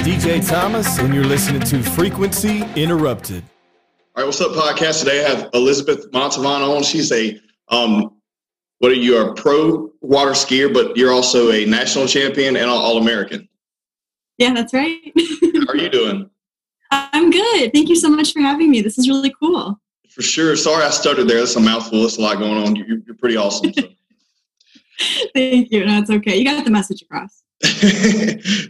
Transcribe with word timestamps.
DJ 0.00 0.48
Thomas, 0.48 0.98
and 0.98 1.12
you're 1.12 1.24
listening 1.24 1.60
to 1.60 1.82
Frequency 1.82 2.62
Interrupted. 2.74 3.44
All 4.16 4.22
right, 4.22 4.24
what's 4.24 4.40
up, 4.40 4.52
podcast? 4.52 5.00
Today 5.00 5.22
I 5.22 5.28
have 5.28 5.50
Elizabeth 5.52 6.10
Montavon 6.10 6.66
on. 6.66 6.82
She's 6.82 7.12
a, 7.12 7.38
um, 7.68 8.16
what 8.78 8.90
are 8.90 8.94
you, 8.94 9.18
a 9.18 9.34
pro 9.34 9.92
water 10.00 10.30
skier, 10.30 10.72
but 10.72 10.96
you're 10.96 11.12
also 11.12 11.52
a 11.52 11.66
national 11.66 12.06
champion 12.06 12.56
and 12.56 12.70
All 12.70 12.96
American. 12.96 13.46
Yeah, 14.38 14.54
that's 14.54 14.72
right. 14.72 14.98
How 15.14 15.66
are 15.68 15.76
you 15.76 15.88
doing? 15.90 16.30
I'm 16.90 17.30
good. 17.30 17.70
Thank 17.74 17.90
you 17.90 17.96
so 17.96 18.08
much 18.08 18.32
for 18.32 18.40
having 18.40 18.70
me. 18.70 18.80
This 18.80 18.96
is 18.96 19.06
really 19.06 19.34
cool. 19.38 19.78
For 20.08 20.22
sure. 20.22 20.56
Sorry 20.56 20.82
I 20.82 20.88
stuttered 20.88 21.28
there. 21.28 21.40
That's 21.40 21.56
a 21.56 21.60
mouthful. 21.60 22.00
That's 22.00 22.16
a 22.16 22.22
lot 22.22 22.38
going 22.38 22.56
on. 22.56 22.74
You're, 22.74 23.00
you're 23.06 23.16
pretty 23.16 23.36
awesome. 23.36 23.74
So. 23.74 23.82
Thank 25.34 25.70
you. 25.70 25.84
No, 25.84 25.98
it's 25.98 26.10
okay. 26.10 26.38
You 26.38 26.44
got 26.44 26.64
the 26.64 26.70
message 26.70 27.02
across. 27.02 27.42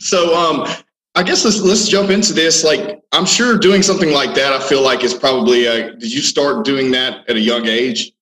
so, 0.01 0.37
um, 0.37 0.67
I 1.15 1.23
guess 1.23 1.45
let's 1.45 1.61
let's 1.61 1.89
jump 1.89 2.11
into 2.11 2.33
this. 2.33 2.63
Like, 2.63 3.03
I'm 3.13 3.27
sure 3.27 3.59
doing 3.59 3.83
something 3.83 4.13
like 4.13 4.35
that, 4.35 4.53
I 4.53 4.61
feel 4.61 4.83
like 4.83 5.03
is 5.03 5.15
probably. 5.15 5.67
Uh, 5.67 5.91
did 5.91 6.13
you 6.13 6.21
start 6.21 6.65
doing 6.65 6.91
that 6.93 7.29
at 7.29 7.37
a 7.37 7.41
young 7.41 7.67
age? 7.67 8.13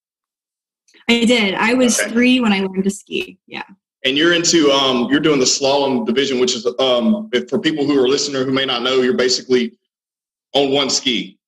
I 1.09 1.25
did. 1.25 1.55
I 1.55 1.75
was 1.75 1.99
okay. 1.99 2.11
three 2.11 2.41
when 2.41 2.53
I 2.53 2.61
learned 2.61 2.85
to 2.85 2.91
ski. 2.91 3.39
Yeah. 3.47 3.65
And 4.05 4.17
you're 4.17 4.33
into 4.33 4.71
um, 4.71 5.09
you're 5.11 5.21
doing 5.21 5.39
the 5.39 5.45
slalom 5.45 6.07
division, 6.07 6.41
which 6.41 6.55
is 6.55 6.67
um, 6.79 7.31
for 7.49 7.59
people 7.59 7.85
who 7.85 8.03
are 8.03 8.09
listening 8.09 8.45
who 8.45 8.53
may 8.53 8.65
not 8.65 8.83
know, 8.83 9.01
you're 9.03 9.17
basically 9.17 9.77
on 10.55 10.71
one 10.73 10.89
ski. 10.89 11.39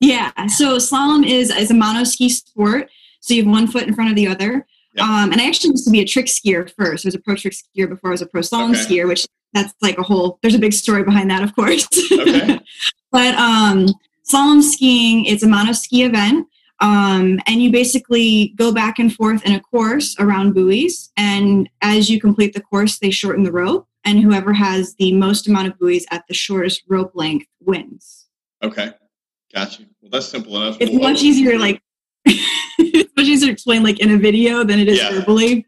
Yeah. 0.00 0.32
So 0.48 0.76
slalom 0.76 1.26
is 1.26 1.50
is 1.50 1.70
a 1.70 1.74
mono 1.74 2.04
ski 2.04 2.28
sport. 2.28 2.90
So 3.20 3.34
you 3.34 3.44
have 3.44 3.50
one 3.50 3.68
foot 3.68 3.84
in 3.84 3.94
front 3.94 4.10
of 4.10 4.16
the 4.16 4.26
other. 4.26 4.66
Yep. 4.94 5.06
Um, 5.06 5.32
and 5.32 5.40
I 5.40 5.46
actually 5.46 5.70
used 5.70 5.84
to 5.86 5.90
be 5.90 6.00
a 6.00 6.04
trick 6.04 6.26
skier 6.26 6.70
first. 6.76 7.06
I 7.06 7.08
was 7.08 7.14
a 7.14 7.20
pro 7.20 7.36
trick 7.36 7.54
skier 7.54 7.88
before 7.88 8.10
I 8.10 8.12
was 8.12 8.22
a 8.22 8.26
pro 8.26 8.42
slalom 8.42 8.70
okay. 8.70 8.80
skier, 8.80 9.08
which 9.08 9.26
that's 9.52 9.74
like 9.82 9.98
a 9.98 10.02
whole. 10.02 10.38
There's 10.42 10.54
a 10.54 10.58
big 10.58 10.72
story 10.72 11.04
behind 11.04 11.30
that, 11.30 11.42
of 11.42 11.54
course. 11.54 11.88
Okay. 12.12 12.58
but 13.12 13.34
um, 13.34 13.88
slalom 14.30 14.62
skiing, 14.62 15.24
it's 15.24 15.42
a 15.42 15.48
mono 15.48 15.72
ski 15.72 16.04
event. 16.04 16.46
Um, 16.80 17.38
and 17.46 17.62
you 17.62 17.70
basically 17.70 18.54
go 18.56 18.72
back 18.72 18.98
and 18.98 19.14
forth 19.14 19.44
in 19.46 19.52
a 19.52 19.60
course 19.60 20.16
around 20.18 20.52
buoys. 20.52 21.12
And 21.16 21.68
as 21.80 22.10
you 22.10 22.20
complete 22.20 22.54
the 22.54 22.60
course, 22.60 22.98
they 22.98 23.10
shorten 23.10 23.44
the 23.44 23.52
rope. 23.52 23.86
And 24.04 24.18
whoever 24.18 24.52
has 24.52 24.96
the 24.96 25.12
most 25.12 25.46
amount 25.46 25.68
of 25.68 25.78
buoys 25.78 26.04
at 26.10 26.24
the 26.26 26.34
shortest 26.34 26.82
rope 26.88 27.12
length 27.14 27.46
wins. 27.60 28.26
Okay. 28.62 28.92
Got 29.54 29.78
you. 29.78 29.86
Well, 30.00 30.10
that's 30.10 30.26
simple 30.26 30.56
enough. 30.56 30.78
It's 30.80 30.92
much 30.92 31.22
easier, 31.22 31.56
like, 31.56 31.80
it's 32.24 33.12
much 33.16 33.26
easier 33.26 33.46
to 33.48 33.52
explain 33.52 33.84
like 33.84 34.00
in 34.00 34.10
a 34.10 34.16
video 34.16 34.64
than 34.64 34.80
it 34.80 34.88
is 34.88 34.98
yeah. 34.98 35.12
verbally. 35.12 35.64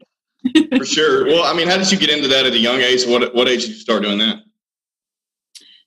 For 0.77 0.85
sure. 0.85 1.25
Well, 1.25 1.43
I 1.43 1.53
mean, 1.53 1.67
how 1.67 1.77
did 1.77 1.91
you 1.91 1.97
get 1.97 2.09
into 2.09 2.27
that 2.27 2.45
at 2.45 2.53
a 2.53 2.57
young 2.57 2.81
age? 2.81 3.05
What 3.05 3.33
what 3.33 3.47
age 3.47 3.61
did 3.61 3.69
you 3.69 3.75
start 3.75 4.03
doing 4.03 4.17
that? 4.19 4.39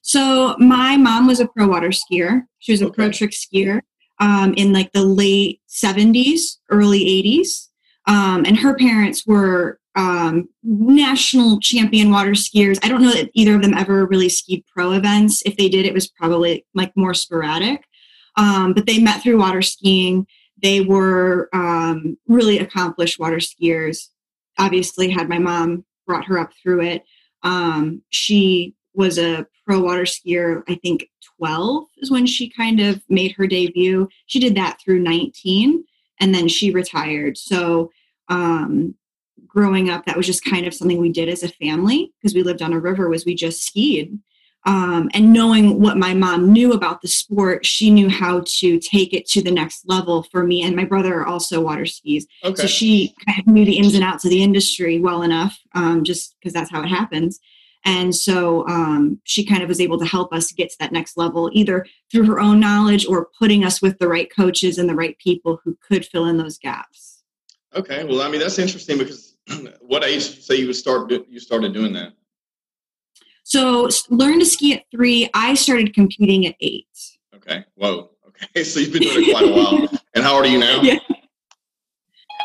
So 0.01 0.55
my 0.57 0.97
mom 0.97 1.27
was 1.27 1.39
a 1.39 1.47
pro 1.47 1.67
water 1.67 1.89
skier. 1.89 2.43
She 2.59 2.71
was 2.71 2.81
a 2.81 2.87
okay. 2.87 2.95
pro 2.95 3.11
trick 3.11 3.31
skier 3.31 3.81
um, 4.19 4.53
in 4.55 4.73
like 4.73 4.91
the 4.91 5.03
late 5.03 5.61
70s, 5.69 6.57
early 6.69 6.99
80s. 7.01 7.67
Um, 8.07 8.43
and 8.45 8.57
her 8.57 8.75
parents 8.75 9.27
were 9.27 9.79
um, 9.95 10.49
national 10.63 11.59
champion 11.59 12.09
water 12.11 12.31
skiers. 12.31 12.79
I 12.83 12.89
don't 12.89 13.01
know 13.01 13.11
that 13.11 13.29
either 13.33 13.55
of 13.55 13.61
them 13.61 13.73
ever 13.73 14.05
really 14.05 14.29
skied 14.29 14.63
pro 14.73 14.93
events. 14.93 15.43
If 15.45 15.57
they 15.57 15.69
did, 15.69 15.85
it 15.85 15.93
was 15.93 16.07
probably 16.07 16.65
like 16.73 16.95
more 16.95 17.13
sporadic. 17.13 17.83
Um, 18.35 18.73
but 18.73 18.85
they 18.85 18.99
met 18.99 19.21
through 19.21 19.39
water 19.39 19.61
skiing. 19.61 20.25
They 20.61 20.81
were 20.81 21.49
um, 21.53 22.17
really 22.27 22.59
accomplished 22.59 23.19
water 23.19 23.37
skiers. 23.37 24.07
Obviously, 24.59 25.09
had 25.09 25.29
my 25.29 25.39
mom 25.39 25.85
brought 26.05 26.25
her 26.25 26.37
up 26.37 26.51
through 26.61 26.81
it. 26.81 27.03
Um, 27.43 28.01
she 28.09 28.75
was 28.93 29.17
a 29.17 29.47
pro 29.65 29.79
water 29.79 30.03
skier, 30.03 30.63
I 30.67 30.75
think 30.75 31.07
12 31.37 31.85
is 31.99 32.11
when 32.11 32.25
she 32.25 32.49
kind 32.49 32.79
of 32.79 33.01
made 33.07 33.31
her 33.33 33.47
debut. 33.47 34.09
She 34.25 34.39
did 34.39 34.55
that 34.55 34.79
through 34.81 34.99
19 34.99 35.83
and 36.19 36.35
then 36.35 36.47
she 36.47 36.71
retired. 36.71 37.37
So, 37.37 37.91
um, 38.27 38.95
growing 39.47 39.89
up, 39.89 40.05
that 40.05 40.17
was 40.17 40.25
just 40.25 40.43
kind 40.43 40.67
of 40.67 40.73
something 40.73 40.99
we 40.99 41.11
did 41.11 41.29
as 41.29 41.43
a 41.43 41.49
family 41.49 42.13
because 42.21 42.35
we 42.35 42.43
lived 42.43 42.61
on 42.61 42.73
a 42.73 42.79
river 42.79 43.09
was 43.09 43.25
we 43.25 43.35
just 43.35 43.63
skied. 43.63 44.19
Um, 44.65 45.09
and 45.13 45.31
knowing 45.31 45.81
what 45.81 45.97
my 45.97 46.13
mom 46.13 46.51
knew 46.51 46.73
about 46.73 47.01
the 47.01 47.07
sport, 47.07 47.65
she 47.65 47.89
knew 47.89 48.09
how 48.09 48.43
to 48.45 48.79
take 48.79 49.13
it 49.13 49.25
to 49.29 49.41
the 49.41 49.51
next 49.51 49.87
level 49.87 50.23
for 50.23 50.43
me. 50.43 50.61
And 50.63 50.75
my 50.75 50.83
brother 50.83 51.25
also 51.25 51.61
water 51.61 51.85
skis. 51.85 52.27
Okay. 52.43 52.61
So 52.61 52.67
she 52.67 53.15
kind 53.25 53.39
of 53.39 53.47
knew 53.47 53.65
the 53.65 53.77
ins 53.77 53.95
and 53.95 54.03
outs 54.03 54.25
of 54.25 54.31
the 54.31 54.43
industry 54.43 54.99
well 54.99 55.21
enough, 55.21 55.57
um, 55.75 56.03
just 56.03 56.35
because 56.39 56.53
that's 56.53 56.69
how 56.69 56.83
it 56.83 56.89
happens. 56.89 57.39
And 57.85 58.13
so 58.13 58.67
um, 58.67 59.21
she 59.23 59.45
kind 59.45 59.63
of 59.63 59.69
was 59.69 59.79
able 59.79 59.99
to 59.99 60.05
help 60.05 60.33
us 60.33 60.51
get 60.51 60.69
to 60.71 60.75
that 60.79 60.91
next 60.91 61.17
level, 61.17 61.49
either 61.53 61.85
through 62.11 62.25
her 62.25 62.39
own 62.39 62.59
knowledge 62.59 63.05
or 63.07 63.29
putting 63.39 63.63
us 63.63 63.81
with 63.81 63.97
the 63.99 64.07
right 64.07 64.29
coaches 64.33 64.77
and 64.77 64.89
the 64.89 64.95
right 64.95 65.17
people 65.17 65.61
who 65.63 65.77
could 65.87 66.05
fill 66.05 66.25
in 66.25 66.37
those 66.37 66.57
gaps. 66.57 67.23
Okay, 67.75 68.03
well, 68.03 68.21
I 68.21 68.29
mean 68.29 68.41
that's 68.41 68.59
interesting 68.59 68.97
because 68.97 69.37
what 69.79 70.03
age 70.03 70.27
did 70.27 70.35
you 70.35 70.41
say 70.41 70.55
you 70.55 70.67
would 70.67 70.75
start 70.75 71.11
you 71.29 71.39
started 71.39 71.73
doing 71.73 71.93
that? 71.93 72.13
So 73.49 73.89
learn 74.09 74.37
to 74.37 74.45
ski 74.45 74.75
at 74.75 74.83
three. 74.91 75.27
I 75.33 75.55
started 75.55 75.95
competing 75.95 76.45
at 76.45 76.55
eight. 76.61 76.85
Okay. 77.35 77.65
Whoa. 77.73 78.11
Okay. 78.27 78.63
So 78.63 78.79
you've 78.79 78.93
been 78.93 79.01
doing 79.01 79.25
it 79.25 79.31
quite 79.31 79.49
a 79.49 79.51
while. 79.51 79.99
And 80.13 80.23
how 80.23 80.35
old 80.35 80.45
are 80.45 80.47
you 80.47 80.59
now? 80.59 80.81
Yeah. 80.83 80.99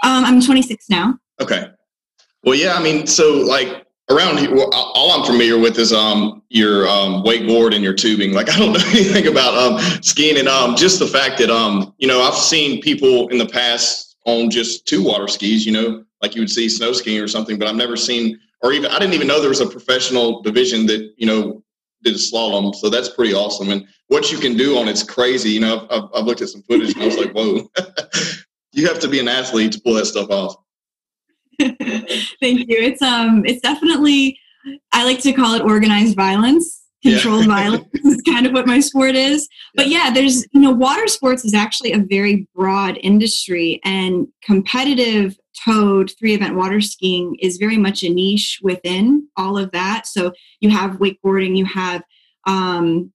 Um, 0.03 0.25
I'm 0.25 0.41
26 0.41 0.89
now. 0.89 1.19
Okay. 1.43 1.69
Well, 2.43 2.55
yeah. 2.55 2.73
I 2.75 2.83
mean, 2.83 3.07
so 3.07 3.35
like 3.35 3.87
around 4.11 4.39
here, 4.39 4.55
well, 4.55 4.71
all 4.73 5.13
I'm 5.13 5.27
familiar 5.27 5.59
with 5.59 5.79
is 5.79 5.93
um 5.93 6.43
your 6.49 6.89
um 6.89 7.23
wakeboard 7.23 7.75
and 7.75 7.85
your 7.85 7.93
tubing. 7.93 8.33
Like 8.33 8.49
I 8.55 8.59
don't 8.59 8.73
know 8.73 8.85
anything 8.87 9.27
about 9.27 9.55
um 9.59 9.79
skiing 10.03 10.39
and 10.39 10.49
um 10.49 10.75
just 10.75 10.99
the 10.99 11.07
fact 11.07 11.39
that 11.39 11.51
um 11.51 11.95
you 11.99 12.09
know 12.09 12.23
I've 12.23 12.35
seen 12.35 12.81
people 12.81 13.29
in 13.29 13.37
the 13.37 13.47
past 13.47 14.17
on 14.25 14.49
just 14.49 14.87
two 14.87 15.05
water 15.05 15.29
skis. 15.29 15.67
You 15.67 15.73
know, 15.73 16.05
like 16.23 16.35
you 16.35 16.41
would 16.41 16.51
see 16.51 16.67
snow 16.71 16.93
skiing 16.95 17.23
or 17.23 17.29
something, 17.29 17.59
but 17.59 17.69
I've 17.69 17.77
never 17.77 17.95
seen 17.95 18.41
or 18.65 18.73
even 18.73 18.91
I 18.91 18.99
didn't 18.99 19.13
even 19.13 19.29
know 19.29 19.41
there 19.41 19.51
was 19.51 19.61
a 19.61 19.67
professional 19.67 20.41
division 20.43 20.87
that 20.87 21.13
you 21.19 21.27
know 21.27 21.63
did 22.03 22.15
a 22.15 22.19
slalom. 22.19 22.75
So 22.75 22.89
that's 22.89 23.11
pretty 23.11 23.35
awesome. 23.35 23.71
And 23.71 23.87
what 24.09 24.33
you 24.33 24.39
can 24.39 24.57
do 24.57 24.79
on 24.79 24.89
it's 24.89 25.03
crazy. 25.03 25.51
You 25.51 25.61
know, 25.61 25.87
I've, 25.91 26.05
I've 26.15 26.25
looked 26.25 26.43
at 26.43 26.49
some 26.49 26.63
footage 26.63 26.95
and 26.95 27.03
I 27.03 27.07
was 27.07 27.19
like, 27.19 27.33
whoa, 27.33 27.69
you 28.73 28.87
have 28.89 28.99
to 29.01 29.09
be 29.09 29.21
an 29.21 29.29
athlete 29.29 29.73
to 29.73 29.81
pull 29.81 29.95
that 29.95 30.07
stuff 30.07 30.31
off. 30.31 30.57
Thank 31.61 31.79
you. 32.41 32.79
It's 32.79 33.03
um 33.03 33.45
it's 33.45 33.61
definitely 33.61 34.39
I 34.93 35.05
like 35.05 35.21
to 35.21 35.33
call 35.33 35.55
it 35.55 35.63
organized 35.63 36.17
violence. 36.17 36.81
Controlled 37.03 37.45
yeah. 37.45 37.55
violence 37.55 37.89
is 37.95 38.23
kind 38.23 38.47
of 38.47 38.53
what 38.55 38.67
my 38.67 38.81
sport 38.81 39.15
is. 39.15 39.47
But 39.75 39.89
yeah, 39.89 40.11
there's 40.11 40.47
you 40.53 40.61
know, 40.61 40.73
water 40.73 41.07
sports 41.07 41.45
is 41.45 41.53
actually 41.53 41.93
a 41.93 41.99
very 41.99 42.49
broad 42.55 42.99
industry 43.03 43.79
and 43.85 44.27
competitive 44.43 45.37
towed 45.65 46.13
three 46.19 46.35
event 46.35 46.57
water 46.57 46.81
skiing 46.81 47.37
is 47.41 47.57
very 47.57 47.79
much 47.79 48.03
a 48.03 48.09
niche 48.09 48.61
within 48.63 49.29
all 49.37 49.57
of 49.57 49.71
that. 49.73 50.07
So 50.07 50.33
you 50.61 50.71
have 50.71 50.99
wakeboarding, 50.99 51.57
you 51.57 51.65
have 51.65 52.03
um, 52.47 53.13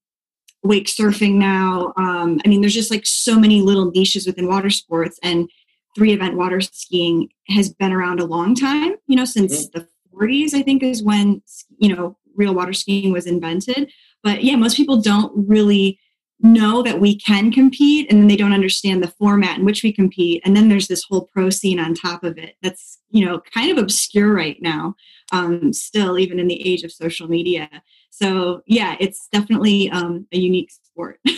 wake 0.63 0.88
surfing 0.88 1.35
now. 1.35 1.94
Um, 1.97 2.39
I 2.45 2.47
mean, 2.47 2.61
there's 2.61 2.73
just 2.73 2.91
like 2.91 3.05
so 3.05 3.39
many 3.39 3.61
little 3.61 3.91
niches 3.91 4.25
within 4.25 4.47
water 4.47 4.69
sports, 4.69 5.19
and 5.23 5.50
three 5.95 6.13
event 6.13 6.35
water 6.35 6.61
skiing 6.61 7.29
has 7.47 7.69
been 7.69 7.91
around 7.91 8.19
a 8.19 8.25
long 8.25 8.56
time, 8.56 8.95
you 9.07 9.16
know, 9.16 9.25
since 9.25 9.67
the 9.69 9.88
40s, 10.13 10.53
I 10.53 10.61
think, 10.61 10.83
is 10.83 11.03
when, 11.03 11.41
you 11.77 11.94
know, 11.94 12.17
real 12.35 12.53
water 12.53 12.73
skiing 12.73 13.11
was 13.11 13.25
invented. 13.25 13.91
But 14.23 14.44
yeah, 14.44 14.56
most 14.56 14.77
people 14.77 15.01
don't 15.01 15.47
really 15.47 16.00
know 16.41 16.81
that 16.81 17.00
we 17.00 17.16
can 17.17 17.51
compete 17.51 18.09
and 18.09 18.19
then 18.19 18.27
they 18.27 18.36
don't 18.36 18.53
understand 18.53 19.03
the 19.03 19.12
format 19.19 19.57
in 19.57 19.65
which 19.65 19.83
we 19.83 19.91
compete. 19.91 20.41
And 20.45 20.56
then 20.56 20.69
there's 20.69 20.88
this 20.88 21.03
whole 21.03 21.30
pro 21.33 21.50
scene 21.50 21.80
on 21.80 21.94
top 21.94 22.24
of 22.24 22.38
it 22.38 22.56
that's 22.62 23.00
you 23.09 23.25
know 23.25 23.41
kind 23.53 23.71
of 23.71 23.77
obscure 23.77 24.33
right 24.33 24.57
now 24.62 24.95
um, 25.31 25.74
still 25.74 26.18
even 26.18 26.39
in 26.39 26.47
the 26.47 26.68
age 26.68 26.83
of 26.83 26.91
social 26.91 27.27
media. 27.27 27.69
So 28.09 28.62
yeah 28.65 28.95
it's 29.00 29.27
definitely 29.31 29.89
um, 29.91 30.27
a 30.31 30.38
unique 30.38 30.71
sport. 30.71 31.19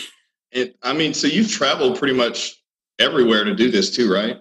It, 0.54 0.76
i 0.82 0.92
mean 0.92 1.14
so 1.14 1.26
you've 1.26 1.50
traveled 1.50 1.98
pretty 1.98 2.12
much 2.12 2.62
everywhere 2.98 3.42
to 3.42 3.54
do 3.54 3.70
this 3.70 3.90
too 3.90 4.12
right 4.12 4.36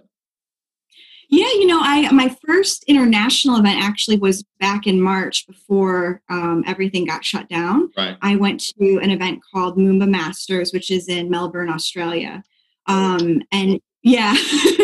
yeah, 1.32 1.48
you 1.48 1.66
know, 1.66 1.80
I 1.82 2.12
my 2.12 2.36
first 2.46 2.84
international 2.84 3.58
event 3.58 3.82
actually 3.82 4.18
was 4.18 4.44
back 4.60 4.86
in 4.86 5.02
March 5.02 5.48
before 5.48 6.22
um, 6.30 6.64
everything 6.68 7.06
got 7.06 7.24
shut 7.24 7.48
down. 7.48 7.90
Right. 7.96 8.18
I 8.22 8.36
went 8.36 8.60
to 8.78 9.00
an 9.02 9.12
event 9.12 9.40
called 9.52 9.78
Moomba 9.78 10.10
Masters, 10.10 10.74
which 10.74 10.92
is 10.92 11.08
in 11.08 11.30
Melbourne, 11.30 11.70
Australia, 11.70 12.44
um, 12.88 13.42
and 13.54 13.80
yeah, 14.04 14.36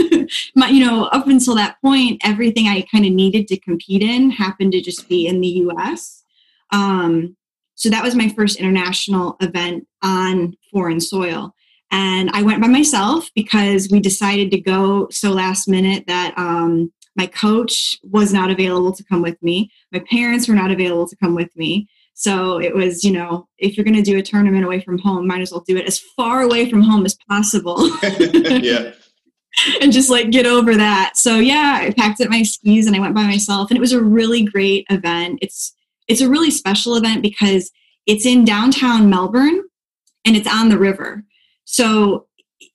my, 0.55 0.69
you 0.69 0.85
know, 0.85 1.05
up 1.05 1.27
until 1.27 1.55
that 1.55 1.81
point, 1.81 2.21
everything 2.23 2.67
I 2.67 2.85
kind 2.89 3.05
of 3.05 3.11
needed 3.11 3.47
to 3.49 3.59
compete 3.59 4.01
in 4.01 4.29
happened 4.29 4.71
to 4.71 4.81
just 4.81 5.09
be 5.09 5.27
in 5.27 5.41
the 5.41 5.47
U.S. 5.47 6.23
Um, 6.71 7.35
so 7.75 7.89
that 7.89 8.03
was 8.03 8.15
my 8.15 8.29
first 8.29 8.57
international 8.57 9.35
event 9.41 9.85
on 10.01 10.55
foreign 10.71 11.01
soil. 11.01 11.53
And 11.91 12.29
I 12.33 12.43
went 12.43 12.61
by 12.61 12.67
myself 12.67 13.29
because 13.35 13.89
we 13.89 13.99
decided 13.99 14.51
to 14.51 14.59
go 14.59 15.07
so 15.09 15.31
last 15.31 15.67
minute 15.67 16.05
that 16.07 16.33
um, 16.37 16.91
my 17.15 17.27
coach 17.27 17.97
was 18.03 18.33
not 18.33 18.51
available 18.51 18.91
to 18.93 19.03
come 19.03 19.21
with 19.21 19.41
me. 19.41 19.71
My 19.91 20.03
parents 20.09 20.47
were 20.47 20.55
not 20.55 20.71
available 20.71 21.07
to 21.07 21.15
come 21.15 21.33
with 21.33 21.55
me. 21.55 21.87
So 22.13 22.59
it 22.59 22.75
was, 22.75 23.03
you 23.03 23.11
know, 23.11 23.47
if 23.57 23.77
you're 23.77 23.83
going 23.83 23.95
to 23.95 24.01
do 24.01 24.17
a 24.17 24.23
tournament 24.23 24.65
away 24.65 24.81
from 24.81 24.97
home, 24.97 25.27
might 25.27 25.41
as 25.41 25.51
well 25.51 25.63
do 25.67 25.77
it 25.77 25.85
as 25.85 25.99
far 25.99 26.41
away 26.41 26.69
from 26.69 26.81
home 26.81 27.05
as 27.05 27.15
possible. 27.29 27.89
yeah. 28.19 28.91
and 29.81 29.91
just 29.91 30.09
like 30.09 30.29
get 30.29 30.45
over 30.45 30.75
that. 30.75 31.13
So 31.15 31.39
yeah, 31.39 31.79
I 31.81 31.91
packed 31.91 32.21
up 32.21 32.29
my 32.29 32.43
skis 32.43 32.87
and 32.87 32.95
I 32.95 32.99
went 32.99 33.15
by 33.15 33.23
myself 33.23 33.69
and 33.69 33.77
it 33.77 33.81
was 33.81 33.93
a 33.93 34.01
really 34.01 34.43
great 34.43 34.85
event. 34.89 35.39
It's 35.41 35.73
it's 36.07 36.21
a 36.21 36.29
really 36.29 36.51
special 36.51 36.95
event 36.95 37.21
because 37.21 37.71
it's 38.05 38.25
in 38.25 38.45
downtown 38.45 39.09
Melbourne 39.09 39.63
and 40.25 40.35
it's 40.35 40.47
on 40.47 40.69
the 40.69 40.77
river. 40.77 41.23
So 41.67 42.27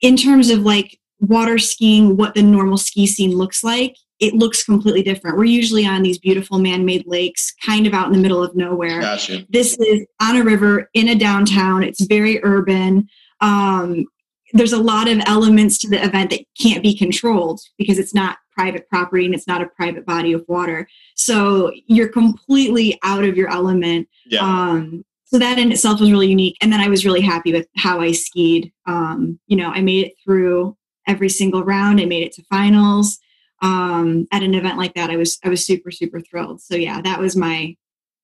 in 0.02 0.16
terms 0.16 0.50
of 0.50 0.60
like 0.60 1.00
water 1.20 1.58
skiing, 1.58 2.16
what 2.16 2.34
the 2.34 2.42
normal 2.42 2.76
ski 2.76 3.06
scene 3.06 3.36
looks 3.36 3.64
like, 3.64 3.96
it 4.20 4.34
looks 4.34 4.62
completely 4.62 5.02
different. 5.02 5.38
We're 5.38 5.44
usually 5.44 5.86
on 5.86 6.02
these 6.02 6.18
beautiful 6.18 6.58
man-made 6.58 7.06
lakes, 7.06 7.52
kind 7.64 7.86
of 7.86 7.94
out 7.94 8.06
in 8.06 8.12
the 8.12 8.18
middle 8.18 8.44
of 8.44 8.54
nowhere. 8.54 9.00
Gotcha. 9.00 9.46
This 9.48 9.76
is 9.78 10.06
on 10.20 10.36
a 10.36 10.44
river 10.44 10.90
in 10.94 11.08
a 11.08 11.14
downtown. 11.14 11.82
It's 11.82 12.04
very 12.04 12.38
urban. 12.44 13.08
Um, 13.40 14.04
there's 14.52 14.74
a 14.74 14.78
lot 14.78 15.08
of 15.08 15.20
elements 15.24 15.78
to 15.78 15.88
the 15.88 16.04
event 16.04 16.30
that 16.30 16.44
can't 16.60 16.82
be 16.82 16.96
controlled 16.96 17.60
because 17.78 17.98
it's 17.98 18.14
not 18.14 18.36
private 18.52 18.86
property 18.90 19.24
and 19.24 19.34
it's 19.34 19.48
not 19.48 19.62
a 19.62 19.66
private 19.66 20.04
body 20.04 20.34
of 20.34 20.44
water. 20.46 20.86
So 21.16 21.72
you're 21.86 22.10
completely 22.10 22.98
out 23.02 23.24
of 23.24 23.38
your 23.38 23.48
element. 23.48 24.06
Yeah. 24.26 24.42
Um, 24.42 25.04
so 25.32 25.38
that 25.38 25.58
in 25.58 25.72
itself 25.72 25.98
was 25.98 26.12
really 26.12 26.28
unique. 26.28 26.58
And 26.60 26.70
then 26.70 26.80
I 26.80 26.88
was 26.88 27.06
really 27.06 27.22
happy 27.22 27.54
with 27.54 27.66
how 27.76 28.00
I 28.00 28.12
skied. 28.12 28.70
Um, 28.86 29.40
you 29.46 29.56
know, 29.56 29.70
I 29.70 29.80
made 29.80 30.06
it 30.06 30.12
through 30.22 30.76
every 31.08 31.30
single 31.30 31.64
round. 31.64 32.00
I 32.00 32.04
made 32.04 32.22
it 32.22 32.32
to 32.32 32.44
finals 32.50 33.18
um, 33.62 34.26
at 34.30 34.42
an 34.42 34.52
event 34.52 34.76
like 34.76 34.92
that. 34.92 35.08
I 35.08 35.16
was 35.16 35.38
I 35.42 35.48
was 35.48 35.64
super 35.64 35.90
super 35.90 36.20
thrilled. 36.20 36.60
So 36.60 36.74
yeah, 36.74 37.00
that 37.00 37.18
was 37.18 37.34
my 37.34 37.74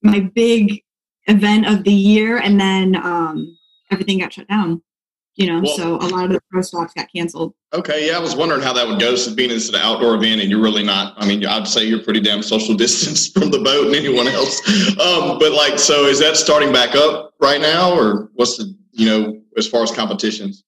my 0.03 0.21
big 0.21 0.83
event 1.27 1.67
of 1.67 1.85
the 1.85 1.93
year, 1.93 2.37
and 2.37 2.61
then 2.61 2.95
um, 2.97 3.57
everything 3.91 4.19
got 4.19 4.35
shut 4.35 4.49
down. 4.49 4.83
You 5.39 5.47
know, 5.47 5.61
Well- 5.61 5.77
so 5.77 5.97
a 5.99 6.09
lot 6.09 6.25
of 6.25 6.33
the 6.33 6.41
pro 6.51 6.63
stops 6.63 6.93
got 6.95 7.07
canceled. 7.15 7.55
Okay, 7.73 8.09
yeah, 8.09 8.17
I 8.17 8.19
was 8.19 8.35
wondering 8.35 8.61
how 8.61 8.73
that 8.73 8.89
would 8.89 8.99
go. 8.99 9.15
So 9.15 9.33
being 9.33 9.53
it's 9.53 9.69
an 9.69 9.77
outdoor 9.77 10.17
event, 10.17 10.41
and 10.41 10.51
you're 10.51 10.61
really 10.61 10.83
not. 10.83 11.15
I 11.17 11.27
mean, 11.27 11.47
I'd 11.47 11.69
say 11.69 11.85
you're 11.85 12.03
pretty 12.03 12.19
damn 12.21 12.43
social 12.43 12.75
distance 12.85 13.29
from 13.29 13.51
the 13.53 13.61
boat 13.61 13.87
and 13.87 13.95
anyone 13.95 14.27
else. 14.27 14.61
Um, 14.99 15.39
but 15.39 15.53
like, 15.53 15.79
so 15.79 16.07
is 16.07 16.19
that 16.19 16.37
starting 16.37 16.73
back 16.73 16.97
up 16.97 17.35
right 17.41 17.61
now, 17.61 17.97
or 17.97 18.31
what's 18.35 18.57
the 18.57 18.75
you 18.93 19.07
know 19.07 19.41
as 19.57 19.69
far 19.69 19.85
as 19.85 19.93
competitions? 19.93 20.65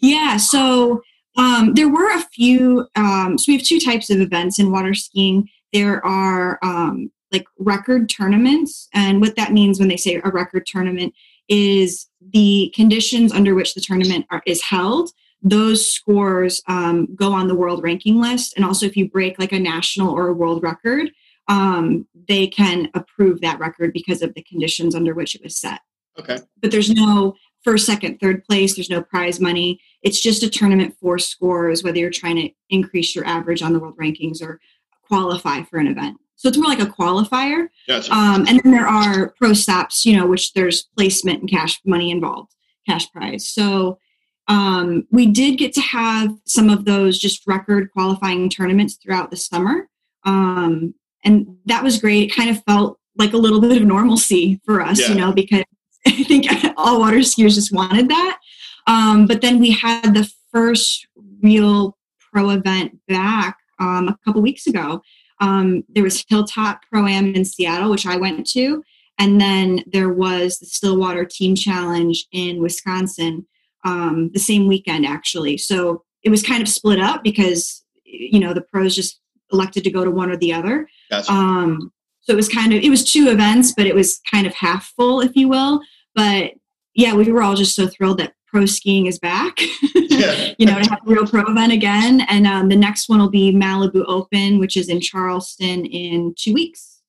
Yeah, 0.00 0.38
so 0.38 1.02
um, 1.36 1.74
there 1.74 1.90
were 1.90 2.10
a 2.16 2.22
few. 2.32 2.86
Um, 2.96 3.36
so 3.36 3.52
we 3.52 3.58
have 3.58 3.66
two 3.66 3.80
types 3.80 4.08
of 4.08 4.20
events 4.20 4.58
in 4.58 4.72
water 4.72 4.94
skiing. 4.94 5.46
There 5.74 6.04
are 6.06 6.58
um, 6.62 7.10
like 7.32 7.44
record 7.58 8.08
tournaments, 8.08 8.88
and 8.94 9.20
what 9.20 9.36
that 9.36 9.52
means 9.52 9.78
when 9.78 9.88
they 9.88 9.98
say 9.98 10.22
a 10.24 10.30
record 10.30 10.64
tournament 10.64 11.12
is 11.48 12.06
the 12.32 12.72
conditions 12.74 13.32
under 13.32 13.54
which 13.54 13.74
the 13.74 13.80
tournament 13.80 14.26
are, 14.30 14.42
is 14.46 14.62
held. 14.62 15.10
Those 15.42 15.88
scores 15.88 16.62
um, 16.66 17.14
go 17.14 17.32
on 17.32 17.48
the 17.48 17.54
world 17.54 17.82
ranking 17.82 18.20
list, 18.20 18.54
and 18.56 18.64
also 18.64 18.86
if 18.86 18.96
you 18.96 19.08
break 19.08 19.38
like 19.38 19.52
a 19.52 19.58
national 19.58 20.10
or 20.10 20.28
a 20.28 20.34
world 20.34 20.62
record, 20.62 21.10
um, 21.46 22.06
they 22.28 22.46
can 22.46 22.90
approve 22.94 23.40
that 23.40 23.58
record 23.58 23.92
because 23.92 24.20
of 24.20 24.34
the 24.34 24.42
conditions 24.42 24.94
under 24.94 25.14
which 25.14 25.34
it 25.34 25.42
was 25.42 25.56
set 25.56 25.80
Okay, 26.18 26.38
but 26.60 26.70
there's 26.70 26.90
no 26.90 27.34
first, 27.62 27.86
second, 27.86 28.18
third 28.18 28.44
place. 28.44 28.74
There's 28.74 28.90
no 28.90 29.02
prize 29.02 29.40
money. 29.40 29.80
It's 30.02 30.20
just 30.20 30.42
a 30.42 30.50
tournament 30.50 30.96
for 31.00 31.18
scores, 31.18 31.84
whether 31.84 31.98
you're 31.98 32.10
trying 32.10 32.36
to 32.36 32.50
increase 32.70 33.14
your 33.14 33.26
average 33.26 33.62
on 33.62 33.72
the 33.72 33.78
world 33.78 33.96
rankings 33.96 34.42
or 34.42 34.60
qualify 35.02 35.62
for 35.62 35.78
an 35.78 35.86
event. 35.86 36.16
So 36.38 36.48
it's 36.48 36.56
more 36.56 36.68
like 36.68 36.80
a 36.80 36.86
qualifier. 36.86 37.68
gotcha. 37.88 38.12
Um, 38.14 38.46
and 38.48 38.60
then 38.62 38.72
there 38.72 38.86
are 38.86 39.34
pro 39.38 39.52
stops, 39.52 40.06
you 40.06 40.16
know, 40.16 40.26
which 40.26 40.52
there's 40.54 40.84
placement 40.96 41.40
and 41.40 41.50
cash 41.50 41.80
money 41.84 42.10
involved, 42.12 42.54
cash 42.88 43.10
prize. 43.12 43.46
So 43.48 43.98
um, 44.46 45.06
we 45.10 45.26
did 45.26 45.58
get 45.58 45.72
to 45.74 45.80
have 45.80 46.30
some 46.46 46.70
of 46.70 46.84
those 46.84 47.18
just 47.18 47.46
record 47.46 47.90
qualifying 47.92 48.48
tournaments 48.48 48.94
throughout 48.94 49.30
the 49.30 49.36
summer. 49.36 49.88
Um, 50.24 50.94
and 51.24 51.56
that 51.66 51.82
was 51.82 52.00
great. 52.00 52.30
It 52.30 52.34
kind 52.34 52.50
of 52.50 52.62
felt 52.64 52.98
like 53.16 53.32
a 53.32 53.36
little 53.36 53.60
bit 53.60 53.76
of 53.76 53.86
normalcy 53.86 54.60
for 54.64 54.80
us, 54.80 55.00
Yeah. 55.00 55.08
you 55.08 55.14
know, 55.16 55.32
because 55.32 55.64
I 56.06 56.22
think 56.22 56.46
all 56.76 57.00
water 57.00 57.18
skiers 57.18 57.56
just 57.56 57.72
wanted 57.72 58.08
that. 58.10 58.38
Um, 58.86 59.26
but 59.26 59.40
then 59.40 59.58
we 59.58 59.72
had 59.72 60.14
the 60.14 60.30
first 60.52 61.06
real 61.42 61.98
pro 62.32 62.50
event 62.50 62.96
back 63.08 63.58
um, 63.80 64.06
a 64.08 64.16
couple 64.24 64.40
weeks 64.40 64.66
ago. 64.68 65.02
Um, 65.40 65.84
there 65.88 66.02
was 66.02 66.24
Hilltop 66.28 66.82
Pro 66.90 67.06
Am 67.06 67.34
in 67.34 67.44
Seattle, 67.44 67.90
which 67.90 68.06
I 68.06 68.16
went 68.16 68.46
to, 68.50 68.82
and 69.18 69.40
then 69.40 69.84
there 69.86 70.10
was 70.10 70.58
the 70.58 70.66
Stillwater 70.66 71.24
Team 71.24 71.54
Challenge 71.54 72.26
in 72.32 72.60
Wisconsin 72.60 73.46
um, 73.84 74.30
the 74.32 74.38
same 74.38 74.66
weekend, 74.66 75.06
actually. 75.06 75.56
So 75.58 76.04
it 76.22 76.30
was 76.30 76.42
kind 76.42 76.62
of 76.62 76.68
split 76.68 77.00
up 77.00 77.22
because 77.22 77.84
you 78.04 78.40
know 78.40 78.54
the 78.54 78.62
pros 78.62 78.94
just 78.94 79.20
elected 79.52 79.84
to 79.84 79.90
go 79.90 80.04
to 80.04 80.10
one 80.10 80.30
or 80.30 80.36
the 80.36 80.52
other. 80.52 80.88
Gotcha. 81.10 81.32
Um, 81.32 81.92
so 82.20 82.32
it 82.32 82.36
was 82.36 82.48
kind 82.48 82.72
of 82.74 82.82
it 82.82 82.90
was 82.90 83.10
two 83.10 83.28
events, 83.28 83.72
but 83.76 83.86
it 83.86 83.94
was 83.94 84.20
kind 84.30 84.46
of 84.46 84.54
half 84.54 84.92
full, 84.96 85.20
if 85.20 85.34
you 85.34 85.48
will. 85.48 85.80
But 86.14 86.52
yeah, 86.94 87.14
we 87.14 87.30
were 87.30 87.42
all 87.42 87.54
just 87.54 87.74
so 87.74 87.86
thrilled 87.86 88.18
that 88.18 88.34
pro 88.46 88.66
skiing 88.66 89.06
is 89.06 89.18
back. 89.18 89.58
Yeah. 90.18 90.54
you 90.58 90.66
know, 90.66 90.80
to 90.80 90.90
have 90.90 91.00
a 91.06 91.10
real 91.10 91.26
pro 91.26 91.42
event 91.46 91.72
again. 91.72 92.22
And 92.28 92.46
um, 92.46 92.68
the 92.68 92.76
next 92.76 93.08
one 93.08 93.18
will 93.20 93.30
be 93.30 93.52
Malibu 93.52 94.04
Open, 94.06 94.58
which 94.58 94.76
is 94.76 94.88
in 94.88 95.00
Charleston 95.00 95.86
in 95.86 96.34
two 96.36 96.52
weeks. 96.52 97.00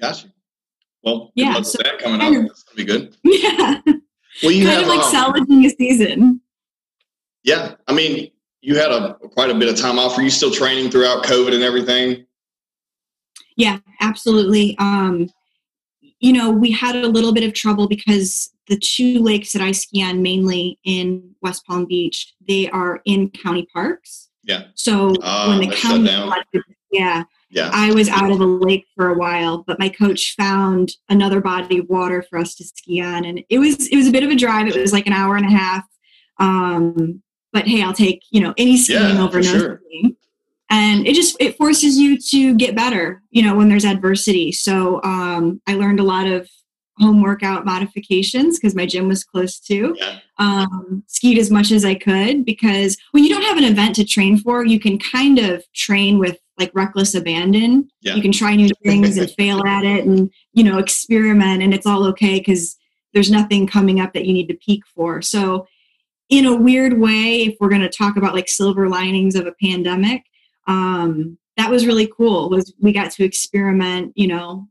Gotcha. 0.00 0.28
Well, 1.02 1.32
Yeah, 1.34 1.60
so 1.62 1.78
that 1.82 1.98
coming 1.98 2.20
kind 2.20 2.36
up. 2.36 2.42
That's 2.48 2.62
gonna 2.64 2.76
be 2.76 2.84
good. 2.84 3.16
Yeah, 3.24 3.80
Well, 4.42 4.52
you 4.52 4.66
kind 4.66 4.78
have 4.78 4.82
of 4.82 4.88
like 4.88 5.04
um, 5.04 5.10
salvaging 5.10 5.64
a 5.64 5.70
season. 5.70 6.40
Yeah, 7.42 7.74
I 7.86 7.92
mean, 7.92 8.30
you 8.60 8.76
had 8.76 8.90
a 8.92 9.14
quite 9.14 9.50
a 9.50 9.54
bit 9.54 9.68
of 9.68 9.76
time 9.76 9.98
off. 9.98 10.16
Were 10.16 10.22
you 10.22 10.30
still 10.30 10.50
training 10.50 10.90
throughout 10.90 11.24
COVID 11.24 11.54
and 11.54 11.62
everything? 11.62 12.26
Yeah, 13.56 13.78
absolutely. 14.00 14.76
Um, 14.78 15.30
you 16.20 16.32
know, 16.32 16.50
we 16.50 16.70
had 16.70 16.96
a 16.96 17.08
little 17.08 17.32
bit 17.32 17.44
of 17.44 17.54
trouble 17.54 17.88
because 17.88 18.50
the 18.68 18.78
two 18.78 19.20
lakes 19.20 19.52
that 19.52 19.62
I 19.62 19.72
ski 19.72 20.02
on, 20.02 20.22
mainly 20.22 20.78
in 20.84 21.34
West 21.42 21.66
Palm 21.66 21.86
Beach, 21.86 22.34
they 22.46 22.68
are 22.70 23.00
in 23.04 23.30
county 23.30 23.66
parks. 23.72 24.28
Yeah. 24.44 24.64
So 24.74 25.14
Ah, 25.22 25.48
when 25.48 25.68
the 25.68 25.74
county, 25.74 26.10
elected- 26.10 26.62
yeah, 26.90 27.24
Yeah. 27.50 27.70
I 27.72 27.92
was 27.92 28.08
out 28.08 28.30
of 28.30 28.38
the 28.38 28.46
lake 28.46 28.86
for 28.96 29.08
a 29.08 29.18
while, 29.18 29.64
but 29.66 29.78
my 29.78 29.88
coach 29.88 30.34
found 30.36 30.92
another 31.08 31.40
body 31.40 31.78
of 31.78 31.88
water 31.88 32.24
for 32.28 32.38
us 32.38 32.54
to 32.56 32.64
ski 32.64 33.00
on, 33.02 33.24
and 33.24 33.42
it 33.50 33.58
was 33.58 33.88
it 33.88 33.96
was 33.96 34.06
a 34.06 34.12
bit 34.12 34.22
of 34.22 34.30
a 34.30 34.34
drive. 34.36 34.68
It 34.68 34.76
was 34.80 34.92
like 34.92 35.06
an 35.06 35.12
hour 35.12 35.36
and 35.36 35.46
a 35.46 35.50
half. 35.50 35.84
Um, 36.38 37.22
but 37.52 37.66
hey, 37.66 37.82
I'll 37.82 37.92
take 37.94 38.22
you 38.30 38.40
know 38.40 38.54
any 38.56 38.76
skiing 38.76 39.16
Yeah, 39.16 39.22
over 39.24 39.38
no 39.40 39.42
sure. 39.42 39.80
skiing. 39.86 40.16
And 40.70 41.06
it 41.06 41.14
just 41.14 41.36
it 41.40 41.56
forces 41.56 41.96
you 41.98 42.18
to 42.18 42.54
get 42.54 42.76
better, 42.76 43.22
you 43.30 43.42
know, 43.42 43.56
when 43.56 43.68
there's 43.70 43.86
adversity. 43.86 44.52
So 44.52 45.02
um, 45.02 45.60
I 45.66 45.74
learned 45.74 45.98
a 46.00 46.04
lot 46.04 46.26
of 46.26 46.48
home 47.00 47.22
workout 47.22 47.64
modifications 47.64 48.58
because 48.58 48.74
my 48.74 48.86
gym 48.86 49.08
was 49.08 49.24
close 49.24 49.58
to 49.60 49.94
Yeah. 49.98 50.18
um, 50.38 51.02
skied 51.06 51.38
as 51.38 51.50
much 51.50 51.70
as 51.72 51.84
I 51.84 51.94
could 51.94 52.44
because 52.44 52.96
when 53.12 53.24
you 53.24 53.30
don't 53.30 53.42
have 53.42 53.58
an 53.58 53.64
event 53.64 53.94
to 53.96 54.04
train 54.04 54.38
for, 54.38 54.64
you 54.64 54.78
can 54.80 54.98
kind 54.98 55.38
of 55.38 55.64
train 55.72 56.18
with 56.18 56.38
like 56.58 56.70
reckless 56.74 57.14
abandon. 57.14 57.88
Yeah. 58.00 58.14
You 58.14 58.22
can 58.22 58.32
try 58.32 58.56
new 58.56 58.68
things 58.84 59.16
and 59.16 59.30
fail 59.32 59.64
at 59.66 59.84
it 59.84 60.04
and, 60.04 60.30
you 60.52 60.64
know, 60.64 60.78
experiment 60.78 61.62
and 61.62 61.72
it's 61.72 61.86
all 61.86 62.04
okay 62.06 62.38
because 62.38 62.76
there's 63.14 63.30
nothing 63.30 63.66
coming 63.66 64.00
up 64.00 64.12
that 64.12 64.26
you 64.26 64.32
need 64.32 64.48
to 64.48 64.54
peak 64.54 64.82
for. 64.94 65.22
So, 65.22 65.66
in 66.28 66.44
a 66.44 66.54
weird 66.54 66.98
way, 66.98 67.44
if 67.44 67.56
we're 67.58 67.70
going 67.70 67.80
to 67.80 67.88
talk 67.88 68.18
about 68.18 68.34
like 68.34 68.50
silver 68.50 68.86
linings 68.88 69.34
of 69.34 69.46
a 69.46 69.54
pandemic, 69.62 70.24
um, 70.66 71.38
that 71.56 71.70
was 71.70 71.86
really 71.86 72.06
cool. 72.06 72.50
Was 72.50 72.74
we 72.78 72.92
got 72.92 73.10
to 73.12 73.24
experiment. 73.24 74.12
You 74.14 74.26
know, 74.26 74.68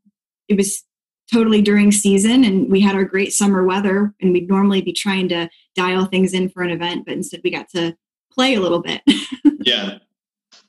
it 0.48 0.56
was 0.56 0.84
totally 1.32 1.62
during 1.62 1.92
season 1.92 2.44
and 2.44 2.70
we 2.70 2.80
had 2.80 2.96
our 2.96 3.04
great 3.04 3.34
summer 3.34 3.64
weather 3.64 4.14
and 4.22 4.32
we'd 4.32 4.48
normally 4.48 4.82
be 4.82 4.94
trying 4.94 5.28
to 5.28 5.50
dial 5.76 6.06
things 6.06 6.34
in 6.34 6.50
for 6.50 6.64
an 6.64 6.70
event 6.70 7.06
but 7.06 7.14
instead 7.14 7.42
we 7.44 7.52
got 7.52 7.70
to 7.70 7.96
play 8.32 8.56
a 8.56 8.60
little 8.60 8.82
bit 8.82 9.02
Yeah. 9.68 9.98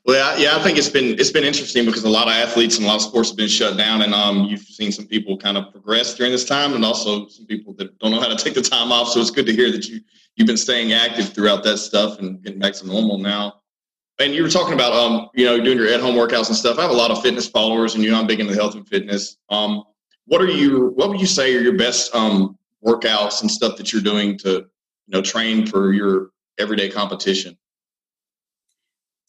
Well, 0.05 0.41
yeah, 0.41 0.57
I 0.57 0.63
think 0.63 0.79
it's 0.79 0.89
been 0.89 1.19
it's 1.19 1.31
been 1.31 1.45
interesting 1.45 1.85
because 1.85 2.03
a 2.03 2.09
lot 2.09 2.29
of 2.29 2.33
athletes 2.33 2.77
and 2.77 2.85
a 2.85 2.89
lot 2.89 2.97
of 2.97 3.03
sports 3.03 3.29
have 3.29 3.37
been 3.37 3.49
shut 3.49 3.77
down, 3.77 4.03
and 4.03 4.15
um, 4.15 4.45
you've 4.45 4.63
seen 4.63 4.91
some 4.91 5.07
people 5.07 5.37
kind 5.37 5.57
of 5.57 5.71
progress 5.71 6.15
during 6.15 6.33
this 6.33 6.45
time, 6.45 6.73
and 6.75 6.85
also 6.85 7.29
some 7.29 7.47
people 7.47 7.75
that 7.75 7.97
don't 7.99 8.11
know 8.11 8.21
how 8.21 8.29
to 8.29 8.37
take 8.37 8.55
the 8.55 8.63
time 8.63 8.91
off. 8.91 9.09
So 9.09 9.21
it's 9.21 9.31
good 9.31 9.47
to 9.47 9.53
hear 9.53 9.71
that 9.71 9.87
you 9.87 10.01
you've 10.37 10.47
been 10.47 10.57
staying 10.57 10.93
active 10.93 11.29
throughout 11.35 11.63
that 11.65 11.79
stuff 11.79 12.19
and 12.21 12.43
getting 12.43 12.59
back 12.59 12.73
to 12.75 12.87
normal 12.87 13.19
now. 13.19 13.61
And 14.19 14.35
you 14.35 14.43
were 14.43 14.49
talking 14.49 14.73
about 14.73 14.95
um, 14.95 15.29
you 15.35 15.45
know, 15.45 15.63
doing 15.63 15.79
your 15.79 15.89
at 15.89 16.01
home 16.01 16.15
workouts 16.15 16.49
and 16.49 16.57
stuff. 16.57 16.79
I 16.79 16.83
have 16.83 16.91
a 16.91 16.95
lot 16.95 17.11
of 17.11 17.21
fitness 17.23 17.47
followers, 17.47 17.95
and 17.95 18.03
you 18.03 18.11
know, 18.11 18.19
I'm 18.19 18.27
big 18.27 18.41
into 18.41 18.55
health 18.55 18.75
and 18.75 18.89
fitness. 18.89 19.37
Um, 19.51 19.85
what 20.29 20.41
are 20.41 20.49
you? 20.49 20.93
What 20.95 21.09
would 21.09 21.21
you 21.21 21.27
say 21.27 21.55
are 21.57 21.61
your 21.61 21.77
best 21.77 22.15
um 22.15 22.57
workouts 22.85 23.43
and 23.43 23.51
stuff 23.51 23.77
that 23.77 23.93
you're 23.93 24.03
doing 24.03 24.39
to 24.39 24.51
you 24.51 24.67
know 25.09 25.21
train 25.23 25.67
for 25.67 25.93
your 25.93 26.31
everyday 26.59 26.89
competition? 26.89 27.59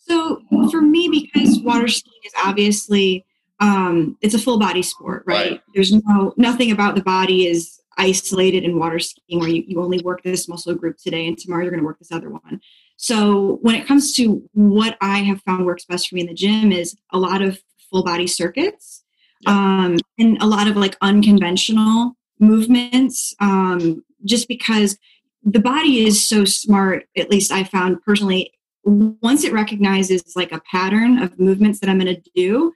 so 0.10 0.42
for 0.72 0.82
me 0.82 1.08
because 1.08 1.60
water 1.60 1.88
skiing 1.88 2.22
is 2.26 2.34
obviously 2.44 3.26
um, 3.62 4.18
it's 4.22 4.34
a 4.34 4.40
full 4.40 4.58
body 4.58 4.82
sport, 4.82 5.24
right? 5.26 5.52
Right. 5.52 5.62
There's 5.74 5.92
no 5.92 6.34
nothing 6.38 6.72
about 6.72 6.96
the 6.96 7.04
body 7.04 7.46
is 7.46 7.80
isolated 7.98 8.64
in 8.64 8.80
water 8.80 9.00
skiing 9.00 9.40
where 9.40 9.50
you, 9.50 9.64
you 9.68 9.82
only 9.82 10.00
work 10.00 10.24
this 10.24 10.48
muscle 10.48 10.74
group 10.74 10.98
today 10.98 11.28
and 11.28 11.38
tomorrow 11.38 11.64
you're 11.64 11.72
going 11.72 11.82
to 11.82 11.86
work 11.86 12.00
this 12.00 12.12
other 12.12 12.30
one. 12.30 12.62
So 12.96 13.60
when 13.62 13.76
it 13.76 13.86
comes 13.86 14.14
to 14.16 14.42
what 14.54 14.98
I 15.02 15.20
have 15.20 15.42
found 15.42 15.66
works 15.66 15.86
best 15.86 16.08
for 16.08 16.16
me 16.16 16.22
in 16.22 16.28
the 16.28 16.34
gym 16.34 16.72
is 16.72 16.96
a 17.12 17.18
lot 17.18 17.42
of 17.42 17.60
full 17.90 18.04
body 18.04 18.28
circuits 18.28 18.99
Yeah. 19.42 19.52
um, 19.86 19.98
and 20.18 20.42
a 20.42 20.46
lot 20.46 20.68
of 20.68 20.76
like 20.76 20.98
unconventional 21.02 22.16
movements 22.40 23.34
um, 23.40 24.04
just 24.26 24.48
because 24.48 24.98
the 25.44 25.60
body 25.60 26.06
is 26.06 26.26
so 26.28 26.44
smart 26.46 27.08
at 27.18 27.30
least 27.30 27.52
i 27.52 27.64
found 27.64 28.02
personally 28.04 28.52
once 28.84 29.44
it 29.46 29.54
recognizes 29.54 30.34
like 30.36 30.52
a 30.52 30.62
pattern 30.70 31.20
of 31.20 31.40
movements 31.40 31.80
that 31.80 31.90
i'm 31.90 32.00
going 32.00 32.14
to 32.14 32.22
do 32.36 32.74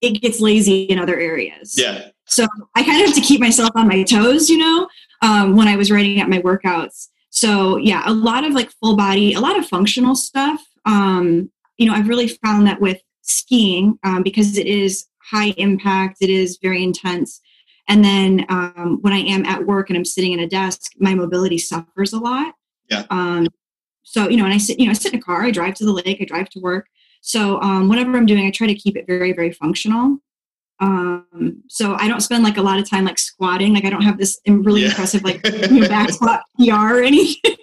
it 0.00 0.20
gets 0.20 0.40
lazy 0.40 0.82
in 0.84 0.98
other 0.98 1.18
areas 1.18 1.74
Yeah. 1.76 2.08
so 2.26 2.46
i 2.76 2.82
kind 2.84 3.00
of 3.00 3.06
have 3.08 3.16
to 3.16 3.20
keep 3.20 3.40
myself 3.40 3.70
on 3.74 3.88
my 3.88 4.02
toes 4.04 4.48
you 4.48 4.58
know 4.58 4.88
um, 5.22 5.56
when 5.56 5.66
i 5.68 5.74
was 5.76 5.90
writing 5.90 6.20
out 6.20 6.28
my 6.28 6.38
workouts 6.40 7.08
so 7.30 7.76
yeah 7.78 8.02
a 8.06 8.12
lot 8.12 8.44
of 8.44 8.52
like 8.52 8.70
full 8.70 8.96
body 8.96 9.32
a 9.34 9.40
lot 9.40 9.58
of 9.58 9.66
functional 9.66 10.14
stuff 10.14 10.60
um, 10.84 11.50
you 11.78 11.86
know 11.86 11.94
i've 11.94 12.08
really 12.08 12.28
found 12.28 12.66
that 12.68 12.80
with 12.80 13.00
skiing 13.22 13.98
um, 14.04 14.22
because 14.22 14.56
it 14.58 14.66
is 14.66 15.06
high 15.30 15.50
impact 15.56 16.18
it 16.20 16.30
is 16.30 16.58
very 16.62 16.82
intense 16.82 17.40
and 17.88 18.04
then 18.04 18.46
um, 18.48 18.98
when 19.02 19.12
I 19.12 19.18
am 19.18 19.44
at 19.44 19.66
work 19.66 19.90
and 19.90 19.96
I'm 19.96 20.04
sitting 20.04 20.34
at 20.34 20.40
a 20.40 20.46
desk, 20.46 20.92
my 20.98 21.14
mobility 21.14 21.58
suffers 21.58 22.12
a 22.12 22.18
lot. 22.18 22.54
Yeah. 22.88 23.04
Um, 23.10 23.48
so 24.02 24.28
you 24.28 24.36
know, 24.36 24.44
and 24.44 24.54
I 24.54 24.58
sit, 24.58 24.78
you 24.78 24.86
know, 24.86 24.90
I 24.90 24.94
sit 24.94 25.12
in 25.12 25.18
a 25.18 25.22
car, 25.22 25.42
I 25.42 25.50
drive 25.50 25.74
to 25.74 25.84
the 25.84 25.92
lake, 25.92 26.18
I 26.20 26.24
drive 26.24 26.48
to 26.50 26.60
work. 26.60 26.86
So 27.20 27.60
um, 27.60 27.88
whatever 27.88 28.16
I'm 28.16 28.26
doing, 28.26 28.46
I 28.46 28.50
try 28.50 28.66
to 28.66 28.74
keep 28.74 28.96
it 28.96 29.06
very, 29.06 29.32
very 29.32 29.52
functional. 29.52 30.18
Um, 30.80 31.62
so 31.68 31.94
I 31.94 32.08
don't 32.08 32.20
spend 32.20 32.42
like 32.42 32.56
a 32.56 32.62
lot 32.62 32.80
of 32.80 32.88
time 32.88 33.04
like 33.04 33.18
squatting. 33.18 33.72
Like 33.72 33.84
I 33.84 33.90
don't 33.90 34.02
have 34.02 34.18
this 34.18 34.40
really 34.46 34.82
Yeah. 34.82 34.88
impressive 34.88 35.22
like 35.22 35.46
you 35.70 35.80
know, 35.80 35.88
back 35.88 36.10
squat 36.10 36.42
PR 36.58 36.72
or 36.72 37.02
anything. 37.02 37.54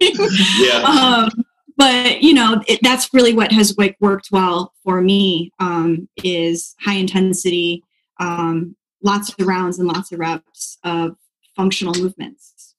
Yeah. 0.60 0.84
um, 1.28 1.46
but 1.80 2.22
you 2.22 2.34
know 2.34 2.62
it, 2.68 2.80
that's 2.84 3.12
really 3.14 3.34
what 3.34 3.52
has 3.52 3.76
like 3.78 3.98
worked 4.00 4.30
well 4.32 4.74
for 4.84 5.02
me 5.02 5.52
um, 5.60 6.08
is 6.24 6.76
high 6.80 6.94
intensity 6.96 7.84
um, 8.20 8.76
lots 9.02 9.34
of 9.34 9.48
rounds 9.48 9.80
and 9.80 9.88
lots 9.88 10.12
of 10.12 10.20
reps 10.20 10.78
of 10.84 11.16
functional 11.56 11.96
movements 11.96 12.76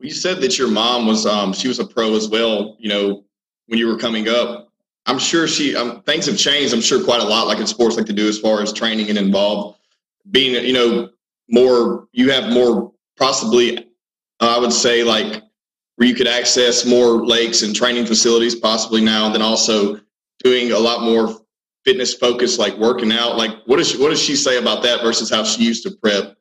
You 0.00 0.10
said 0.10 0.40
that 0.42 0.58
your 0.58 0.68
mom 0.68 1.06
was 1.06 1.26
um 1.26 1.52
she 1.52 1.68
was 1.68 1.78
a 1.80 1.86
pro 1.86 2.14
as 2.14 2.28
well. 2.28 2.76
You 2.78 2.88
know, 2.88 3.24
when 3.66 3.78
you 3.78 3.86
were 3.86 3.98
coming 3.98 4.28
up, 4.28 4.68
I'm 5.06 5.18
sure 5.18 5.48
she 5.48 5.74
um, 5.76 6.02
things 6.02 6.26
have 6.26 6.36
changed. 6.36 6.74
I'm 6.74 6.80
sure 6.80 7.02
quite 7.02 7.20
a 7.20 7.24
lot, 7.24 7.46
like 7.46 7.58
in 7.58 7.66
sports, 7.66 7.96
like 7.96 8.06
to 8.06 8.12
do 8.12 8.28
as 8.28 8.38
far 8.38 8.62
as 8.62 8.72
training 8.72 9.08
and 9.08 9.18
involved 9.18 9.78
being. 10.30 10.54
You 10.64 10.72
know, 10.72 11.10
more 11.48 12.08
you 12.12 12.30
have 12.30 12.52
more 12.52 12.92
possibly. 13.16 13.78
Uh, 14.40 14.56
I 14.56 14.58
would 14.58 14.72
say 14.72 15.04
like 15.04 15.42
where 15.96 16.08
you 16.08 16.14
could 16.14 16.28
access 16.28 16.84
more 16.86 17.24
lakes 17.26 17.62
and 17.62 17.74
training 17.74 18.06
facilities 18.06 18.54
possibly 18.54 19.00
now, 19.02 19.26
and 19.26 19.34
then 19.34 19.42
also 19.42 19.98
doing 20.42 20.72
a 20.72 20.78
lot 20.78 21.02
more 21.02 21.38
fitness 21.84 22.14
focused, 22.14 22.58
like 22.58 22.76
working 22.78 23.12
out. 23.12 23.36
Like, 23.36 23.50
what 23.66 23.76
does 23.76 23.90
she, 23.90 23.98
what 24.00 24.10
does 24.10 24.22
she 24.22 24.36
say 24.36 24.58
about 24.58 24.82
that 24.84 25.02
versus 25.02 25.28
how 25.30 25.44
she 25.44 25.64
used 25.64 25.82
to 25.84 25.90
prep? 26.02 26.36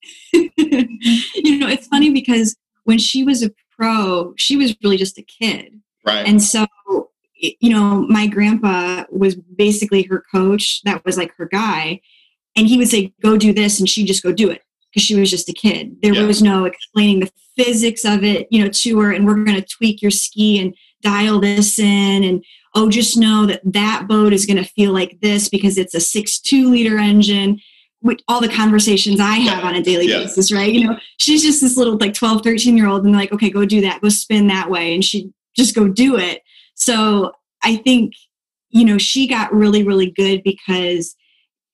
you 0.32 1.58
know 1.58 1.68
it's 1.68 1.86
funny 1.88 2.10
because 2.10 2.56
when 2.84 2.98
she 2.98 3.22
was 3.24 3.42
a 3.42 3.50
pro 3.76 4.32
she 4.38 4.56
was 4.56 4.74
really 4.82 4.96
just 4.96 5.18
a 5.18 5.22
kid 5.22 5.78
Right. 6.06 6.26
and 6.26 6.42
so 6.42 6.66
you 7.36 7.68
know 7.70 8.06
my 8.08 8.26
grandpa 8.26 9.04
was 9.10 9.34
basically 9.34 10.02
her 10.04 10.24
coach 10.32 10.80
that 10.84 11.04
was 11.04 11.18
like 11.18 11.34
her 11.36 11.46
guy 11.46 12.00
and 12.56 12.66
he 12.66 12.78
would 12.78 12.88
say 12.88 13.12
go 13.22 13.36
do 13.36 13.52
this 13.52 13.78
and 13.78 13.88
she'd 13.88 14.06
just 14.06 14.22
go 14.22 14.32
do 14.32 14.48
it 14.50 14.62
because 14.90 15.02
she 15.04 15.14
was 15.18 15.30
just 15.30 15.48
a 15.50 15.52
kid 15.52 15.96
there 16.00 16.14
Yeah. 16.14 16.26
was 16.26 16.40
no 16.42 16.64
explaining 16.64 17.20
the 17.20 17.30
physics 17.56 18.04
of 18.04 18.22
it 18.24 18.46
you 18.50 18.62
know 18.62 18.68
to 18.70 18.98
her 19.00 19.12
and 19.12 19.26
we're 19.26 19.34
going 19.44 19.60
to 19.60 19.66
tweak 19.66 20.00
your 20.02 20.10
ski 20.10 20.60
and 20.60 20.74
dial 21.02 21.40
this 21.40 21.78
in 21.78 22.22
and 22.24 22.44
oh 22.74 22.88
just 22.90 23.16
know 23.16 23.46
that 23.46 23.60
that 23.64 24.06
boat 24.08 24.32
is 24.32 24.46
going 24.46 24.56
to 24.56 24.64
feel 24.70 24.92
like 24.92 25.18
this 25.20 25.48
because 25.48 25.76
it's 25.78 25.94
a 25.94 26.00
six 26.00 26.38
two 26.38 26.70
liter 26.70 26.98
engine 26.98 27.60
with 28.02 28.18
all 28.28 28.40
the 28.40 28.48
conversations 28.48 29.20
i 29.20 29.34
have 29.34 29.62
Yeah. 29.62 29.68
on 29.68 29.74
a 29.74 29.82
daily 29.82 30.06
Yeah. 30.08 30.18
basis 30.20 30.52
right 30.52 30.72
you 30.72 30.86
know 30.86 30.96
she's 31.18 31.42
just 31.42 31.60
this 31.60 31.76
little 31.76 31.96
like 31.98 32.14
12 32.14 32.42
13 32.42 32.76
year 32.76 32.86
old 32.86 33.04
and 33.04 33.14
like 33.14 33.32
okay 33.32 33.50
go 33.50 33.64
do 33.64 33.80
that 33.82 34.00
go 34.00 34.08
spin 34.08 34.46
that 34.48 34.70
way 34.70 34.94
and 34.94 35.04
she 35.04 35.30
just 35.56 35.74
go 35.74 35.88
do 35.88 36.16
it 36.16 36.42
so 36.74 37.32
i 37.64 37.76
think 37.76 38.12
you 38.70 38.84
know 38.84 38.98
she 38.98 39.26
got 39.26 39.52
really 39.52 39.82
really 39.82 40.10
good 40.10 40.42
because 40.44 41.16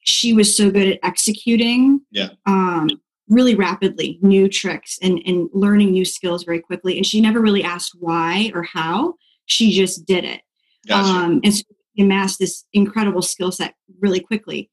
she 0.00 0.32
was 0.32 0.56
so 0.56 0.70
good 0.70 0.88
at 0.88 0.98
executing 1.02 2.00
Yeah. 2.12 2.28
um 2.46 2.88
really 3.28 3.54
rapidly 3.54 4.18
new 4.22 4.48
tricks 4.48 4.98
and 5.02 5.20
and 5.26 5.48
learning 5.52 5.90
new 5.90 6.04
skills 6.04 6.44
very 6.44 6.60
quickly 6.60 6.96
and 6.96 7.04
she 7.06 7.20
never 7.20 7.40
really 7.40 7.64
asked 7.64 7.92
why 7.98 8.50
or 8.54 8.62
how 8.62 9.14
she 9.46 9.72
just 9.72 10.06
did 10.06 10.24
it 10.24 10.40
Gotcha. 10.86 11.08
um, 11.08 11.40
and 11.42 11.54
so 11.54 11.62
she 11.96 12.02
amassed 12.02 12.38
this 12.38 12.64
incredible 12.72 13.22
skill 13.22 13.50
set 13.50 13.74
really 14.00 14.20
quickly. 14.20 14.70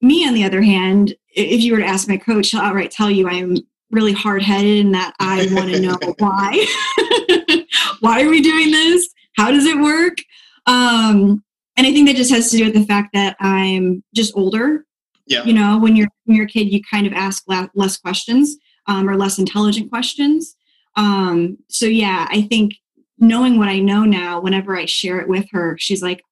Me, 0.00 0.26
on 0.26 0.34
the 0.34 0.44
other 0.44 0.62
hand, 0.62 1.14
if 1.34 1.62
you 1.62 1.72
were 1.72 1.80
to 1.80 1.86
ask 1.86 2.08
my 2.08 2.16
coach, 2.16 2.50
he'll 2.50 2.60
outright 2.60 2.90
tell 2.90 3.10
you 3.10 3.28
I 3.28 3.34
am 3.34 3.56
really 3.90 4.12
hard 4.12 4.42
headed 4.42 4.84
and 4.84 4.94
that 4.94 5.14
I 5.20 5.48
want 5.52 5.72
to 5.72 5.80
know 5.80 5.96
why. 6.18 6.66
why 8.00 8.22
are 8.22 8.28
we 8.28 8.42
doing 8.42 8.70
this? 8.70 9.08
How 9.36 9.50
does 9.50 9.64
it 9.64 9.80
work? 9.80 10.18
Um, 10.66 11.42
and 11.76 11.86
I 11.86 11.92
think 11.92 12.06
that 12.06 12.16
just 12.16 12.30
has 12.30 12.50
to 12.50 12.56
do 12.56 12.64
with 12.66 12.74
the 12.74 12.86
fact 12.86 13.10
that 13.14 13.36
I'm 13.40 14.04
just 14.14 14.36
older. 14.36 14.84
Yeah. 15.26 15.44
You 15.44 15.54
know, 15.54 15.78
when 15.78 15.96
you're 15.96 16.08
when 16.24 16.36
you're 16.36 16.46
a 16.46 16.48
kid, 16.48 16.72
you 16.72 16.82
kind 16.82 17.06
of 17.06 17.12
ask 17.12 17.44
la- 17.48 17.68
less 17.74 17.96
questions 17.96 18.56
um, 18.86 19.08
or 19.08 19.16
less 19.16 19.38
intelligent 19.38 19.90
questions. 19.90 20.56
Um, 20.96 21.58
so 21.68 21.86
yeah, 21.86 22.26
I 22.30 22.42
think 22.42 22.74
knowing 23.18 23.58
what 23.58 23.68
I 23.68 23.78
know 23.78 24.04
now, 24.04 24.40
whenever 24.40 24.76
I 24.76 24.84
share 24.84 25.20
it 25.20 25.28
with 25.28 25.46
her, 25.52 25.76
she's 25.78 26.02
like, 26.02 26.22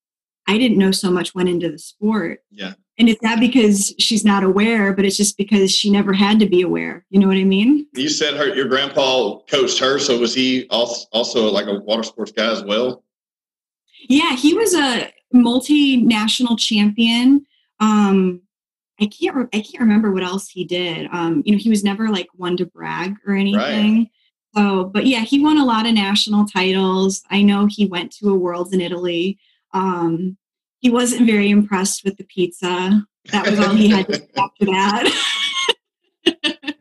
I 0.47 0.59
didn't 0.59 0.79
know 0.79 0.91
so 0.91 1.11
much 1.11 1.35
went 1.35 1.49
into 1.49 1.71
the 1.71 1.79
sport. 1.79 2.41
Yeah. 2.51 2.75
And 2.99 3.09
it's 3.09 3.23
not 3.23 3.41
because 3.41 3.95
she's 3.99 4.25
not 4.25 4.45
aware, 4.45 4.93
but 4.93 5.05
it's 5.05 5.17
just 5.17 5.39
because 5.39 5.75
she 5.75 5.91
never 5.91 6.13
had 6.13 6.39
to 6.41 6.47
be 6.47 6.61
aware. 6.63 7.07
You 7.09 7.21
know 7.21 7.27
what 7.27 7.39
I 7.39 7.45
mean? 7.45 7.87
You 7.95 8.09
said 8.09 8.35
her 8.35 8.55
your 8.55 8.69
grandpa 8.69 9.39
coached 9.51 9.79
her, 9.79 9.99
so 9.99 10.19
was 10.19 10.35
he 10.35 10.67
also, 10.69 11.07
also 11.13 11.51
like 11.51 11.67
a 11.67 11.81
water 11.81 12.03
sports 12.03 12.33
guy 12.33 12.53
as 12.53 12.63
well? 12.63 13.03
Yeah, 14.09 14.37
he 14.37 14.53
was 14.55 14.75
a 14.75 15.13
multinational 15.35 16.59
champion. 16.59 17.47
Um, 17.81 18.43
I 19.03 19.07
can't 19.07 19.49
I 19.53 19.61
can't 19.61 19.81
remember 19.81 20.13
what 20.13 20.23
else 20.23 20.49
he 20.49 20.65
did. 20.65 21.09
Um, 21.13 21.43
you 21.45 21.53
know, 21.53 21.59
he 21.59 21.69
was 21.69 21.83
never 21.83 22.09
like 22.09 22.29
one 22.35 22.57
to 22.59 22.67
brag 22.67 23.17
or 23.27 23.35
anything. 23.35 23.99
Right. 23.99 24.11
So, 24.55 24.85
but 24.85 25.07
yeah, 25.07 25.21
he 25.21 25.43
won 25.43 25.59
a 25.59 25.65
lot 25.65 25.87
of 25.87 25.95
national 25.95 26.47
titles. 26.47 27.23
I 27.31 27.43
know 27.43 27.67
he 27.67 27.87
went 27.87 28.13
to 28.19 28.31
a 28.31 28.35
Worlds 28.35 28.73
in 28.73 28.81
Italy. 28.81 29.39
Um, 29.73 30.37
he 30.79 30.91
wasn't 30.91 31.27
very 31.27 31.51
impressed 31.51 32.05
with 32.05 32.17
the 32.17 32.25
pizza. 32.25 33.05
That 33.33 33.51
was 33.51 33.59
all 33.59 33.75
he 33.75 33.89
had 33.89 34.07
to 34.09 34.15
say 34.15 34.29
after 34.37 34.67
that. 34.67 35.05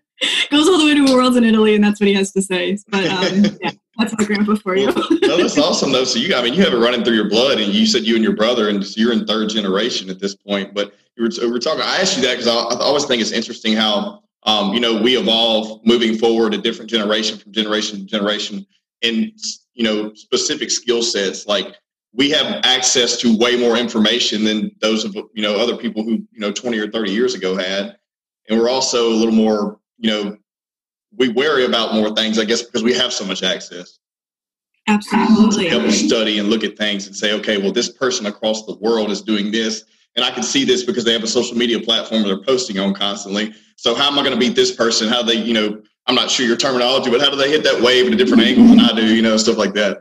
Goes 0.52 0.68
all 0.68 0.78
the 0.78 0.86
way 0.86 0.96
to 0.96 1.12
a 1.12 1.16
Worlds 1.16 1.38
in 1.38 1.44
Italy, 1.44 1.74
and 1.74 1.84
that's 1.84 2.00
what 2.00 2.08
he 2.08 2.14
has 2.14 2.32
to 2.34 2.42
say. 2.42 2.78
But 2.90 3.08
um, 3.08 3.58
yeah, 3.62 3.72
that's 4.02 4.18
my 4.18 4.26
grandpa 4.26 4.56
for 4.56 4.76
you. 4.76 4.88
no, 5.22 5.38
that's 5.38 5.58
awesome 5.58 5.92
though. 5.92 6.04
So 6.04 6.20
you, 6.20 6.36
I 6.36 6.42
mean, 6.42 6.54
you 6.54 6.64
have 6.64 6.74
it 6.74 6.78
running 6.78 7.04
through 7.04 7.16
your 7.16 7.30
blood, 7.30 7.60
and 7.60 7.74
you 7.74 7.86
said 7.86 8.04
you 8.04 8.16
and 8.16 8.24
your 8.24 8.36
brother, 8.36 8.70
and 8.70 8.84
you're 8.98 9.14
in 9.14 9.26
third 9.26 9.50
generation 9.50 10.10
at 10.10 10.20
this 10.20 10.36
point. 10.36 10.74
But 10.74 10.94
you 11.16 11.24
were, 11.24 11.30
we 11.42 11.52
were 11.52 11.60
talking. 11.60 11.82
I 11.82 11.98
asked 11.98 12.18
you 12.18 12.24
that 12.24 12.38
because 12.38 12.48
I, 12.48 12.54
I 12.54 12.82
always 12.82 13.06
think 13.06 13.22
it's 13.22 13.32
interesting 13.32 13.76
how 13.76 14.24
um, 14.44 14.74
you 14.74 14.80
know 14.80 15.02
we 15.02 15.18
evolve 15.18 15.82
moving 15.86 16.18
forward 16.18 16.54
a 16.54 16.58
different 16.58 16.90
generation 16.90 17.38
from 17.38 17.52
generation 17.52 18.00
to 18.00 18.06
generation 18.06 18.66
in 19.02 19.32
you 19.74 19.84
know 19.84 20.14
specific 20.14 20.72
skill 20.72 21.02
sets. 21.02 21.46
Like 21.46 21.76
we 22.14 22.30
have 22.32 22.62
access 22.64 23.18
to 23.18 23.38
way 23.38 23.56
more 23.56 23.78
information 23.78 24.44
than 24.44 24.72
those 24.82 25.06
of 25.06 25.16
you 25.16 25.42
know 25.42 25.56
other 25.58 25.78
people 25.78 26.04
who 26.04 26.12
you 26.32 26.40
know 26.40 26.52
20 26.52 26.78
or 26.80 26.90
30 26.90 27.12
years 27.12 27.36
ago 27.36 27.56
had, 27.56 27.98
and 28.50 28.60
we're 28.60 28.70
also 28.70 29.10
a 29.10 29.16
little 29.16 29.34
more 29.34 29.80
you 29.98 30.10
know 30.10 30.38
we 31.18 31.30
worry 31.30 31.66
about 31.66 31.94
more 31.94 32.14
things, 32.16 32.40
I 32.40 32.46
guess, 32.46 32.62
because 32.62 32.84
we 32.84 32.94
have 32.94 33.12
so 33.12 33.26
much 33.26 33.44
access 33.44 34.00
Absolutely. 34.88 35.66
to 35.66 35.80
help 35.80 35.92
study 35.92 36.40
and 36.40 36.50
look 36.50 36.64
at 36.64 36.78
things 36.78 37.08
and 37.08 37.16
say, 37.16 37.34
okay, 37.34 37.58
well, 37.58 37.72
this 37.72 37.90
person 37.90 38.26
across 38.26 38.66
the 38.66 38.76
world 38.76 39.12
is 39.12 39.22
doing 39.22 39.52
this. 39.52 39.84
And 40.16 40.26
I 40.26 40.32
can 40.32 40.44
see 40.44 40.66
this 40.66 40.84
because 40.84 41.06
they 41.06 41.14
have 41.14 41.24
a 41.24 41.28
social 41.28 41.56
media 41.56 41.80
platform 41.80 42.24
they're 42.24 42.42
posting 42.42 42.80
on 42.80 42.94
constantly. 42.94 43.54
So 43.78 43.96
how 43.96 44.08
am 44.08 44.20
I 44.20 44.24
going 44.24 44.34
to 44.34 44.40
beat 44.40 44.56
this 44.56 44.76
person? 44.76 45.08
How 45.08 45.24
they, 45.24 45.36
you 45.36 45.54
know, 45.54 45.82
I'm 46.08 46.16
not 46.16 46.30
sure 46.30 46.46
your 46.46 46.58
terminology, 46.58 47.10
but 47.10 47.22
how 47.22 47.30
do 47.30 47.38
they 47.38 47.50
hit 47.50 47.64
that 47.64 47.82
wave 47.82 48.08
at 48.08 48.14
a 48.14 48.16
different 48.16 48.44
angle 48.44 48.66
than 48.68 48.80
I 48.80 48.94
do, 48.94 49.16
you 49.16 49.22
know, 49.22 49.38
stuff 49.38 49.58
like 49.58 49.74
that. 49.76 50.00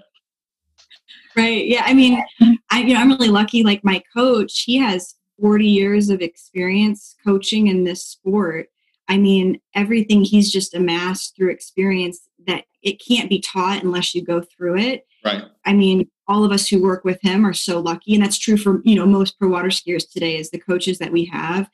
Right. 1.36 1.66
Yeah. 1.66 1.82
I 1.84 1.94
mean, 1.94 2.22
I 2.70 2.80
you 2.80 2.94
know 2.94 3.00
I'm 3.00 3.10
really 3.10 3.28
lucky. 3.28 3.62
Like 3.62 3.84
my 3.84 4.02
coach, 4.14 4.62
he 4.62 4.78
has 4.78 5.14
40 5.40 5.66
years 5.66 6.10
of 6.10 6.20
experience 6.20 7.14
coaching 7.24 7.68
in 7.68 7.84
this 7.84 8.04
sport. 8.04 8.68
I 9.10 9.18
mean, 9.18 9.60
everything 9.74 10.22
he's 10.24 10.50
just 10.50 10.74
amassed 10.74 11.36
through 11.36 11.50
experience 11.50 12.28
that 12.46 12.64
it 12.82 13.02
can't 13.06 13.28
be 13.28 13.40
taught 13.40 13.82
unless 13.82 14.14
you 14.14 14.24
go 14.24 14.40
through 14.40 14.78
it. 14.78 15.06
Right. 15.24 15.44
I 15.66 15.74
mean, 15.74 16.08
all 16.30 16.44
of 16.44 16.52
us 16.52 16.68
who 16.68 16.80
work 16.80 17.04
with 17.04 17.20
him 17.20 17.44
are 17.44 17.52
so 17.52 17.80
lucky 17.80 18.14
and 18.14 18.22
that's 18.22 18.38
true 18.38 18.56
for 18.56 18.80
you 18.84 18.94
know 18.94 19.04
most 19.04 19.36
pro 19.36 19.48
water 19.48 19.68
skiers 19.68 20.08
today 20.08 20.36
is 20.36 20.50
the 20.50 20.60
coaches 20.60 20.98
that 20.98 21.10
we 21.10 21.24
have 21.24 21.68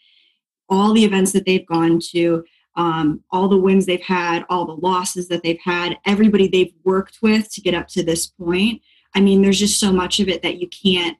all 0.71 0.95
the 0.95 1.05
events 1.05 1.33
that 1.33 1.45
they've 1.45 1.67
gone 1.67 2.01
to 2.01 2.43
um, 2.75 3.23
all 3.31 3.49
the 3.49 3.57
wins 3.59 3.85
they've 3.85 4.01
had 4.01 4.45
all 4.49 4.65
the 4.65 4.81
losses 4.87 5.29
that 5.29 5.43
they've 5.43 5.61
had 5.63 5.99
everybody 6.07 6.49
they've 6.49 6.73
worked 6.85 7.19
with 7.21 7.53
to 7.53 7.61
get 7.61 7.75
up 7.75 7.87
to 7.89 8.03
this 8.03 8.27
point 8.27 8.81
i 9.15 9.21
mean 9.21 9.43
there's 9.43 9.59
just 9.59 9.79
so 9.79 9.93
much 9.93 10.21
of 10.21 10.29
it 10.29 10.43
that 10.43 10.59
you 10.59 10.69
can't 10.69 11.19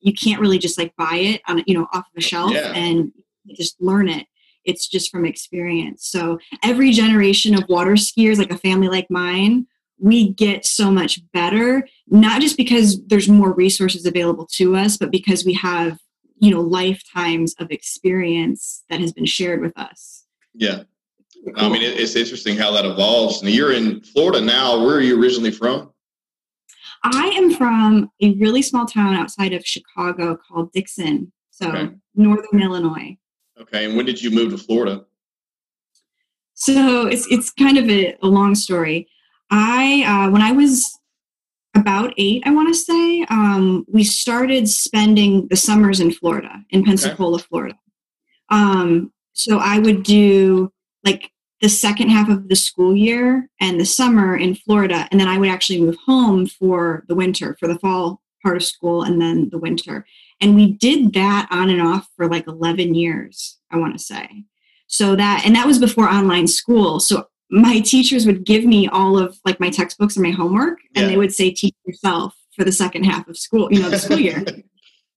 you 0.00 0.14
can't 0.14 0.40
really 0.40 0.58
just 0.58 0.78
like 0.78 0.96
buy 0.96 1.16
it 1.16 1.42
on 1.46 1.62
you 1.66 1.74
know 1.74 1.86
off 1.92 2.06
of 2.08 2.16
a 2.16 2.20
shelf 2.22 2.52
Yeah. 2.52 2.72
and 2.74 3.12
just 3.54 3.78
learn 3.82 4.08
it 4.08 4.26
it's 4.64 4.86
just 4.88 5.10
from 5.10 5.24
experience 5.24 6.06
so 6.06 6.38
every 6.62 6.90
generation 6.92 7.54
of 7.54 7.64
water 7.68 7.92
skiers 7.92 8.38
like 8.38 8.50
a 8.52 8.58
family 8.58 8.88
like 8.88 9.10
mine 9.10 9.66
we 9.98 10.30
get 10.32 10.64
so 10.66 10.90
much 10.90 11.20
better 11.32 11.86
not 12.08 12.40
just 12.40 12.56
because 12.56 13.04
there's 13.06 13.28
more 13.28 13.52
resources 13.52 14.06
available 14.06 14.46
to 14.46 14.76
us 14.76 14.96
but 14.96 15.10
because 15.10 15.44
we 15.44 15.52
have 15.54 15.98
you 16.38 16.50
know 16.50 16.60
lifetimes 16.60 17.54
of 17.60 17.70
experience 17.70 18.84
that 18.90 19.00
has 19.00 19.12
been 19.12 19.26
shared 19.26 19.60
with 19.60 19.76
us 19.78 20.24
Yeah. 20.54 20.82
I 21.56 21.68
mean, 21.68 21.82
it's 21.82 22.14
interesting 22.14 22.56
how 22.56 22.70
that 22.72 22.84
evolves. 22.84 23.42
And 23.42 23.50
you're 23.50 23.72
in 23.72 24.00
Florida 24.02 24.40
now. 24.40 24.84
Where 24.84 24.94
are 24.94 25.00
you 25.00 25.20
originally 25.20 25.50
from? 25.50 25.92
i 27.04 27.26
am 27.36 27.52
from 27.52 28.08
a 28.20 28.34
really 28.34 28.62
small 28.62 28.86
town 28.86 29.14
outside 29.14 29.52
of 29.52 29.66
chicago 29.66 30.36
called 30.36 30.70
dixon 30.72 31.32
so 31.50 31.68
Okay. 31.68 31.90
northern 32.14 32.62
illinois 32.62 33.16
Okay. 33.60 33.84
And 33.84 33.96
when 33.96 34.06
did 34.06 34.22
you 34.22 34.30
move 34.30 34.52
to 34.52 34.58
Florida? 34.58 35.04
So 36.54 37.06
it's 37.06 37.26
it's 37.30 37.50
kind 37.50 37.78
of 37.78 37.88
a, 37.88 38.16
a 38.22 38.26
long 38.26 38.54
story. 38.54 39.08
I 39.50 40.04
uh, 40.06 40.30
when 40.30 40.42
I 40.42 40.52
was 40.52 40.98
about 41.74 42.12
eight, 42.18 42.42
I 42.46 42.50
want 42.50 42.68
to 42.68 42.74
say, 42.74 43.22
um, 43.30 43.84
we 43.88 44.04
started 44.04 44.68
spending 44.68 45.48
the 45.48 45.56
summers 45.56 46.00
in 46.00 46.12
Florida, 46.12 46.62
in 46.70 46.84
Pensacola, 46.84 47.38
Florida. 47.38 47.76
Um, 48.50 49.12
so 49.32 49.58
I 49.58 49.78
would 49.78 50.02
do 50.02 50.70
like 51.04 51.30
the 51.62 51.68
second 51.68 52.10
half 52.10 52.28
of 52.28 52.48
the 52.48 52.56
school 52.56 52.94
year 52.94 53.48
and 53.60 53.80
the 53.80 53.86
summer 53.86 54.36
in 54.36 54.54
Florida, 54.54 55.08
and 55.10 55.20
then 55.20 55.28
I 55.28 55.38
would 55.38 55.48
actually 55.48 55.80
move 55.80 55.96
home 56.04 56.46
for 56.46 57.04
the 57.08 57.14
winter, 57.14 57.56
for 57.58 57.68
the 57.68 57.78
fall 57.78 58.20
part 58.42 58.56
of 58.56 58.64
school, 58.64 59.02
and 59.02 59.20
then 59.20 59.48
the 59.50 59.58
winter. 59.58 60.04
And 60.42 60.54
we 60.54 60.72
did 60.72 61.12
that 61.14 61.48
on 61.50 61.70
and 61.70 61.80
off 61.80 62.08
for 62.16 62.28
like 62.28 62.46
eleven 62.46 62.94
years, 62.94 63.58
I 63.70 63.76
want 63.78 63.94
to 63.96 64.04
say. 64.04 64.44
So 64.88 65.16
that 65.16 65.44
and 65.46 65.54
that 65.56 65.66
was 65.66 65.78
before 65.78 66.08
online 66.10 66.46
school. 66.48 67.00
So 67.00 67.28
my 67.50 67.80
teachers 67.80 68.26
would 68.26 68.44
give 68.44 68.64
me 68.64 68.88
all 68.88 69.18
of 69.18 69.38
like 69.44 69.60
my 69.60 69.70
textbooks 69.70 70.16
and 70.16 70.22
my 70.24 70.30
homework 70.32 70.78
and 70.96 71.04
Yeah. 71.04 71.08
they 71.10 71.16
would 71.16 71.32
say 71.34 71.50
teach 71.50 71.74
yourself 71.86 72.34
for 72.56 72.64
the 72.64 72.72
second 72.72 73.04
half 73.04 73.28
of 73.28 73.36
school 73.38 73.68
you 73.72 73.80
know 73.80 73.88
the 73.90 73.98
school 73.98 74.18
year. 74.18 74.44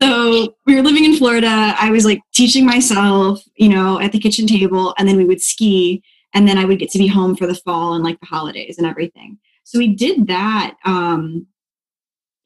So 0.01 0.53
we 0.65 0.75
were 0.75 0.81
living 0.81 1.05
in 1.05 1.15
florida. 1.15 1.73
I 1.79 1.89
was 1.89 2.03
like 2.03 2.19
teaching 2.33 2.65
myself 2.65 3.41
you 3.55 3.69
know 3.69 3.99
at 4.01 4.11
the 4.11 4.19
kitchen 4.19 4.45
table 4.45 4.93
and 4.97 5.07
then 5.07 5.15
we 5.15 5.23
would 5.25 5.41
ski 5.41 6.03
and 6.33 6.45
then 6.45 6.57
i 6.57 6.65
would 6.65 6.79
get 6.79 6.91
to 6.91 6.97
be 6.97 7.07
home 7.07 7.33
for 7.37 7.47
the 7.47 7.55
fall 7.55 7.93
and 7.93 8.03
like 8.03 8.19
the 8.19 8.25
holidays 8.25 8.77
and 8.77 8.85
everything. 8.85 9.37
So 9.63 9.79
we 9.79 9.87
did 9.95 10.27
that 10.27 10.75
um 10.83 11.47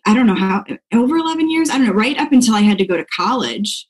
i 0.10 0.14
don't 0.14 0.28
know 0.28 0.36
how 0.36 0.64
over 0.94 1.18
11 1.18 1.50
years 1.50 1.70
i 1.70 1.78
don't 1.78 1.88
know 1.88 1.94
right 1.94 2.18
up 2.20 2.32
until 2.32 2.56
i 2.56 2.62
had 2.62 2.78
to 2.78 2.86
go 2.86 2.98
to 2.98 3.06
college 3.06 3.88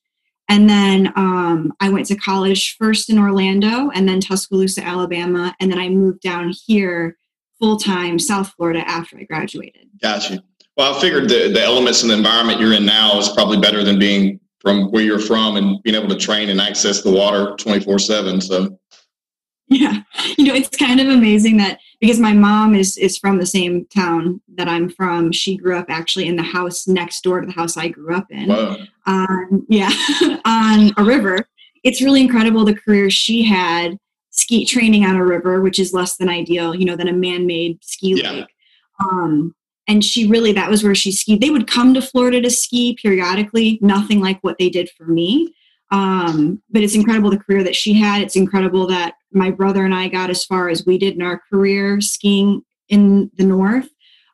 and 0.49 0.67
then 0.67 1.13
um, 1.15 1.71
I 1.79 1.89
went 1.89 2.07
to 2.07 2.15
college 2.15 2.75
first 2.77 3.09
in 3.11 3.19
Orlando 3.19 3.91
and 3.91 4.09
then 4.09 4.19
Tuscaloosa, 4.19 4.83
Alabama. 4.83 5.55
And 5.59 5.71
then 5.71 5.77
I 5.77 5.89
moved 5.89 6.21
down 6.21 6.51
here 6.65 7.15
full 7.59 7.77
time, 7.77 8.17
South 8.17 8.51
Florida, 8.57 8.79
after 8.87 9.19
I 9.19 9.25
graduated. 9.25 9.87
Gotcha. 10.01 10.43
Well, 10.75 10.95
I 10.95 10.99
figured 10.99 11.29
the, 11.29 11.51
the 11.53 11.61
elements 11.61 12.01
and 12.01 12.09
the 12.09 12.17
environment 12.17 12.59
you're 12.59 12.73
in 12.73 12.85
now 12.85 13.19
is 13.19 13.29
probably 13.29 13.59
better 13.59 13.83
than 13.83 13.99
being 13.99 14.39
from 14.59 14.91
where 14.91 15.03
you're 15.03 15.19
from 15.19 15.55
and 15.55 15.81
being 15.83 15.95
able 15.95 16.09
to 16.09 16.17
train 16.17 16.49
and 16.49 16.59
access 16.59 17.03
the 17.03 17.11
water 17.11 17.55
24 17.57 17.99
7. 17.99 18.41
So, 18.41 18.79
Yeah. 19.67 20.01
You 20.35 20.45
know, 20.45 20.55
it's 20.55 20.75
kind 20.75 20.99
of 20.99 21.09
amazing 21.09 21.57
that 21.57 21.79
because 21.99 22.19
my 22.19 22.33
mom 22.33 22.75
is 22.75 22.97
is 22.97 23.17
from 23.17 23.37
the 23.39 23.45
same 23.45 23.85
town 23.85 24.41
that 24.55 24.67
I'm 24.67 24.89
from, 24.89 25.31
she 25.31 25.57
grew 25.57 25.77
up 25.77 25.87
actually 25.89 26.27
in 26.27 26.35
the 26.35 26.43
house 26.43 26.87
next 26.87 27.21
door 27.23 27.41
to 27.41 27.47
the 27.47 27.53
house 27.53 27.77
I 27.77 27.87
grew 27.89 28.15
up 28.15 28.27
in. 28.31 28.47
wow. 28.49 28.77
on 29.05 29.65
yeah 29.69 29.91
on 30.45 30.91
a 30.97 31.03
river 31.03 31.47
it's 31.83 32.01
really 32.01 32.21
incredible 32.21 32.65
the 32.65 32.73
career 32.75 33.09
she 33.09 33.43
had 33.43 33.97
ski 34.31 34.65
training 34.65 35.05
on 35.05 35.15
a 35.15 35.23
river 35.25 35.61
which 35.61 35.79
is 35.79 35.93
less 35.93 36.17
than 36.17 36.29
ideal 36.29 36.75
you 36.75 36.85
know 36.85 36.95
than 36.95 37.07
a 37.07 37.13
man-made 37.13 37.83
ski 37.83 38.21
Yeah. 38.21 38.31
lake 38.31 38.55
um 38.99 39.55
and 39.87 40.03
she 40.05 40.27
really 40.27 40.51
that 40.53 40.69
was 40.69 40.83
where 40.83 40.93
she 40.93 41.11
skied 41.11 41.41
they 41.41 41.49
would 41.49 41.67
come 41.67 41.93
to 41.93 42.01
florida 42.01 42.39
to 42.41 42.49
ski 42.49 42.95
periodically 43.01 43.79
nothing 43.81 44.19
like 44.19 44.39
what 44.41 44.57
they 44.59 44.69
did 44.69 44.89
for 44.91 45.05
me 45.05 45.53
um 45.91 46.61
but 46.69 46.83
it's 46.83 46.95
incredible 46.95 47.29
the 47.29 47.37
career 47.37 47.63
that 47.63 47.75
she 47.75 47.93
had 47.93 48.21
it's 48.21 48.35
incredible 48.35 48.85
that 48.87 49.15
my 49.31 49.49
brother 49.49 49.85
and 49.85 49.95
i 49.95 50.07
got 50.07 50.29
as 50.29 50.45
far 50.45 50.69
as 50.69 50.85
we 50.85 50.97
did 50.97 51.15
in 51.15 51.21
our 51.21 51.41
career 51.51 51.99
skiing 51.99 52.61
in 52.89 53.29
the 53.37 53.43
north 53.43 53.89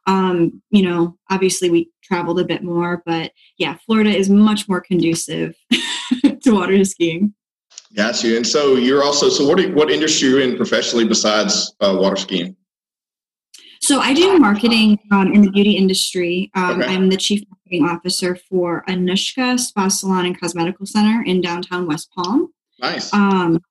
um 0.08 0.62
you 0.70 0.82
know 0.82 1.18
obviously 1.30 1.70
we 1.70 1.89
traveled 2.04 2.39
a 2.39 2.46
bit 2.46 2.63
more 2.63 3.02
but 3.06 3.32
yeah, 3.58 3.78
Florida 3.86 4.10
is 4.10 4.30
much 4.30 4.68
more 4.68 4.82
conducive 4.82 5.56
to 6.44 6.52
water 6.52 6.84
skiing. 6.84 7.34
Got 7.96 8.24
you. 8.24 8.36
And 8.36 8.46
so 8.46 8.76
you're 8.76 9.04
also, 9.04 9.30
so 9.30 9.48
what, 9.48 9.60
are, 9.60 9.72
what 9.72 9.89
industry 9.89 10.28
are 10.30 10.39
you 10.39 10.50
in 10.50 10.58
professionally 10.58 11.06
besides 11.06 11.74
uh, 11.80 11.96
water 11.98 12.18
skiing? 12.18 12.56
So 13.80 14.00
I 14.00 14.13
do 14.13 14.38
marketing 14.39 15.00
um, 15.12 15.32
in 15.32 15.44
the 15.44 15.52
beauty 15.52 15.78
industry. 15.78 16.52
Um, 16.56 16.82
Okay. 16.82 16.94
I'm 16.94 17.10
the 17.10 17.18
chief 17.18 17.44
marketing 17.65 17.89
officer 17.89 18.36
for 18.36 18.84
Anushka 18.88 19.60
Spa 19.60 19.88
Salon 19.88 20.25
and 20.25 20.39
Cosmetical 20.39 20.86
Center 20.86 21.23
in 21.25 21.41
downtown 21.41 21.88
West 21.88 22.12
Palm. 22.15 22.54
Nice. 22.80 23.13
Um, 23.13 23.62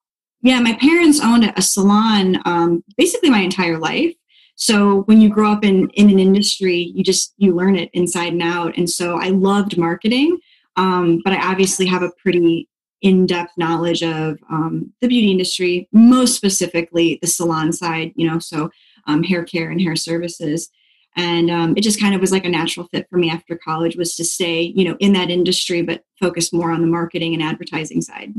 yeah, 0.43 0.61
my 0.61 0.75
parents 0.75 1.21
owned 1.23 1.53
a 1.57 1.63
salon 1.63 2.41
um, 2.45 2.85
basically 2.97 3.31
my 3.31 3.41
entire 3.41 3.79
life. 3.79 4.15
So 4.57 5.03
when 5.03 5.21
you 5.21 5.29
grow 5.29 5.51
up 5.51 5.65
in, 5.65 5.89
in 5.91 6.11
an 6.11 6.19
industry, 6.19 6.93
you 6.95 7.03
just 7.03 7.35
you 7.39 7.55
learn 7.55 7.77
it 7.77 7.91
inside 7.93 8.33
and 8.33 8.43
out. 8.43 8.77
And 8.77 8.89
so 8.89 9.19
I 9.21 9.29
loved 9.29 9.79
marketing, 9.79 10.39
um, 10.77 11.21
but 11.25 11.33
I 11.33 11.51
obviously 11.51 11.87
have 11.87 12.03
a 12.03 12.13
pretty 12.23 12.69
in-depth 13.03 13.53
knowledge 13.59 14.03
of 14.03 14.39
um, 14.51 14.93
the 15.01 15.09
beauty 15.09 15.31
industry, 15.31 15.89
most 15.93 16.37
specifically 16.37 17.19
the 17.21 17.27
salon 17.27 17.73
side. 17.73 18.13
You 18.17 18.29
know, 18.29 18.39
so 18.39 18.71
um, 19.07 19.23
hair 19.23 19.45
care 19.45 19.71
and 19.71 19.81
hair 19.81 19.97
services. 19.97 20.71
And 21.17 21.51
um, 21.51 21.75
it 21.77 21.83
just 21.83 22.01
kind 22.01 22.15
of 22.15 22.21
was 22.21 22.33
like 22.33 22.45
a 22.45 22.49
natural 22.49 22.89
fit 22.89 23.07
for 23.09 23.19
me 23.19 23.31
after 23.31 23.57
college 23.57 23.97
was 23.97 24.17
to 24.17 24.25
stay, 24.25 24.73
you 24.75 24.85
know, 24.85 24.97
in 24.99 25.13
that 25.13 25.31
industry, 25.31 25.83
but 25.83 26.03
focus 26.21 26.53
more 26.53 26.71
on 26.71 26.81
the 26.81 26.87
marketing 26.87 27.35
and 27.35 27.43
advertising 27.43 28.01
side. 28.01 28.35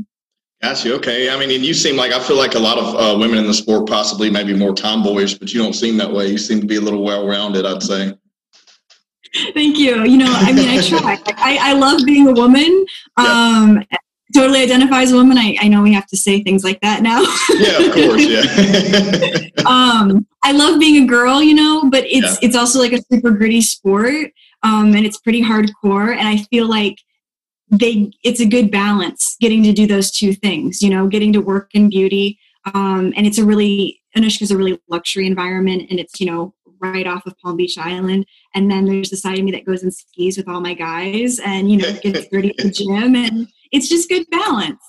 Got 0.62 0.84
you. 0.84 0.94
Okay. 0.94 1.30
I 1.30 1.38
mean, 1.38 1.50
and 1.50 1.64
you 1.64 1.74
seem 1.74 1.96
like, 1.96 2.12
I 2.12 2.20
feel 2.20 2.36
like 2.36 2.54
a 2.54 2.58
lot 2.58 2.78
of 2.78 2.94
uh, 2.94 3.18
women 3.18 3.38
in 3.38 3.46
the 3.46 3.54
sport 3.54 3.88
possibly 3.88 4.30
maybe 4.30 4.54
more 4.54 4.74
tomboyish, 4.74 5.38
but 5.38 5.52
you 5.52 5.62
don't 5.62 5.74
seem 5.74 5.96
that 5.98 6.10
way. 6.10 6.28
You 6.28 6.38
seem 6.38 6.60
to 6.60 6.66
be 6.66 6.76
a 6.76 6.80
little 6.80 7.02
well 7.02 7.26
rounded, 7.26 7.66
I'd 7.66 7.82
say. 7.82 8.12
Thank 9.54 9.78
you. 9.78 10.04
You 10.04 10.16
know, 10.16 10.32
I 10.32 10.52
mean, 10.52 10.68
I 10.68 10.80
try. 10.80 11.18
I, 11.36 11.58
I 11.60 11.72
love 11.74 12.00
being 12.06 12.28
a 12.28 12.32
woman. 12.32 12.86
Um, 13.16 13.82
totally 14.36 14.62
identify 14.62 15.02
as 15.02 15.12
a 15.12 15.16
woman. 15.16 15.38
I, 15.38 15.56
I 15.60 15.68
know 15.68 15.82
we 15.82 15.92
have 15.94 16.06
to 16.08 16.16
say 16.16 16.42
things 16.42 16.62
like 16.64 16.80
that 16.82 17.02
now. 17.02 17.22
Yeah, 17.58 17.86
of 17.86 17.92
course. 17.94 18.26
Yeah. 18.26 19.48
um, 19.66 20.26
I 20.42 20.52
love 20.52 20.78
being 20.78 21.02
a 21.02 21.06
girl, 21.06 21.42
you 21.42 21.54
know, 21.54 21.88
but 21.90 22.04
it's 22.04 22.34
Yeah. 22.34 22.48
it's 22.48 22.56
also 22.56 22.78
like 22.78 22.92
a 22.92 23.02
super 23.10 23.30
gritty 23.30 23.62
sport, 23.62 24.32
um, 24.62 24.94
and 24.94 25.06
it's 25.06 25.18
pretty 25.18 25.42
hardcore. 25.42 26.14
And 26.16 26.28
I 26.28 26.36
feel 26.50 26.68
like 26.68 26.98
they 27.70 28.10
it's 28.22 28.40
a 28.40 28.46
good 28.46 28.70
balance 28.70 29.36
getting 29.40 29.62
to 29.64 29.72
do 29.72 29.86
those 29.86 30.10
two 30.10 30.34
things. 30.34 30.82
You 30.82 30.90
know, 30.90 31.06
getting 31.08 31.32
to 31.32 31.40
work 31.40 31.70
in 31.74 31.88
beauty, 31.88 32.38
um, 32.74 33.12
and 33.16 33.26
it's 33.26 33.38
a 33.38 33.44
really 33.44 34.02
Anushka's 34.16 34.50
a 34.50 34.56
really 34.56 34.78
luxury 34.88 35.26
environment, 35.26 35.86
and 35.90 35.98
it's 35.98 36.20
you 36.20 36.26
know 36.26 36.54
right 36.78 37.06
off 37.06 37.26
of 37.26 37.36
Palm 37.38 37.56
Beach 37.56 37.78
Island. 37.78 38.26
And 38.54 38.70
then 38.70 38.84
there's 38.84 39.10
the 39.10 39.16
side 39.16 39.38
of 39.38 39.44
me 39.44 39.52
that 39.52 39.64
goes 39.64 39.82
and 39.82 39.92
skis 39.92 40.36
with 40.36 40.48
all 40.48 40.60
my 40.60 40.74
guys, 40.74 41.40
and 41.40 41.70
you 41.70 41.78
know 41.78 41.92
gets 42.02 42.28
dirty 42.32 42.50
at 42.50 42.58
the 42.58 42.70
gym, 42.70 43.16
and 43.16 43.48
it's 43.72 43.88
just 43.88 44.08
good 44.08 44.26
balance. 44.30 44.80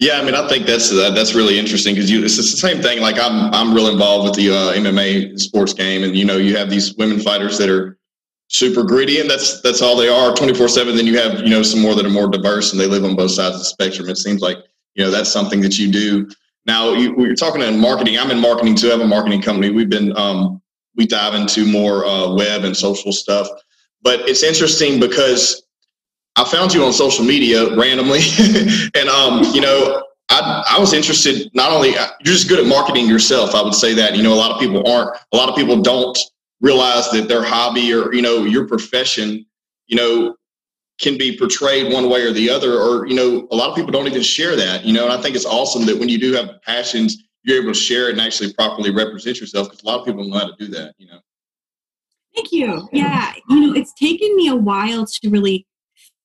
Yeah, 0.00 0.20
I 0.20 0.24
mean, 0.24 0.34
I 0.34 0.46
think 0.46 0.66
that's 0.66 0.92
uh, 0.92 1.10
that's 1.10 1.34
really 1.34 1.58
interesting 1.58 1.94
because 1.94 2.08
you 2.08 2.24
it's 2.24 2.36
the 2.36 2.42
same 2.44 2.80
thing. 2.80 3.00
Like 3.00 3.18
I'm 3.18 3.52
I'm 3.52 3.74
real 3.74 3.88
involved 3.88 4.28
with 4.28 4.34
the 4.36 4.50
uh, 4.50 4.72
MMA 4.74 5.38
sports 5.40 5.72
game, 5.72 6.04
and 6.04 6.16
you 6.16 6.24
know 6.24 6.36
you 6.36 6.56
have 6.56 6.70
these 6.70 6.94
women 6.94 7.18
fighters 7.18 7.58
that 7.58 7.68
are 7.68 7.98
super 8.46 8.84
gritty, 8.84 9.20
and 9.20 9.28
that's 9.28 9.60
that's 9.62 9.82
all 9.82 9.96
they 9.96 10.08
are, 10.08 10.32
twenty 10.34 10.54
four 10.54 10.68
seven. 10.68 10.94
Then 10.94 11.06
you 11.06 11.18
have 11.18 11.40
you 11.40 11.50
know 11.50 11.64
some 11.64 11.80
more 11.80 11.96
that 11.96 12.06
are 12.06 12.10
more 12.10 12.28
diverse, 12.28 12.70
and 12.70 12.80
they 12.80 12.86
live 12.86 13.04
on 13.04 13.16
both 13.16 13.32
sides 13.32 13.56
of 13.56 13.60
the 13.60 13.64
spectrum. 13.64 14.08
It 14.08 14.18
seems 14.18 14.40
like 14.40 14.58
you 14.94 15.04
know 15.04 15.10
that's 15.10 15.32
something 15.32 15.60
that 15.62 15.78
you 15.78 15.90
do. 15.90 16.28
Now 16.64 16.92
you, 16.92 17.14
we 17.14 17.28
are 17.28 17.34
talking 17.34 17.62
in 17.62 17.80
marketing. 17.80 18.18
I'm 18.18 18.30
in 18.30 18.38
marketing 18.38 18.76
too. 18.76 18.88
I 18.88 18.92
have 18.92 19.00
a 19.00 19.06
marketing 19.06 19.42
company. 19.42 19.70
We've 19.70 19.90
been 19.90 20.16
um, 20.16 20.62
we 20.94 21.06
dive 21.06 21.34
into 21.34 21.66
more 21.66 22.04
uh, 22.04 22.34
web 22.34 22.62
and 22.62 22.76
social 22.76 23.10
stuff, 23.10 23.48
but 24.02 24.20
it's 24.28 24.44
interesting 24.44 25.00
because 25.00 25.64
I 26.38 26.44
found 26.44 26.72
you 26.72 26.84
on 26.84 26.92
social 26.92 27.24
media 27.24 27.76
randomly, 27.76 28.20
and 28.94 29.08
um, 29.08 29.42
you 29.52 29.60
know, 29.60 30.04
I 30.28 30.64
I 30.76 30.78
was 30.78 30.92
interested. 30.92 31.50
Not 31.52 31.72
only 31.72 31.90
you're 31.90 32.06
just 32.22 32.48
good 32.48 32.60
at 32.60 32.66
marketing 32.66 33.08
yourself, 33.08 33.56
I 33.56 33.62
would 33.62 33.74
say 33.74 33.92
that. 33.94 34.16
You 34.16 34.22
know, 34.22 34.32
a 34.32 34.36
lot 34.36 34.52
of 34.52 34.60
people 34.60 34.88
aren't. 34.88 35.16
A 35.32 35.36
lot 35.36 35.48
of 35.48 35.56
people 35.56 35.82
don't 35.82 36.16
realize 36.60 37.10
that 37.10 37.26
their 37.26 37.42
hobby 37.42 37.92
or 37.92 38.14
you 38.14 38.22
know 38.22 38.44
your 38.44 38.68
profession, 38.68 39.44
you 39.88 39.96
know, 39.96 40.36
can 41.00 41.18
be 41.18 41.36
portrayed 41.36 41.92
one 41.92 42.08
way 42.08 42.22
or 42.22 42.30
the 42.30 42.48
other. 42.48 42.78
Or 42.78 43.04
you 43.08 43.16
know, 43.16 43.48
a 43.50 43.56
lot 43.56 43.70
of 43.70 43.74
people 43.74 43.90
don't 43.90 44.06
even 44.06 44.22
share 44.22 44.54
that. 44.54 44.84
You 44.84 44.92
know, 44.92 45.04
and 45.04 45.12
I 45.12 45.20
think 45.20 45.34
it's 45.34 45.46
awesome 45.46 45.86
that 45.86 45.98
when 45.98 46.08
you 46.08 46.20
do 46.20 46.32
have 46.34 46.62
passions, 46.62 47.24
you're 47.42 47.60
able 47.60 47.72
to 47.72 47.78
share 47.78 48.10
it 48.10 48.12
and 48.12 48.20
actually 48.20 48.52
properly 48.52 48.90
represent 48.90 49.40
yourself 49.40 49.68
because 49.68 49.82
a 49.82 49.86
lot 49.86 49.98
of 49.98 50.06
people 50.06 50.22
don't 50.22 50.30
know 50.30 50.38
how 50.38 50.46
to 50.46 50.56
do 50.56 50.68
that. 50.68 50.94
You 50.98 51.08
know. 51.08 51.18
Thank 52.36 52.52
you. 52.52 52.88
Yeah, 52.92 53.32
you 53.48 53.58
know, 53.58 53.74
it's 53.74 53.92
taken 53.94 54.36
me 54.36 54.46
a 54.46 54.54
while 54.54 55.04
to 55.04 55.30
really 55.30 55.66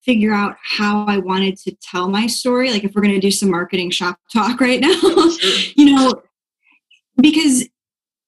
figure 0.05 0.33
out 0.33 0.57
how 0.61 1.05
I 1.05 1.17
wanted 1.17 1.57
to 1.59 1.75
tell 1.81 2.09
my 2.09 2.27
story. 2.27 2.71
Like 2.71 2.83
if 2.83 2.93
we're 2.93 3.01
going 3.01 3.13
to 3.13 3.19
do 3.19 3.31
some 3.31 3.49
marketing 3.49 3.91
shop 3.91 4.19
talk 4.33 4.59
right 4.59 4.79
now, 4.79 4.93
you 5.75 5.95
know, 5.95 6.21
because 7.21 7.67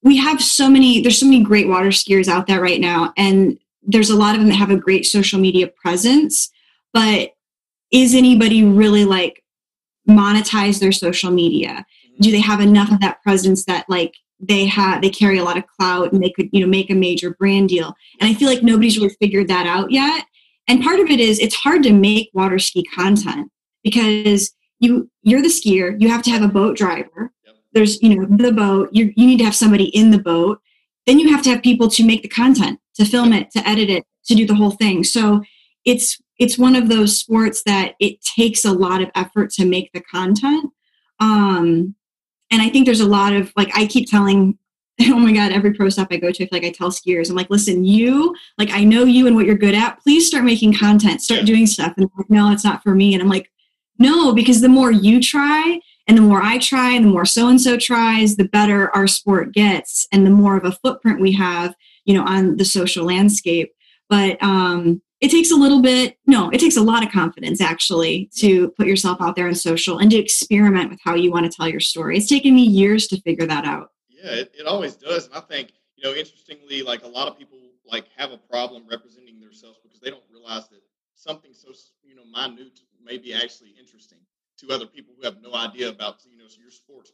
we 0.03 0.17
have 0.17 0.41
so 0.41 0.69
many, 0.69 1.01
there's 1.01 1.19
so 1.19 1.25
many 1.25 1.43
great 1.43 1.67
water 1.67 1.89
skiers 1.89 2.27
out 2.27 2.47
there 2.47 2.61
right 2.61 2.79
now. 2.79 3.13
And 3.17 3.57
there's 3.81 4.09
a 4.09 4.15
lot 4.15 4.35
of 4.35 4.41
them 4.41 4.49
that 4.49 4.55
have 4.55 4.69
a 4.69 4.77
great 4.77 5.05
social 5.05 5.39
media 5.39 5.67
presence, 5.67 6.49
but 6.93 7.31
is 7.91 8.15
anybody 8.15 8.63
really 8.63 9.05
like 9.05 9.43
monetize 10.07 10.79
their 10.79 10.91
social 10.91 11.31
media? 11.31 11.85
Mm-hmm. 12.07 12.21
Do 12.21 12.31
they 12.31 12.39
have 12.39 12.61
enough 12.61 12.91
of 12.91 12.99
that 13.01 13.21
presence 13.23 13.65
that 13.65 13.85
like 13.89 14.15
they 14.39 14.65
have 14.65 15.01
they 15.01 15.09
carry 15.09 15.37
a 15.37 15.43
lot 15.43 15.57
of 15.57 15.65
clout 15.67 16.11
and 16.11 16.21
they 16.21 16.29
could 16.29 16.49
you 16.51 16.59
know 16.59 16.67
make 16.67 16.89
a 16.89 16.95
major 16.95 17.33
brand 17.35 17.69
deal 17.69 17.95
and 18.19 18.29
i 18.29 18.33
feel 18.33 18.49
like 18.49 18.61
nobody's 18.61 18.97
really 18.97 19.15
figured 19.21 19.47
that 19.47 19.65
out 19.65 19.91
yet 19.91 20.25
and 20.67 20.83
part 20.83 20.99
of 20.99 21.09
it 21.09 21.19
is 21.19 21.39
it's 21.39 21.55
hard 21.55 21.83
to 21.83 21.93
make 21.93 22.29
water 22.33 22.59
ski 22.59 22.83
content 22.83 23.51
because 23.83 24.53
you 24.79 25.09
you're 25.23 25.41
the 25.41 25.47
skier 25.47 25.99
you 25.99 26.09
have 26.09 26.23
to 26.23 26.31
have 26.31 26.43
a 26.43 26.47
boat 26.47 26.77
driver. 26.77 27.31
Yep. 27.45 27.55
there's 27.73 28.01
you 28.01 28.15
know 28.15 28.25
the 28.25 28.51
boat 28.51 28.89
you 28.91 29.13
you 29.15 29.25
need 29.27 29.37
to 29.39 29.45
have 29.45 29.55
somebody 29.55 29.85
in 29.85 30.11
the 30.11 30.19
boat. 30.19 30.59
Then 31.05 31.19
you 31.19 31.29
have 31.31 31.43
to 31.43 31.49
have 31.51 31.61
people 31.61 31.87
to 31.89 32.03
make 32.03 32.23
the 32.23 32.29
content 32.29 32.79
to 32.95 33.05
film 33.05 33.31
it 33.31 33.51
to 33.51 33.67
edit 33.67 33.89
it 33.89 34.05
to 34.25 34.35
do 34.35 34.45
the 34.45 34.55
whole 34.55 34.71
thing. 34.71 35.03
So 35.03 35.43
it's 35.85 36.19
it's 36.37 36.57
one 36.57 36.75
of 36.75 36.89
those 36.89 37.17
sports 37.17 37.63
that 37.63 37.93
it 37.99 38.21
takes 38.21 38.65
a 38.65 38.73
lot 38.73 39.01
of 39.01 39.09
effort 39.15 39.51
to 39.51 39.65
make 39.65 39.91
the 39.93 40.01
content. 40.01 40.71
Um 41.19 41.95
and 42.51 42.61
i 42.61 42.69
think 42.69 42.85
there's 42.85 43.01
a 43.01 43.07
lot 43.07 43.33
of 43.33 43.51
like 43.55 43.69
i 43.75 43.85
keep 43.85 44.09
telling 44.09 44.57
oh 45.07 45.19
my 45.19 45.33
god 45.33 45.51
every 45.51 45.73
pro 45.73 45.89
stop 45.89 46.07
i 46.11 46.17
go 46.17 46.31
to 46.31 46.43
I 46.43 46.47
feel 46.47 46.59
like 46.59 46.63
i 46.63 46.71
tell 46.71 46.89
skiers 46.89 47.29
i'm 47.29 47.35
like 47.35 47.49
listen 47.49 47.83
you 47.83 48.33
like 48.57 48.71
i 48.71 48.83
know 48.83 49.03
you 49.03 49.27
and 49.27 49.35
what 49.35 49.45
you're 49.45 49.55
good 49.55 49.75
at. 49.75 49.99
Please 50.01 50.25
start 50.27 50.45
making 50.45 50.73
content. 50.73 51.21
Start 51.21 51.41
yeah. 51.41 51.45
doing 51.45 51.67
stuff. 51.67 51.93
And 51.97 52.09
like 52.17 52.29
no 52.29 52.51
it's 52.51 52.63
not 52.63 52.83
for 52.83 52.95
me. 52.95 53.13
And 53.13 53.21
i'm 53.21 53.29
like 53.29 53.51
no 53.99 54.33
because 54.33 54.61
the 54.61 54.69
more 54.69 54.91
you 54.91 55.21
try 55.21 55.79
and 56.07 56.17
the 56.17 56.21
more 56.21 56.41
i 56.41 56.57
try 56.59 56.91
and 56.91 57.05
the 57.05 57.09
more 57.09 57.25
so 57.25 57.47
and 57.47 57.59
so 57.59 57.77
tries 57.77 58.35
the 58.35 58.47
better 58.47 58.89
our 58.95 59.07
sport 59.07 59.53
gets 59.53 60.07
and 60.11 60.25
the 60.25 60.29
more 60.29 60.55
of 60.55 60.65
a 60.65 60.71
footprint 60.71 61.19
we 61.19 61.31
have 61.33 61.75
you 62.05 62.13
know 62.13 62.23
on 62.23 62.57
the 62.57 62.65
social 62.65 63.05
landscape. 63.05 63.73
But 64.09 64.41
um 64.41 65.01
it 65.21 65.31
takes 65.31 65.51
a 65.51 65.55
little 65.55 65.81
bit 65.81 66.17
no 66.25 66.49
it 66.51 66.59
takes 66.59 66.77
a 66.77 66.81
lot 66.81 67.03
of 67.03 67.11
confidence 67.11 67.59
actually 67.59 68.29
to 68.37 68.69
put 68.77 68.87
yourself 68.87 69.21
out 69.21 69.35
there 69.35 69.47
on 69.47 69.55
social 69.55 69.97
and 69.97 70.09
to 70.11 70.17
experiment 70.17 70.89
with 70.89 70.99
how 71.03 71.15
you 71.15 71.31
want 71.31 71.51
to 71.51 71.55
tell 71.55 71.67
your 71.67 71.81
story. 71.81 72.17
It's 72.17 72.29
taken 72.29 72.55
me 72.55 72.63
years 72.63 73.07
to 73.07 73.19
figure 73.21 73.47
that 73.47 73.65
out 73.65 73.89
yeah, 74.25 74.41
it, 74.41 74.51
it 74.59 74.65
always 74.65 74.95
does. 74.95 75.27
And 75.27 75.35
I 75.35 75.39
think, 75.41 75.73
you 75.95 76.03
know, 76.03 76.15
interestingly, 76.15 76.81
like 76.81 77.03
a 77.03 77.07
lot 77.07 77.27
of 77.27 77.37
people 77.37 77.59
like 77.85 78.05
have 78.17 78.31
a 78.31 78.37
problem 78.37 78.83
representing 78.89 79.39
themselves 79.39 79.77
because 79.83 79.99
they 79.99 80.09
don't 80.09 80.23
realize 80.31 80.67
that 80.69 80.81
something 81.15 81.51
so, 81.53 81.69
you 82.03 82.15
know, 82.15 82.23
minute 82.25 82.79
may 83.03 83.17
be 83.17 83.33
actually 83.33 83.73
interesting 83.79 84.17
to 84.57 84.73
other 84.73 84.87
people 84.87 85.13
who 85.15 85.23
have 85.23 85.41
no 85.41 85.53
idea 85.53 85.89
about, 85.89 86.17
you 86.29 86.37
know, 86.37 86.45
your 86.59 86.71
sports 86.71 87.11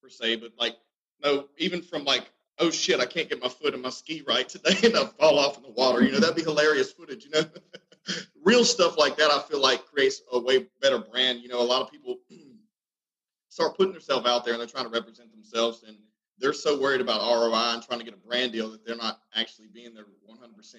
per 0.00 0.08
se. 0.08 0.36
But 0.36 0.52
like, 0.58 0.76
no, 1.22 1.46
even 1.58 1.82
from 1.82 2.04
like, 2.04 2.30
oh 2.60 2.70
shit, 2.70 3.00
I 3.00 3.06
can't 3.06 3.28
get 3.28 3.42
my 3.42 3.48
foot 3.48 3.74
in 3.74 3.82
my 3.82 3.90
ski 3.90 4.22
right 4.26 4.48
today 4.48 4.76
and 4.84 4.96
I 4.96 5.06
fall 5.06 5.38
off 5.38 5.56
in 5.56 5.64
the 5.64 5.70
water. 5.70 6.02
You 6.02 6.12
know, 6.12 6.20
that'd 6.20 6.36
be 6.36 6.42
hilarious 6.42 6.92
footage, 6.92 7.24
you 7.24 7.30
know? 7.30 7.44
Real 8.44 8.64
stuff 8.64 8.96
like 8.98 9.16
that, 9.16 9.30
I 9.30 9.40
feel 9.40 9.60
like 9.60 9.86
creates 9.86 10.22
a 10.32 10.38
way 10.38 10.66
better 10.80 10.98
brand. 10.98 11.40
You 11.40 11.48
know, 11.48 11.60
a 11.60 11.64
lot 11.64 11.82
of 11.82 11.90
people 11.90 12.18
start 13.48 13.76
putting 13.76 13.92
themselves 13.92 14.26
out 14.26 14.44
there 14.44 14.52
and 14.54 14.60
they're 14.60 14.68
trying 14.68 14.84
to 14.84 14.90
represent 14.90 15.32
themselves 15.32 15.82
and 15.86 15.96
they're 16.38 16.52
so 16.52 16.78
worried 16.78 17.00
about 17.00 17.20
ROI 17.20 17.74
and 17.74 17.82
trying 17.82 18.00
to 18.00 18.04
get 18.04 18.14
a 18.14 18.28
brand 18.28 18.52
deal 18.52 18.70
that 18.70 18.84
they're 18.84 18.96
not 18.96 19.20
actually 19.34 19.68
being 19.72 19.94
their 19.94 20.04
100% 20.04 20.74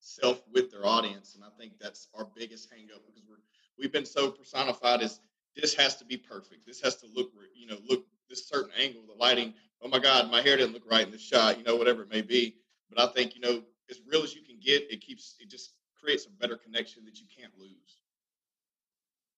self 0.00 0.42
with 0.52 0.70
their 0.70 0.86
audience. 0.86 1.34
And 1.34 1.44
I 1.44 1.48
think 1.58 1.72
that's 1.80 2.08
our 2.14 2.26
biggest 2.34 2.70
hangup 2.70 3.04
because 3.06 3.22
we're 3.28 3.36
we've 3.78 3.92
been 3.92 4.06
so 4.06 4.30
personified 4.30 5.02
as 5.02 5.20
this 5.56 5.74
has 5.74 5.96
to 5.96 6.04
be 6.04 6.16
perfect. 6.16 6.66
This 6.66 6.80
has 6.80 6.96
to 6.96 7.06
look, 7.14 7.30
you 7.54 7.66
know, 7.66 7.78
look 7.88 8.04
this 8.28 8.48
certain 8.48 8.70
angle, 8.78 9.02
the 9.06 9.14
lighting. 9.14 9.54
Oh 9.82 9.88
my 9.88 9.98
God, 9.98 10.30
my 10.30 10.40
hair 10.40 10.56
didn't 10.56 10.72
look 10.72 10.90
right 10.90 11.04
in 11.04 11.10
the 11.10 11.18
shot. 11.18 11.58
You 11.58 11.64
know, 11.64 11.76
whatever 11.76 12.02
it 12.02 12.10
may 12.10 12.22
be. 12.22 12.56
But 12.88 13.02
I 13.02 13.12
think 13.12 13.34
you 13.34 13.40
know, 13.40 13.62
as 13.90 14.00
real 14.06 14.22
as 14.22 14.34
you 14.34 14.42
can 14.42 14.58
get, 14.60 14.90
it 14.90 15.00
keeps 15.00 15.36
it 15.40 15.50
just 15.50 15.72
creates 16.00 16.26
a 16.26 16.30
better 16.30 16.56
connection 16.56 17.04
that 17.04 17.20
you 17.20 17.26
can't 17.36 17.52
lose. 17.58 18.00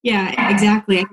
Yeah, 0.02 0.50
exactly. 0.50 1.04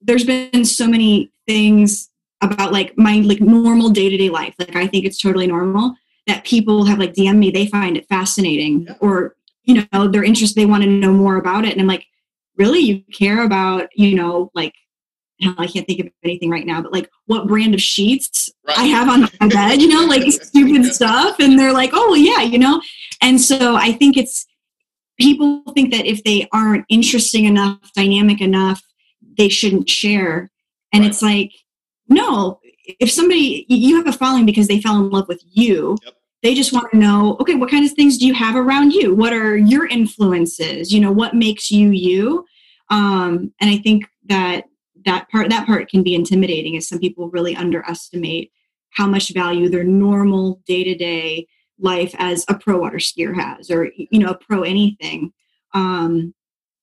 There's 0.00 0.24
been 0.24 0.64
so 0.64 0.86
many 0.86 1.32
things 1.46 2.10
about 2.44 2.72
like 2.72 2.96
my 2.96 3.18
like 3.18 3.40
normal 3.40 3.90
day-to-day 3.90 4.30
life 4.30 4.54
like 4.58 4.76
i 4.76 4.86
think 4.86 5.04
it's 5.04 5.20
totally 5.20 5.46
normal 5.46 5.94
that 6.26 6.44
people 6.44 6.84
have 6.84 6.98
like 6.98 7.14
dm 7.14 7.36
me 7.38 7.50
they 7.50 7.66
find 7.66 7.96
it 7.96 8.08
fascinating 8.08 8.82
yeah. 8.82 8.94
or 9.00 9.34
you 9.64 9.86
know 9.92 10.08
they're 10.08 10.24
interested 10.24 10.60
they 10.60 10.66
want 10.66 10.82
to 10.82 10.88
know 10.88 11.12
more 11.12 11.36
about 11.36 11.64
it 11.64 11.72
and 11.72 11.80
i'm 11.80 11.86
like 11.86 12.06
really 12.56 12.80
you 12.80 13.02
care 13.12 13.42
about 13.44 13.88
you 13.94 14.14
know 14.14 14.50
like 14.54 14.74
I 15.58 15.66
can't 15.66 15.86
think 15.86 16.00
of 16.00 16.08
anything 16.22 16.50
right 16.50 16.66
now, 16.66 16.80
but 16.80 16.92
like 16.92 17.10
what 17.26 17.46
brand 17.46 17.74
of 17.74 17.82
sheets 17.82 18.50
right. 18.66 18.78
I 18.78 18.84
have 18.84 19.08
on 19.08 19.22
my 19.40 19.48
bed, 19.48 19.80
you 19.80 19.88
know, 19.88 20.06
like 20.06 20.30
stupid 20.30 20.84
yeah. 20.84 20.90
stuff. 20.90 21.36
And 21.40 21.58
they're 21.58 21.72
like, 21.72 21.90
oh, 21.92 22.14
yeah, 22.14 22.42
you 22.42 22.58
know. 22.58 22.80
And 23.20 23.40
so 23.40 23.74
I 23.76 23.92
think 23.92 24.16
it's 24.16 24.46
people 25.18 25.62
think 25.74 25.92
that 25.92 26.06
if 26.06 26.22
they 26.24 26.48
aren't 26.52 26.84
interesting 26.88 27.44
enough, 27.44 27.78
dynamic 27.94 28.40
enough, 28.40 28.82
they 29.36 29.48
shouldn't 29.48 29.88
share. 29.88 30.50
And 30.92 31.02
right. 31.02 31.10
it's 31.10 31.22
like, 31.22 31.50
no, 32.08 32.60
if 32.84 33.10
somebody 33.10 33.64
you 33.68 33.96
have 33.96 34.06
a 34.06 34.12
following 34.12 34.46
because 34.46 34.68
they 34.68 34.80
fell 34.80 34.96
in 34.96 35.10
love 35.10 35.28
with 35.28 35.42
you, 35.44 35.96
yep. 36.04 36.14
they 36.42 36.54
just 36.54 36.72
want 36.72 36.90
to 36.90 36.98
know, 36.98 37.36
okay, 37.40 37.54
what 37.54 37.70
kind 37.70 37.84
of 37.84 37.92
things 37.92 38.18
do 38.18 38.26
you 38.26 38.34
have 38.34 38.56
around 38.56 38.92
you? 38.92 39.14
What 39.14 39.32
are 39.32 39.56
your 39.56 39.86
influences? 39.86 40.92
You 40.92 41.00
know, 41.00 41.12
what 41.12 41.34
makes 41.34 41.70
you 41.70 41.90
you? 41.90 42.44
Um, 42.90 43.52
and 43.60 43.70
I 43.70 43.78
think 43.78 44.06
that 44.26 44.64
that 45.04 45.28
part 45.30 45.50
that 45.50 45.66
part 45.66 45.88
can 45.88 46.02
be 46.02 46.14
intimidating 46.14 46.76
as 46.76 46.88
some 46.88 46.98
people 46.98 47.30
really 47.30 47.56
underestimate 47.56 48.52
how 48.90 49.06
much 49.06 49.32
value 49.34 49.68
their 49.68 49.84
normal 49.84 50.60
day-to-day 50.66 51.46
life 51.78 52.14
as 52.18 52.44
a 52.48 52.54
pro 52.54 52.78
water 52.78 52.98
skier 52.98 53.34
has 53.34 53.70
or 53.70 53.90
you 53.96 54.18
know 54.18 54.30
a 54.30 54.38
pro 54.38 54.62
anything 54.62 55.32
um 55.72 56.32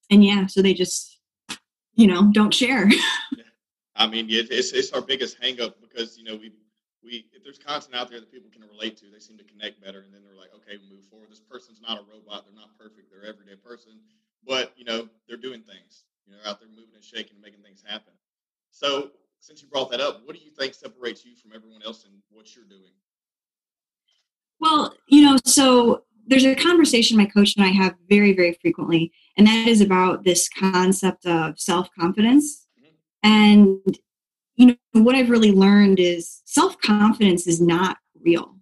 and 0.10 0.24
yeah 0.26 0.46
so 0.46 0.62
they 0.62 0.74
just 0.74 1.20
you 1.96 2.06
know 2.06 2.30
don't 2.34 2.54
share 2.54 2.90
I 4.02 4.08
mean, 4.08 4.26
it's 4.30 4.72
it's 4.74 4.92
our 4.94 5.02
biggest 5.02 5.40
hangup 5.40 5.76
because 5.80 6.18
you 6.18 6.24
know 6.24 6.36
we 6.36 6.52
we 7.04 7.30
if 7.34 7.44
there's 7.44 7.60
content 7.60 7.94
out 7.94 8.10
there 8.10 8.20
that 8.20 8.32
people 8.32 8.50
can 8.50 8.66
relate 8.68 8.98
to, 8.98 9.06
they 9.14 9.20
seem 9.20 9.38
to 9.38 9.44
connect 9.44 9.80
better, 9.80 10.02
and 10.02 10.12
then 10.12 10.24
they're 10.26 10.36
like, 10.36 10.50
okay, 10.56 10.82
we 10.82 10.96
move 10.96 11.06
forward. 11.06 11.30
This 11.30 11.40
person's 11.40 11.80
not 11.82 12.00
a 12.00 12.04
robot; 12.10 12.46
they're 12.46 12.58
not 12.58 12.76
perfect; 12.80 13.12
they're 13.12 13.30
everyday 13.30 13.56
person, 13.56 14.02
but 14.46 14.74
you 14.76 14.86
know 14.86 15.08
they're 15.28 15.38
doing 15.38 15.62
things. 15.62 16.06
You 16.26 16.34
know, 16.34 16.40
they're 16.42 16.50
out 16.50 16.60
there 16.60 16.70
moving 16.70 16.96
and 16.96 17.04
shaking 17.04 17.38
and 17.38 17.44
making 17.46 17.62
things 17.62 17.84
happen. 17.86 18.14
So, 18.72 19.12
since 19.40 19.62
you 19.62 19.68
brought 19.68 19.92
that 19.92 20.02
up, 20.02 20.26
what 20.26 20.36
do 20.36 20.42
you 20.42 20.50
think 20.50 20.74
separates 20.74 21.24
you 21.24 21.36
from 21.36 21.52
everyone 21.54 21.84
else 21.86 22.04
in 22.04 22.12
what 22.32 22.56
you're 22.56 22.66
doing? 22.66 22.98
Well, 24.60 24.96
you 25.10 25.22
know, 25.22 25.38
so 25.46 26.06
there's 26.26 26.46
a 26.46 26.56
conversation 26.56 27.18
my 27.18 27.26
coach 27.26 27.56
and 27.56 27.66
I 27.66 27.70
have 27.70 27.94
very, 28.10 28.34
very 28.34 28.58
frequently, 28.62 29.12
and 29.38 29.46
that 29.46 29.68
is 29.68 29.80
about 29.80 30.24
this 30.24 30.50
concept 30.50 31.28
of 31.28 31.60
self 31.60 31.88
confidence 32.00 32.66
and 33.24 34.00
you 34.56 34.68
know 34.68 34.76
what 34.94 35.16
I've 35.16 35.30
really 35.30 35.52
learned 35.52 36.00
is 36.00 36.42
self 36.46 36.80
confidence 36.82 37.48
is 37.48 37.62
not 37.62 37.98
real. 38.20 38.56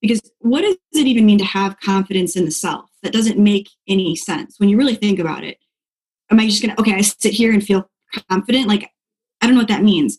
Because 0.00 0.20
what 0.38 0.62
does 0.62 0.76
it 0.94 1.06
even 1.06 1.26
mean 1.26 1.38
to 1.38 1.44
have 1.44 1.80
confidence 1.80 2.36
in 2.36 2.44
the 2.44 2.50
self? 2.50 2.90
That 3.02 3.12
doesn't 3.12 3.38
make 3.38 3.68
any 3.88 4.16
sense 4.16 4.58
when 4.58 4.68
you 4.68 4.76
really 4.76 4.94
think 4.94 5.18
about 5.18 5.44
it. 5.44 5.58
Am 6.30 6.40
I 6.40 6.46
just 6.46 6.62
gonna 6.62 6.76
okay, 6.78 6.94
I 6.94 7.00
sit 7.00 7.32
here 7.32 7.52
and 7.52 7.64
feel 7.64 7.88
confident? 8.30 8.68
Like 8.68 8.90
I 9.40 9.46
don't 9.46 9.54
know 9.54 9.60
what 9.60 9.68
that 9.68 9.82
means. 9.82 10.18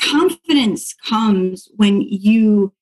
Confidence 0.00 0.94
comes 0.94 1.68
when 1.76 2.02
you 2.02 2.72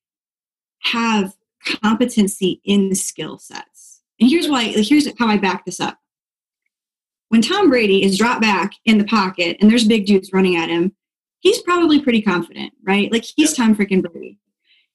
have 0.82 1.34
competency 1.64 2.60
in 2.64 2.88
the 2.88 2.94
skill 2.94 3.38
sets. 3.38 4.02
And 4.18 4.28
here's 4.28 4.48
why 4.48 4.64
here's 4.64 5.06
how 5.18 5.28
I 5.28 5.36
back 5.36 5.64
this 5.64 5.80
up 5.80 5.98
when 7.32 7.40
Tom 7.40 7.70
Brady 7.70 8.04
is 8.04 8.18
dropped 8.18 8.42
back 8.42 8.74
in 8.84 8.98
the 8.98 9.04
pocket 9.04 9.56
and 9.58 9.70
there's 9.70 9.88
big 9.88 10.04
dudes 10.04 10.34
running 10.34 10.54
at 10.54 10.68
him, 10.68 10.94
he's 11.40 11.62
probably 11.62 11.98
pretty 11.98 12.20
confident, 12.20 12.74
right? 12.86 13.10
Like 13.10 13.24
he's 13.24 13.54
Tom 13.54 13.74
freaking 13.74 14.02
Brady. 14.02 14.38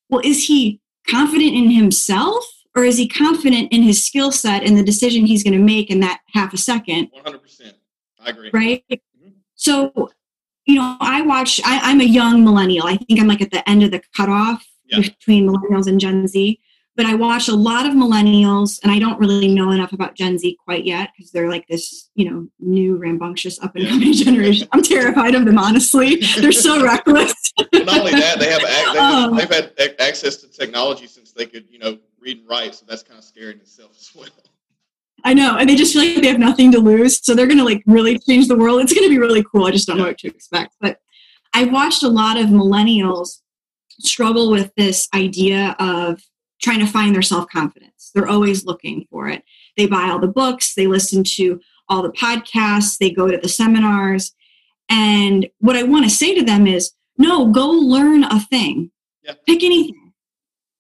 Well, 0.08 0.22
is 0.24 0.46
he 0.46 0.80
confident 1.10 1.56
in 1.56 1.72
himself 1.72 2.46
or 2.76 2.84
is 2.84 2.96
he 2.96 3.08
confident 3.08 3.74
in 3.74 3.82
his 3.82 4.06
skill 4.06 4.32
set 4.32 4.62
and 4.62 4.78
the 4.78 4.84
decision 4.84 5.26
he's 5.26 5.44
going 5.44 5.58
to 5.58 5.66
make 5.66 5.90
in 5.90 6.00
that 6.02 6.20
half 6.36 6.54
a 6.54 6.58
second? 6.58 7.10
100%. 7.26 7.74
I 8.20 8.30
agree. 8.30 8.52
Right? 8.54 8.84
Mm-hmm. 8.92 9.30
So, 9.56 10.12
you 10.68 10.76
know, 10.76 10.96
I 11.00 11.24
watch, 11.24 11.60
I, 11.66 11.80
I'm 11.90 12.02
a 12.02 12.04
young 12.04 12.44
millennial. 12.44 12.86
I 12.86 12.98
think 12.98 13.20
I'm 13.20 13.28
like 13.28 13.42
at 13.42 13.50
the 13.50 13.68
end 13.68 13.82
of 13.82 13.90
the 13.90 14.04
cutoff 14.16 14.64
yeah. 14.86 15.00
between 15.00 15.50
millennials 15.50 15.88
and 15.88 16.00
Gen 16.00 16.28
Z. 16.28 16.60
But 16.98 17.06
I 17.06 17.14
watch 17.14 17.48
a 17.48 17.56
lot 17.56 17.86
of 17.86 17.94
millennials, 17.94 18.80
and 18.82 18.92
I 18.92 18.98
don't 18.98 19.20
really 19.20 19.48
know 19.48 19.70
enough 19.70 19.94
about 19.94 20.16
Gen 20.16 20.38
Z 20.40 20.58
quite 20.66 20.84
yet 20.84 21.12
because 21.16 21.32
they're 21.32 21.50
like 21.50 21.68
this, 21.68 22.10
you 22.16 22.30
know, 22.30 22.48
new 22.60 22.98
rambunctious 22.98 23.62
up 23.62 23.76
and 23.76 23.88
coming 23.88 24.14
generation. 24.26 24.68
I'm 24.72 24.82
terrified 24.82 25.36
of 25.36 25.46
them, 25.46 25.60
honestly. 25.60 26.16
They're 26.40 26.52
so 26.52 26.84
reckless. 26.84 27.36
Not 27.72 28.00
only 28.00 28.12
that, 28.14 28.40
they 28.40 28.52
have 28.52 28.62
they've, 28.62 29.02
um, 29.02 29.38
they've 29.38 29.50
had 29.50 29.74
access 30.00 30.38
to 30.38 30.48
technology 30.48 31.06
since 31.06 31.32
they 31.32 31.46
could, 31.46 31.66
you 31.70 31.78
know, 31.78 32.00
read 32.20 32.40
and 32.40 32.50
write. 32.50 32.74
So 32.74 32.86
that's 32.90 33.04
kind 33.04 33.20
of 33.20 33.24
scary 33.24 33.54
in 33.54 33.60
itself 33.60 33.92
as 33.96 34.12
well. 34.16 34.28
I 35.24 35.36
know, 35.36 35.58
and 35.58 35.70
they 35.70 35.76
just 35.76 35.94
feel 35.94 36.04
like 36.04 36.22
they 36.22 36.28
have 36.28 36.40
nothing 36.40 36.72
to 36.72 36.80
lose, 36.80 37.24
so 37.24 37.34
they're 37.36 37.48
going 37.48 37.58
to 37.58 37.64
like 37.64 37.84
really 37.86 38.18
change 38.20 38.48
the 38.48 38.58
world. 38.58 38.82
It's 38.82 38.94
going 38.94 39.06
to 39.06 39.10
be 39.10 39.20
really 39.20 39.44
cool. 39.44 39.66
I 39.66 39.72
just 39.72 39.88
don't 39.88 39.98
know 39.98 40.06
what 40.06 40.18
to 40.20 40.28
expect. 40.28 40.76
But 40.82 40.98
I 41.54 41.66
watched 41.66 42.02
a 42.02 42.08
lot 42.08 42.38
of 42.38 42.48
millennials 42.48 43.42
struggle 44.00 44.50
with 44.50 44.72
this 44.76 45.08
idea 45.14 45.76
of 45.80 46.22
trying 46.62 46.80
to 46.80 46.88
find 46.88 47.14
their 47.14 47.22
self 47.22 47.48
confidence. 47.50 48.12
They're 48.14 48.28
always 48.28 48.66
looking 48.66 49.06
for 49.10 49.28
it. 49.28 49.44
They 49.76 49.86
buy 49.86 50.10
all 50.10 50.20
the 50.20 50.28
books, 50.28 50.74
they 50.74 50.88
listen 50.88 51.24
to 51.36 51.60
all 51.90 52.02
the 52.02 52.12
podcasts, 52.12 52.98
they 52.98 53.12
go 53.12 53.30
to 53.30 53.38
the 53.38 53.50
seminars. 53.50 54.34
And 54.90 55.48
what 55.60 55.76
I 55.76 55.84
want 55.84 56.06
to 56.06 56.10
say 56.10 56.34
to 56.36 56.44
them 56.44 56.68
is 56.68 56.92
no, 57.18 57.48
go 57.48 57.68
learn 57.68 58.24
a 58.24 58.40
thing. 58.40 58.92
Yeah. 59.24 59.34
Pick 59.46 59.64
anything. 59.64 60.14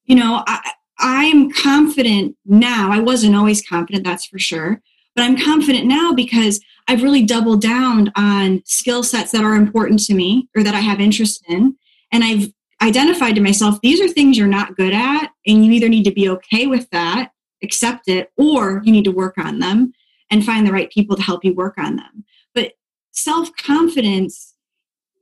You 0.06 0.16
know, 0.16 0.44
I, 0.48 0.72
I'm 1.00 1.52
confident 1.52 2.36
now. 2.46 2.92
I 2.92 3.00
wasn't 3.00 3.36
always 3.36 3.66
confident, 3.66 4.06
that's 4.06 4.26
for 4.26 4.40
sure. 4.40 4.82
But 5.16 5.24
I'm 5.24 5.38
confident 5.38 5.86
now 5.86 6.14
because 6.14 6.62
I've 6.88 7.04
really 7.04 7.24
doubled 7.24 7.62
down 7.62 8.12
on 8.16 8.62
skill 8.66 9.04
sets 9.04 9.32
that 9.32 9.44
are 9.44 9.56
important 9.56 10.04
to 10.06 10.14
me 10.14 10.48
or 10.56 10.64
that 10.64 10.76
I 10.76 10.80
have 10.80 11.02
interest 11.02 11.44
in. 11.48 11.76
And 12.12 12.24
I've 12.24 12.52
identified 12.82 13.36
to 13.36 13.42
myself, 13.42 13.80
these 13.82 14.02
are 14.02 14.08
things 14.08 14.38
you're 14.38 14.48
not 14.48 14.76
good 14.76 14.94
at, 14.94 15.32
and 15.46 15.66
you 15.66 15.72
either 15.72 15.90
need 15.90 16.04
to 16.04 16.12
be 16.12 16.30
okay 16.30 16.68
with 16.68 16.90
that, 16.92 17.32
accept 17.64 18.08
it, 18.08 18.32
or 18.38 18.82
you 18.86 18.92
need 18.92 19.06
to 19.06 19.12
work 19.12 19.38
on 19.38 19.60
them 19.60 19.94
and 20.30 20.46
find 20.46 20.66
the 20.66 20.72
right 20.72 20.92
people 20.92 21.16
to 21.16 21.22
help 21.22 21.44
you 21.44 21.54
work 21.54 21.78
on 21.78 21.96
them. 21.96 22.26
But 22.54 22.74
self 23.12 23.50
confidence 23.56 24.54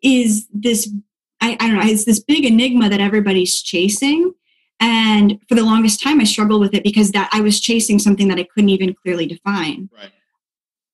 is 0.04 0.48
this, 0.54 0.92
I, 1.42 1.58
I 1.60 1.68
don't 1.68 1.78
know, 1.78 1.86
it's 1.86 2.06
this 2.06 2.20
big 2.20 2.46
enigma 2.46 2.90
that 2.90 3.00
everybody's 3.00 3.62
chasing. 3.62 4.34
And 4.80 5.40
for 5.48 5.56
the 5.56 5.64
longest 5.64 6.02
time, 6.04 6.20
I 6.20 6.26
struggled 6.26 6.62
with 6.62 6.74
it 6.74 6.84
because 6.84 7.12
that 7.12 7.30
I 7.32 7.42
was 7.42 7.62
chasing 7.62 7.98
something 7.98 8.28
that 8.28 8.40
I 8.40 8.44
couldn't 8.44 8.70
even 8.70 8.94
clearly 8.94 9.26
define. 9.26 9.90
Right. 9.96 10.12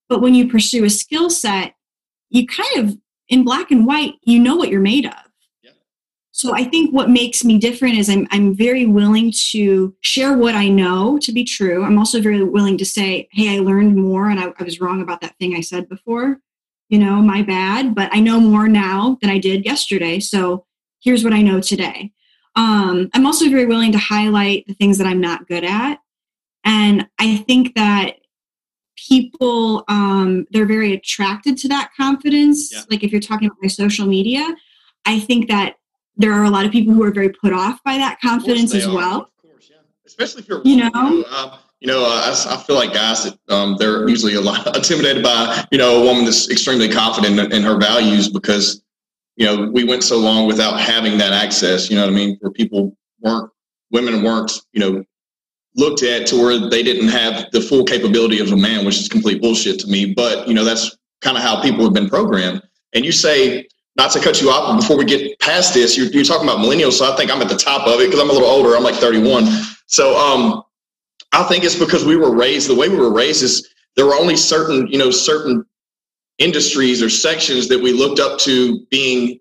But 0.07 0.21
when 0.21 0.35
you 0.35 0.47
pursue 0.47 0.85
a 0.85 0.89
skill 0.89 1.29
set, 1.29 1.73
you 2.29 2.45
kind 2.45 2.77
of, 2.77 2.97
in 3.29 3.43
black 3.43 3.71
and 3.71 3.87
white, 3.87 4.15
you 4.23 4.39
know 4.39 4.55
what 4.55 4.69
you're 4.69 4.81
made 4.81 5.05
of. 5.05 5.30
So 6.41 6.55
I 6.55 6.63
think 6.63 6.91
what 6.91 7.11
makes 7.11 7.43
me 7.43 7.59
different 7.59 7.99
is 7.99 8.09
I'm 8.09 8.27
I'm 8.31 8.55
very 8.55 8.87
willing 8.87 9.31
to 9.51 9.95
share 10.01 10.35
what 10.35 10.55
I 10.55 10.69
know 10.69 11.19
to 11.19 11.31
be 11.31 11.43
true. 11.43 11.83
I'm 11.83 11.99
also 11.99 12.19
very 12.19 12.43
willing 12.43 12.79
to 12.79 12.85
say, 12.85 13.29
hey, 13.31 13.55
I 13.55 13.59
learned 13.59 13.95
more 13.95 14.27
and 14.27 14.39
I, 14.39 14.51
I 14.57 14.63
was 14.63 14.81
wrong 14.81 15.03
about 15.03 15.21
that 15.21 15.37
thing 15.37 15.55
I 15.55 15.61
said 15.61 15.87
before. 15.87 16.39
You 16.89 16.97
know, 16.97 17.21
my 17.21 17.43
bad, 17.43 17.93
but 17.93 18.09
I 18.11 18.21
know 18.21 18.39
more 18.39 18.67
now 18.67 19.19
than 19.21 19.29
I 19.29 19.37
did 19.37 19.65
yesterday. 19.65 20.19
So 20.19 20.65
here's 21.03 21.23
what 21.23 21.31
I 21.31 21.43
know 21.43 21.61
today. 21.61 22.11
Um, 22.55 23.11
I'm 23.13 23.27
also 23.27 23.47
very 23.47 23.67
willing 23.67 23.91
to 23.91 23.99
highlight 23.99 24.65
the 24.65 24.73
things 24.73 24.97
that 24.97 25.05
I'm 25.05 25.21
not 25.21 25.47
good 25.47 25.63
at. 25.63 25.99
And 26.63 27.07
I 27.19 27.37
think 27.37 27.75
that 27.75 28.15
people 28.95 29.83
um, 29.87 30.47
they're 30.49 30.65
very 30.65 30.93
attracted 30.93 31.59
to 31.59 31.67
that 31.67 31.91
confidence. 31.95 32.73
Yeah. 32.73 32.81
Like 32.89 33.03
if 33.03 33.11
you're 33.11 33.21
talking 33.21 33.45
about 33.45 33.61
my 33.61 33.67
social 33.67 34.07
media, 34.07 34.55
I 35.05 35.19
think 35.19 35.47
that 35.47 35.75
there 36.17 36.33
are 36.33 36.43
a 36.43 36.49
lot 36.49 36.65
of 36.65 36.71
people 36.71 36.93
who 36.93 37.03
are 37.03 37.11
very 37.11 37.29
put 37.29 37.53
off 37.53 37.83
by 37.83 37.97
that 37.97 38.19
confidence 38.21 38.73
as 38.75 38.85
are. 38.85 38.95
well. 38.95 39.21
Of 39.21 39.49
course, 39.49 39.69
yeah. 39.69 39.77
Especially 40.05 40.41
if 40.41 40.49
you're, 40.49 40.61
you 40.63 40.77
know, 40.77 40.91
you 40.93 41.21
know, 41.21 41.25
uh, 41.31 41.57
you 41.79 41.87
know 41.87 42.05
uh, 42.05 42.33
I, 42.49 42.55
I, 42.55 42.57
feel 42.63 42.75
like 42.75 42.93
guys 42.93 43.23
that 43.23 43.37
um, 43.49 43.75
they're 43.77 44.07
usually 44.07 44.35
a 44.35 44.41
lot 44.41 44.75
intimidated 44.75 45.23
by, 45.23 45.65
you 45.71 45.77
know, 45.77 46.01
a 46.01 46.05
woman 46.05 46.25
that's 46.25 46.49
extremely 46.49 46.89
confident 46.89 47.39
in, 47.39 47.51
in, 47.51 47.63
her 47.63 47.77
values 47.77 48.29
because, 48.29 48.83
you 49.35 49.45
know, 49.45 49.69
we 49.71 49.83
went 49.83 50.03
so 50.03 50.17
long 50.17 50.47
without 50.47 50.79
having 50.79 51.17
that 51.17 51.33
access. 51.33 51.89
You 51.89 51.95
know 51.95 52.03
what 52.03 52.13
I 52.13 52.15
mean? 52.15 52.37
Where 52.41 52.51
people 52.51 52.95
weren't, 53.21 53.49
women 53.91 54.23
weren't, 54.23 54.51
you 54.73 54.79
know, 54.79 55.03
looked 55.75 56.03
at 56.03 56.27
to 56.27 56.35
where 56.35 56.57
they 56.69 56.83
didn't 56.83 57.07
have 57.07 57.49
the 57.51 57.61
full 57.61 57.83
capability 57.83 58.39
of 58.39 58.51
a 58.51 58.57
man, 58.57 58.85
which 58.85 58.99
is 58.99 59.07
complete 59.07 59.41
bullshit 59.41 59.79
to 59.79 59.87
me. 59.87 60.13
But 60.13 60.47
you 60.47 60.53
know, 60.53 60.63
that's 60.63 60.97
kind 61.21 61.37
of 61.37 61.43
how 61.43 61.61
people 61.61 61.83
have 61.83 61.93
been 61.93 62.09
programmed. 62.09 62.61
And 62.93 63.05
you 63.05 63.11
say 63.11 63.67
not 64.01 64.09
to 64.09 64.19
cut 64.19 64.41
you 64.41 64.49
off, 64.49 64.79
before 64.79 64.97
we 64.97 65.05
get 65.05 65.37
past 65.39 65.75
this, 65.75 65.95
you're, 65.95 66.07
you're 66.07 66.23
talking 66.23 66.49
about 66.49 66.57
millennials. 66.57 66.93
So 66.93 67.11
I 67.11 67.15
think 67.15 67.31
I'm 67.31 67.39
at 67.39 67.49
the 67.49 67.55
top 67.55 67.85
of 67.85 67.99
it 67.99 68.07
because 68.07 68.19
I'm 68.19 68.31
a 68.31 68.33
little 68.33 68.47
older. 68.47 68.75
I'm 68.75 68.81
like 68.81 68.95
31. 68.95 69.45
So 69.85 70.17
um, 70.17 70.63
I 71.33 71.43
think 71.43 71.63
it's 71.63 71.77
because 71.77 72.03
we 72.03 72.15
were 72.15 72.35
raised 72.35 72.67
the 72.67 72.73
way 72.73 72.89
we 72.89 72.97
were 72.97 73.13
raised 73.13 73.43
is 73.43 73.69
there 73.95 74.07
were 74.07 74.15
only 74.15 74.35
certain, 74.35 74.87
you 74.87 74.97
know, 74.97 75.11
certain 75.11 75.63
industries 76.39 77.03
or 77.03 77.11
sections 77.11 77.67
that 77.67 77.79
we 77.79 77.93
looked 77.93 78.19
up 78.19 78.39
to 78.39 78.83
being 78.89 79.37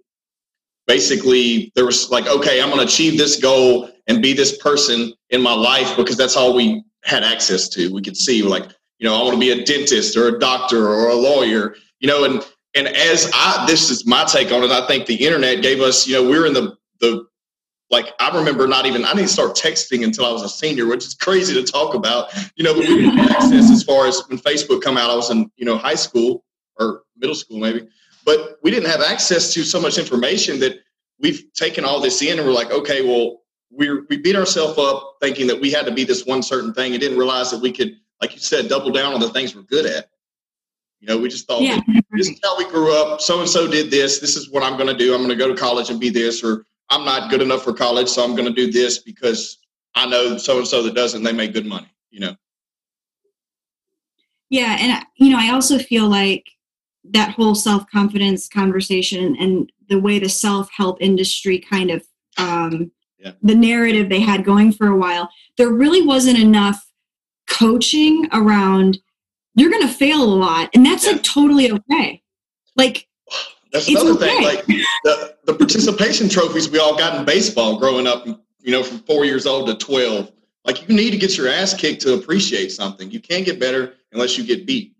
basically 0.86 1.72
there 1.74 1.86
was 1.86 2.10
like, 2.10 2.26
okay, 2.26 2.60
I'm 2.60 2.68
going 2.68 2.86
to 2.86 2.92
achieve 2.92 3.16
this 3.16 3.40
goal 3.40 3.88
and 4.08 4.20
be 4.20 4.34
this 4.34 4.58
person 4.58 5.14
in 5.30 5.40
my 5.40 5.54
life 5.54 5.96
because 5.96 6.18
that's 6.18 6.36
all 6.36 6.54
we 6.54 6.84
had 7.04 7.24
access 7.24 7.66
to. 7.70 7.90
We 7.94 8.02
could 8.02 8.16
see 8.16 8.42
like, 8.42 8.64
you 8.98 9.08
know, 9.08 9.18
I 9.18 9.22
want 9.22 9.36
to 9.36 9.40
be 9.40 9.52
a 9.52 9.64
dentist 9.64 10.18
or 10.18 10.28
a 10.28 10.38
doctor 10.38 10.86
or 10.86 11.08
a 11.08 11.14
lawyer, 11.14 11.76
you 12.00 12.08
know, 12.08 12.24
and 12.24 12.44
and 12.74 12.88
as 12.88 13.30
I, 13.34 13.64
this 13.66 13.90
is 13.90 14.06
my 14.06 14.24
take 14.24 14.52
on 14.52 14.62
it. 14.62 14.70
I 14.70 14.86
think 14.86 15.06
the 15.06 15.14
internet 15.14 15.62
gave 15.62 15.80
us, 15.80 16.06
you 16.06 16.14
know, 16.14 16.28
we're 16.28 16.46
in 16.46 16.52
the 16.52 16.76
the 17.00 17.26
like 17.90 18.12
I 18.20 18.36
remember 18.36 18.68
not 18.68 18.86
even 18.86 19.04
I 19.04 19.14
didn't 19.14 19.30
start 19.30 19.56
texting 19.56 20.04
until 20.04 20.24
I 20.24 20.30
was 20.32 20.42
a 20.42 20.48
senior, 20.48 20.86
which 20.86 21.04
is 21.04 21.14
crazy 21.14 21.54
to 21.54 21.70
talk 21.70 21.94
about. 21.94 22.28
You 22.56 22.64
know, 22.64 22.74
but 22.74 22.88
we 22.88 22.96
didn't 23.02 23.18
access 23.18 23.70
as 23.70 23.82
far 23.82 24.06
as 24.06 24.22
when 24.28 24.38
Facebook 24.38 24.82
come 24.82 24.96
out. 24.96 25.10
I 25.10 25.16
was 25.16 25.30
in 25.30 25.50
you 25.56 25.64
know 25.64 25.76
high 25.76 25.96
school 25.96 26.44
or 26.78 27.02
middle 27.16 27.34
school 27.34 27.58
maybe, 27.58 27.88
but 28.24 28.58
we 28.62 28.70
didn't 28.70 28.88
have 28.88 29.00
access 29.00 29.52
to 29.54 29.64
so 29.64 29.80
much 29.80 29.98
information 29.98 30.60
that 30.60 30.78
we've 31.18 31.52
taken 31.54 31.84
all 31.84 32.00
this 32.00 32.22
in 32.22 32.38
and 32.38 32.46
we're 32.46 32.54
like, 32.54 32.70
okay, 32.70 33.02
well, 33.02 33.42
we 33.70 34.00
we 34.08 34.16
beat 34.16 34.36
ourselves 34.36 34.78
up 34.78 35.16
thinking 35.20 35.46
that 35.48 35.60
we 35.60 35.70
had 35.70 35.84
to 35.86 35.92
be 35.92 36.04
this 36.04 36.24
one 36.24 36.42
certain 36.42 36.72
thing 36.72 36.92
and 36.92 37.00
didn't 37.00 37.18
realize 37.18 37.50
that 37.50 37.60
we 37.60 37.72
could, 37.72 37.96
like 38.20 38.32
you 38.32 38.40
said, 38.40 38.68
double 38.68 38.90
down 38.90 39.12
on 39.12 39.20
the 39.20 39.30
things 39.30 39.56
we're 39.56 39.62
good 39.62 39.86
at. 39.86 40.10
You 41.00 41.08
know, 41.08 41.18
we 41.18 41.28
just 41.28 41.46
thought 41.46 41.62
yeah. 41.62 41.80
this 42.12 42.28
is 42.28 42.38
how 42.42 42.58
we 42.58 42.68
grew 42.70 42.94
up. 42.94 43.20
So 43.20 43.40
and 43.40 43.48
so 43.48 43.66
did 43.66 43.90
this. 43.90 44.18
This 44.18 44.36
is 44.36 44.50
what 44.50 44.62
I'm 44.62 44.76
going 44.76 44.88
to 44.88 44.96
do. 44.96 45.14
I'm 45.14 45.20
going 45.20 45.30
to 45.30 45.36
go 45.36 45.48
to 45.48 45.58
college 45.58 45.88
and 45.88 45.98
be 45.98 46.10
this, 46.10 46.44
or 46.44 46.64
I'm 46.90 47.06
not 47.06 47.30
good 47.30 47.40
enough 47.40 47.64
for 47.64 47.72
college, 47.72 48.08
so 48.08 48.22
I'm 48.22 48.34
going 48.34 48.48
to 48.48 48.54
do 48.54 48.70
this 48.70 48.98
because 48.98 49.58
I 49.94 50.06
know 50.06 50.36
so 50.36 50.58
and 50.58 50.68
so 50.68 50.82
that 50.82 50.94
doesn't. 50.94 51.22
They 51.22 51.32
make 51.32 51.54
good 51.54 51.66
money. 51.66 51.88
You 52.10 52.20
know. 52.20 52.36
Yeah, 54.50 54.76
and 54.78 55.04
you 55.16 55.30
know, 55.30 55.38
I 55.40 55.52
also 55.52 55.78
feel 55.78 56.08
like 56.08 56.50
that 57.04 57.30
whole 57.30 57.54
self 57.54 57.88
confidence 57.90 58.48
conversation 58.48 59.36
and 59.40 59.72
the 59.88 59.98
way 59.98 60.18
the 60.18 60.28
self 60.28 60.70
help 60.70 61.00
industry 61.00 61.58
kind 61.58 61.90
of 61.90 62.04
um, 62.36 62.90
yeah. 63.18 63.32
the 63.42 63.54
narrative 63.54 64.08
they 64.08 64.20
had 64.20 64.44
going 64.44 64.72
for 64.72 64.88
a 64.88 64.96
while, 64.96 65.30
there 65.56 65.70
really 65.70 66.06
wasn't 66.06 66.38
enough 66.38 66.90
coaching 67.48 68.28
around 68.32 68.98
you're 69.54 69.70
going 69.70 69.86
to 69.86 69.92
fail 69.92 70.22
a 70.22 70.24
lot 70.24 70.70
and 70.74 70.84
that's 70.84 71.06
yeah. 71.06 71.12
like 71.12 71.22
totally 71.22 71.72
okay. 71.72 72.22
Like 72.76 73.06
that's 73.72 73.88
another 73.88 74.12
okay. 74.12 74.28
thing 74.28 74.42
like 74.42 74.66
the, 74.66 75.36
the 75.46 75.54
participation 75.54 76.28
trophies 76.28 76.70
we 76.70 76.78
all 76.78 76.96
got 76.96 77.18
in 77.18 77.24
baseball 77.24 77.78
growing 77.78 78.06
up 78.06 78.26
you 78.26 78.72
know 78.72 78.82
from 78.82 78.98
four 79.00 79.24
years 79.24 79.46
old 79.46 79.68
to 79.68 79.74
12 79.76 80.32
like 80.64 80.88
you 80.88 80.94
need 80.94 81.10
to 81.10 81.16
get 81.16 81.36
your 81.36 81.48
ass 81.48 81.74
kicked 81.74 82.02
to 82.02 82.14
appreciate 82.14 82.70
something. 82.70 83.10
You 83.10 83.20
can't 83.20 83.46
get 83.46 83.58
better 83.58 83.94
unless 84.12 84.36
you 84.36 84.44
get 84.44 84.66
beat. 84.66 84.94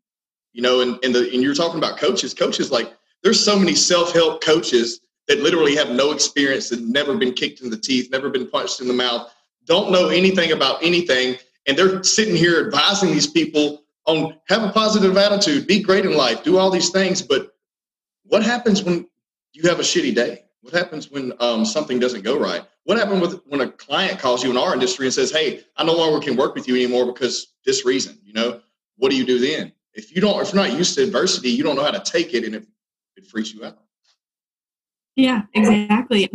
You 0.53 0.63
know 0.63 0.81
and, 0.81 0.99
and 1.05 1.15
the 1.15 1.31
and 1.33 1.43
you're 1.43 1.55
talking 1.55 1.79
about 1.79 1.99
coaches. 1.99 2.35
Coaches 2.35 2.71
like 2.71 2.93
there's 3.23 3.43
so 3.43 3.59
many 3.59 3.75
self-help 3.75 4.43
coaches 4.43 5.01
that 5.29 5.41
literally 5.41 5.77
have 5.77 5.91
no 5.91 6.11
experience 6.11 6.73
and 6.73 6.93
never 6.93 7.17
been 7.17 7.33
kicked 7.33 7.61
in 7.61 7.71
the 7.71 7.77
teeth 7.77 8.11
never 8.11 8.29
been 8.29 8.49
punched 8.49 8.81
in 8.81 8.89
the 8.89 8.95
mouth 8.95 9.33
don't 9.65 9.93
know 9.93 10.09
anything 10.09 10.53
about 10.53 10.83
anything 10.83 11.37
and 11.67 11.79
they're 11.79 12.03
sitting 12.03 12.35
here 12.35 12.65
advising 12.67 13.11
these 13.13 13.29
people 13.29 13.85
on 14.07 14.35
have 14.49 14.63
a 14.63 14.73
positive 14.73 15.17
attitude, 15.17 15.67
be 15.67 15.83
great 15.83 16.05
in 16.05 16.15
life, 16.15 16.43
do 16.43 16.59
all 16.59 16.71
these 16.71 16.91
things. 16.91 17.23
But 17.23 17.53
what 18.25 18.43
happens 18.43 18.83
when 18.83 19.09
you 19.53 19.69
have 19.69 19.81
a 19.81 19.83
shitty 19.83 20.15
day? 20.15 20.45
What 20.63 20.75
happens 20.75 21.11
when 21.11 21.33
um, 21.41 21.65
something 21.65 21.99
doesn't 21.99 22.23
go 22.23 22.39
right? 22.39 22.63
What 22.85 22.99
happens 22.99 23.21
with 23.21 23.41
when 23.47 23.61
a 23.63 23.71
client 23.71 24.19
calls 24.19 24.43
you 24.43 24.51
in 24.51 24.57
our 24.57 24.75
industry 24.75 25.07
and 25.07 25.15
says, 25.15 25.31
"Hey, 25.31 25.63
I 25.77 25.85
no 25.85 25.95
longer 25.95 26.25
can 26.25 26.37
work 26.37 26.55
with 26.55 26.69
you 26.69 26.75
anymore 26.75 27.07
because 27.07 27.55
this 27.65 27.85
reason"? 27.85 28.19
You 28.25 28.33
know, 28.33 28.61
what 28.97 29.11
do 29.11 29.17
you 29.17 29.25
do 29.25 29.39
then? 29.39 29.73
If 29.95 30.15
you 30.15 30.21
don't, 30.21 30.41
if 30.41 30.53
you're 30.53 30.63
not 30.63 30.77
used 30.77 30.95
to 30.97 31.03
adversity, 31.03 31.51
you 31.51 31.63
don't 31.63 31.77
know 31.77 31.85
how 31.85 31.91
to 31.91 32.01
take 32.01 32.35
it, 32.35 32.45
and 32.45 32.55
it, 32.55 32.67
it 33.17 33.27
freaks 33.27 33.53
you 33.53 33.65
out. 33.65 33.79
Yeah, 35.17 35.43
exactly. 35.55 36.31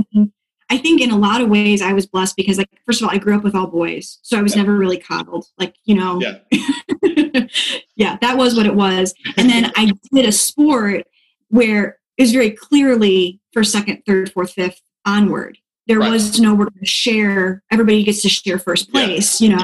I 0.69 0.77
think 0.77 0.99
in 1.01 1.11
a 1.11 1.17
lot 1.17 1.41
of 1.41 1.49
ways 1.49 1.81
I 1.81 1.93
was 1.93 2.05
blessed 2.07 2.35
because 2.35 2.57
like 2.57 2.69
first 2.85 3.01
of 3.01 3.07
all 3.07 3.13
I 3.13 3.19
grew 3.19 3.35
up 3.35 3.43
with 3.43 3.55
all 3.55 3.67
boys. 3.67 4.19
So 4.23 4.37
I 4.37 4.41
was 4.41 4.55
yeah. 4.55 4.63
never 4.63 4.75
really 4.77 4.97
coddled. 4.97 5.45
Like, 5.57 5.75
you 5.85 5.95
know. 5.95 6.19
Yeah. 6.21 6.39
yeah, 7.95 8.17
that 8.21 8.37
was 8.37 8.55
what 8.55 8.65
it 8.65 8.75
was. 8.75 9.13
And 9.37 9.49
then 9.49 9.71
I 9.75 9.91
did 10.11 10.25
a 10.25 10.31
sport 10.31 11.05
where 11.49 11.99
it 12.17 12.23
was 12.23 12.31
very 12.31 12.51
clearly 12.51 13.39
first, 13.53 13.71
second, 13.71 14.01
third, 14.07 14.31
fourth, 14.31 14.51
fifth 14.53 14.81
onward. 15.05 15.57
There 15.87 15.99
Right. 15.99 16.11
was 16.11 16.39
no 16.39 16.55
we're 16.55 16.65
going 16.65 16.79
to 16.79 16.85
share. 16.85 17.61
Everybody 17.71 18.03
gets 18.03 18.23
to 18.23 18.29
share 18.29 18.57
first 18.57 18.89
Yeah. 18.91 19.05
place, 19.05 19.39
you 19.39 19.49
know. 19.49 19.63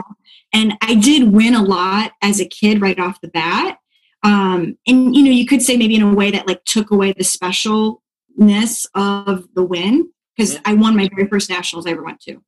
And 0.54 0.74
I 0.82 0.96
did 0.96 1.32
win 1.32 1.56
a 1.56 1.64
lot 1.64 2.12
as 2.22 2.40
a 2.40 2.46
kid 2.46 2.82
right 2.82 3.00
off 3.00 3.22
the 3.22 3.30
bat. 3.30 3.80
Um, 4.24 4.78
and 4.86 5.16
you 5.16 5.24
know, 5.24 5.32
you 5.32 5.48
could 5.48 5.64
say 5.64 5.78
maybe 5.78 5.96
in 5.96 6.04
a 6.04 6.14
way 6.14 6.30
that 6.30 6.48
like 6.48 6.64
took 6.66 6.92
away 6.92 7.14
the 7.14 7.24
specialness 7.24 8.86
of 8.94 9.48
the 9.56 9.64
win 9.64 10.10
because 10.36 10.56
Mhm. 10.56 10.62
I 10.66 10.74
won 10.74 10.96
my 10.96 11.10
very 11.16 11.28
first 11.28 11.50
nationals 11.50 11.86
I 11.86 11.92
ever 11.92 12.04
went 12.04 12.20
to, 12.22 12.42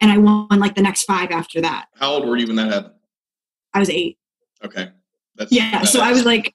and 0.00 0.10
I 0.10 0.18
won 0.18 0.48
like 0.50 0.74
the 0.74 0.82
next 0.82 1.04
five 1.04 1.30
after 1.30 1.60
that. 1.60 1.86
How 1.98 2.12
old 2.12 2.26
were 2.26 2.36
you 2.36 2.46
when 2.46 2.56
that 2.56 2.72
happened? 2.72 2.94
I 3.72 3.80
was 3.80 3.90
eight. 3.90 4.18
Okay. 4.64 4.90
That's 5.36 5.50
Yeah, 5.52 5.82
so 5.82 6.00
I 6.00 6.12
was 6.12 6.24
like, 6.24 6.54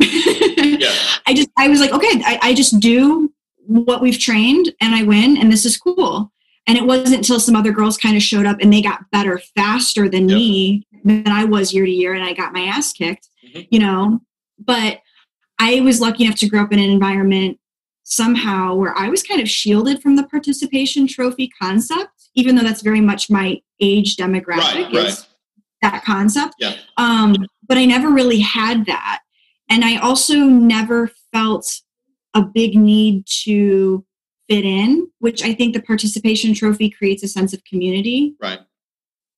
Yeah. 0.00 0.92
I 1.26 1.34
just 1.34 1.48
I 1.56 1.68
was 1.68 1.80
like, 1.80 1.92
okay, 1.92 2.22
I, 2.24 2.38
I 2.42 2.54
just 2.54 2.80
do 2.80 3.32
what 3.66 4.00
we've 4.02 4.18
trained 4.18 4.72
and 4.80 4.94
I 4.94 5.02
win 5.02 5.36
and 5.36 5.50
this 5.52 5.64
is 5.64 5.76
cool. 5.76 6.30
And 6.66 6.78
it 6.78 6.84
wasn't 6.86 7.16
until 7.18 7.38
some 7.38 7.54
other 7.56 7.72
girls 7.72 7.96
kind 7.98 8.16
of 8.16 8.22
showed 8.22 8.46
up 8.46 8.56
and 8.60 8.72
they 8.72 8.80
got 8.82 9.10
better 9.12 9.38
faster 9.54 10.08
than 10.08 10.28
Yep. 10.28 10.36
me 10.36 10.86
than 11.04 11.28
I 11.28 11.44
was 11.44 11.72
year 11.74 11.84
to 11.84 11.90
year 11.90 12.14
and 12.14 12.24
I 12.24 12.32
got 12.32 12.52
my 12.54 12.62
ass 12.62 12.92
kicked, 12.92 13.28
Mhm. 13.54 13.68
you 13.70 13.78
know. 13.78 14.20
But 14.58 15.00
I 15.58 15.80
was 15.80 16.00
lucky 16.00 16.24
enough 16.24 16.36
to 16.38 16.48
grow 16.48 16.62
up 16.62 16.72
in 16.72 16.78
an 16.78 16.90
environment 16.90 17.58
somehow 18.04 18.74
where 18.74 18.96
I 18.96 19.08
was 19.08 19.22
kind 19.22 19.40
of 19.40 19.48
shielded 19.48 20.00
from 20.02 20.16
the 20.16 20.24
participation 20.24 21.06
trophy 21.06 21.50
concept, 21.60 22.10
even 22.34 22.54
though 22.54 22.62
that's 22.62 22.82
very 22.82 23.00
much 23.00 23.30
my 23.30 23.60
age 23.80 24.16
demographic 24.16 24.92
Right, 24.92 24.94
is 24.94 25.26
that 25.82 26.04
concept. 26.04 26.54
Yeah. 26.58 26.76
Um, 26.96 27.34
but 27.66 27.78
I 27.78 27.84
never 27.84 28.10
really 28.10 28.40
had 28.40 28.86
that. 28.86 29.20
And 29.70 29.84
I 29.84 29.96
also 29.96 30.34
never 30.36 31.10
felt 31.32 31.80
a 32.34 32.42
big 32.42 32.74
need 32.74 33.24
to 33.44 34.04
fit 34.48 34.64
in, 34.64 35.10
which 35.20 35.42
I 35.42 35.54
think 35.54 35.74
the 35.74 35.80
participation 35.82 36.52
trophy 36.52 36.90
creates 36.90 37.22
a 37.22 37.28
sense 37.28 37.54
of 37.54 37.64
community. 37.64 38.34
Right. 38.40 38.60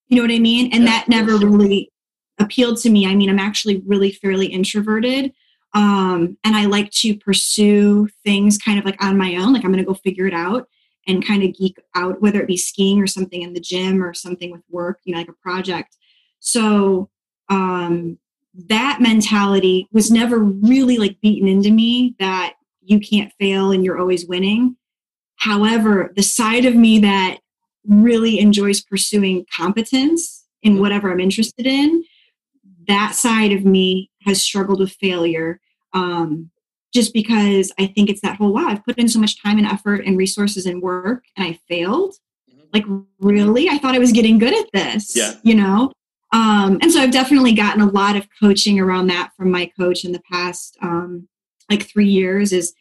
You 0.08 0.16
know 0.16 0.22
what 0.22 0.34
I 0.34 0.40
mean? 0.40 0.72
And 0.72 0.84
Yeah, 0.84 0.90
that 0.90 1.08
never 1.08 1.38
sure. 1.38 1.48
really 1.48 1.92
appealed 2.38 2.78
to 2.78 2.90
me. 2.90 3.06
I 3.06 3.14
mean, 3.14 3.30
I'm 3.30 3.38
actually 3.38 3.82
really 3.86 4.10
fairly 4.10 4.46
introverted. 4.46 5.32
Um, 5.76 6.38
and 6.42 6.56
I 6.56 6.64
like 6.64 6.90
to 6.92 7.14
pursue 7.14 8.08
things 8.24 8.56
kind 8.56 8.78
of 8.78 8.86
like 8.86 9.02
on 9.04 9.18
my 9.18 9.36
own, 9.36 9.52
like 9.52 9.62
I'm 9.62 9.70
going 9.70 9.84
to 9.84 9.86
go 9.86 9.92
figure 9.92 10.26
it 10.26 10.32
out 10.32 10.68
and 11.06 11.24
kind 11.24 11.42
of 11.42 11.54
geek 11.54 11.76
out, 11.94 12.22
whether 12.22 12.40
it 12.40 12.48
be 12.48 12.56
skiing 12.56 12.98
or 12.98 13.06
something 13.06 13.42
in 13.42 13.52
the 13.52 13.60
gym 13.60 14.02
or 14.02 14.14
something 14.14 14.50
with 14.50 14.62
work, 14.70 15.00
you 15.04 15.12
know, 15.12 15.18
like 15.18 15.28
a 15.28 15.34
project. 15.34 15.94
So, 16.40 17.10
um, 17.50 18.18
that 18.68 19.02
mentality 19.02 19.86
was 19.92 20.10
never 20.10 20.38
really 20.38 20.96
like 20.96 21.20
beaten 21.20 21.46
into 21.46 21.70
me 21.70 22.14
that 22.18 22.54
you 22.80 22.98
can't 22.98 23.32
fail 23.38 23.70
and 23.70 23.84
you're 23.84 23.98
always 23.98 24.26
winning. 24.26 24.76
However, 25.36 26.10
the 26.16 26.22
side 26.22 26.64
of 26.64 26.74
me 26.74 26.98
that 27.00 27.40
really 27.86 28.40
enjoys 28.40 28.80
pursuing 28.80 29.44
competence 29.54 30.46
in 30.62 30.80
whatever 30.80 31.12
I'm 31.12 31.20
interested 31.20 31.66
in, 31.66 32.02
that 32.88 33.14
side 33.14 33.52
of 33.52 33.66
me 33.66 34.10
has 34.22 34.42
struggled 34.42 34.80
with 34.80 34.92
failure. 34.92 35.60
Um, 35.96 36.50
just 36.94 37.12
because 37.12 37.72
I 37.78 37.86
think 37.86 38.08
it's 38.08 38.20
that 38.22 38.36
whole 38.36 38.52
wow, 38.52 38.68
I've 38.68 38.84
put 38.84 38.98
in 38.98 39.08
so 39.08 39.18
much 39.18 39.42
time 39.42 39.58
and 39.58 39.66
effort 39.66 40.04
and 40.06 40.16
resources 40.16 40.66
and 40.66 40.80
work 40.80 41.24
and 41.36 41.46
I 41.46 41.58
failed. 41.68 42.14
Mhm. 42.50 42.66
Like, 42.72 42.84
really? 43.18 43.68
I 43.68 43.78
thought 43.78 43.94
I 43.94 43.98
was 43.98 44.12
getting 44.12 44.38
good 44.38 44.54
at 44.54 44.70
this. 44.72 45.14
Yeah. 45.16 45.34
You 45.42 45.54
know? 45.56 45.92
Um, 46.32 46.78
and 46.82 46.90
so 46.92 47.00
I've 47.00 47.10
definitely 47.12 47.52
gotten 47.52 47.80
a 47.82 47.90
lot 47.90 48.16
of 48.16 48.26
coaching 48.40 48.78
around 48.80 49.06
that 49.08 49.30
from 49.36 49.50
my 49.50 49.70
coach 49.78 50.04
in 50.04 50.12
the 50.12 50.22
past 50.30 50.76
um, 50.82 51.28
like 51.70 51.84
three 51.88 52.08
years 52.08 52.52
is 52.52 52.72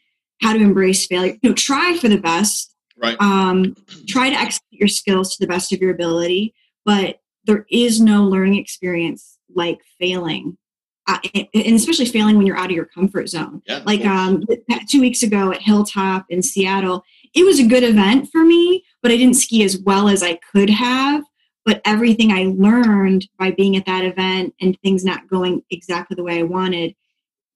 how 0.42 0.54
to 0.54 0.60
embrace 0.60 1.06
failure. 1.06 1.38
You 1.42 1.50
know, 1.50 1.56
try 1.56 1.98
for 1.98 2.10
the 2.10 2.18
best, 2.18 2.74
Right. 2.98 3.18
um, 3.20 3.76
try 4.08 4.30
to 4.30 4.36
execute 4.36 4.80
your 4.80 4.88
skills 4.88 5.36
to 5.36 5.38
the 5.40 5.48
best 5.48 5.72
of 5.74 5.80
your 5.82 5.92
ability, 5.92 6.54
but 6.86 7.20
there 7.46 7.66
is 7.70 8.00
no 8.00 8.24
learning 8.24 8.56
experience 8.58 9.38
like 9.54 9.80
failing, 10.00 10.58
uh, 11.08 11.20
and 11.34 11.76
especially 11.76 12.06
failing 12.06 12.38
when 12.38 12.48
you're 12.48 12.58
out 12.58 12.66
of 12.66 12.76
your 12.76 12.86
comfort 12.86 13.30
zone. 13.30 13.62
Yeah. 13.68 13.82
Like 13.86 14.06
um, 14.06 14.44
two 14.90 15.02
weeks 15.02 15.24
ago 15.24 15.52
at 15.52 15.62
Hilltop 15.62 16.26
in 16.30 16.42
Seattle, 16.42 17.04
it 17.34 17.46
was 17.46 17.60
a 17.60 17.68
good 17.68 17.84
event 17.84 18.30
for 18.32 18.44
me, 18.44 18.84
but 19.02 19.12
I 19.12 19.18
didn't 19.18 19.36
ski 19.36 19.64
as 19.64 19.78
well 19.78 20.08
as 20.08 20.24
I 20.24 20.40
could 20.52 20.70
have. 20.70 21.24
But 21.64 21.82
everything 21.84 22.32
I 22.32 22.54
learned 22.56 23.28
by 23.40 23.52
being 23.52 23.76
at 23.76 23.86
that 23.88 24.06
event 24.06 24.54
and 24.62 24.80
things 24.80 25.04
not 25.04 25.28
going 25.28 25.64
exactly 25.72 26.16
the 26.16 26.24
way 26.24 26.40
I 26.40 26.44
wanted, 26.44 26.96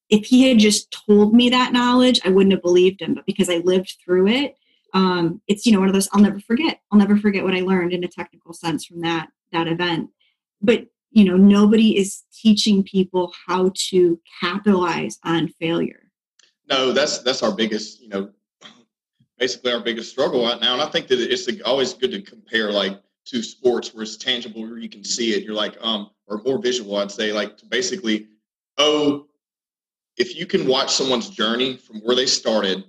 if 0.10 0.26
he 0.26 0.50
had 0.50 0.58
just 0.58 0.92
told 0.92 1.34
me 1.34 1.50
that 1.50 1.74
knowledge, 1.74 2.20
I 2.26 2.30
wouldn't 2.30 2.54
have 2.54 2.64
believed 2.64 3.02
him. 3.02 3.14
But 3.14 3.28
because 3.28 3.50
I 3.50 3.58
lived 3.58 3.98
through 4.04 4.28
it, 4.28 4.56
um, 4.94 5.42
it's 5.48 5.66
you 5.66 5.72
know 5.72 5.80
one 5.80 5.90
of 5.90 5.94
those 5.94 6.10
I'll 6.12 6.22
never 6.22 6.40
forget. 6.40 6.82
I'll 6.92 7.00
never 7.00 7.18
forget 7.18 7.44
what 7.44 7.56
I 7.56 7.62
learned 7.62 7.94
in 7.94 8.04
a 8.04 8.08
technical 8.08 8.54
sense 8.54 8.86
from 8.86 9.02
that 9.02 9.30
that 9.52 9.68
event. 9.68 10.10
But 10.62 10.88
you 11.12 11.26
know 11.26 11.38
nobody 11.38 11.98
is 11.98 12.24
teaching 12.34 12.84
people 12.84 13.34
how 13.48 13.72
to 13.90 14.20
capitalize 14.42 15.20
on 15.24 15.48
failure. 15.60 16.12
No, 16.70 16.92
that's 16.92 17.20
that's 17.20 17.42
our 17.44 17.54
biggest, 17.54 18.02
you 18.02 18.10
know, 18.10 18.30
basically 19.38 19.74
our 19.74 19.82
biggest 19.82 20.12
struggle 20.12 20.44
right 20.44 20.62
now. 20.62 20.74
And 20.74 20.82
I 20.82 20.88
think 20.88 21.08
that 21.08 21.20
it's 21.20 21.48
always 21.64 21.94
good 21.94 22.12
to 22.12 22.22
compare 22.22 22.72
like 22.72 23.02
to 23.26 23.42
sports 23.42 23.94
where 23.94 24.04
it's 24.04 24.18
tangible, 24.18 24.62
where 24.62 24.78
you 24.78 24.90
can 24.90 25.04
see 25.04 25.34
it. 25.34 25.44
You're 25.44 25.56
like, 25.56 25.78
um, 25.82 26.12
or 26.28 26.42
more 26.44 26.60
visual, 26.60 26.98
I'd 26.98 27.12
say, 27.12 27.32
like 27.32 27.58
basically, 27.70 28.28
oh, 28.78 29.28
if 30.18 30.36
you 30.36 30.46
can 30.46 30.68
watch 30.68 30.94
someone's 30.94 31.30
journey 31.30 31.78
from 31.78 31.98
where 32.02 32.16
they 32.16 32.26
started, 32.26 32.84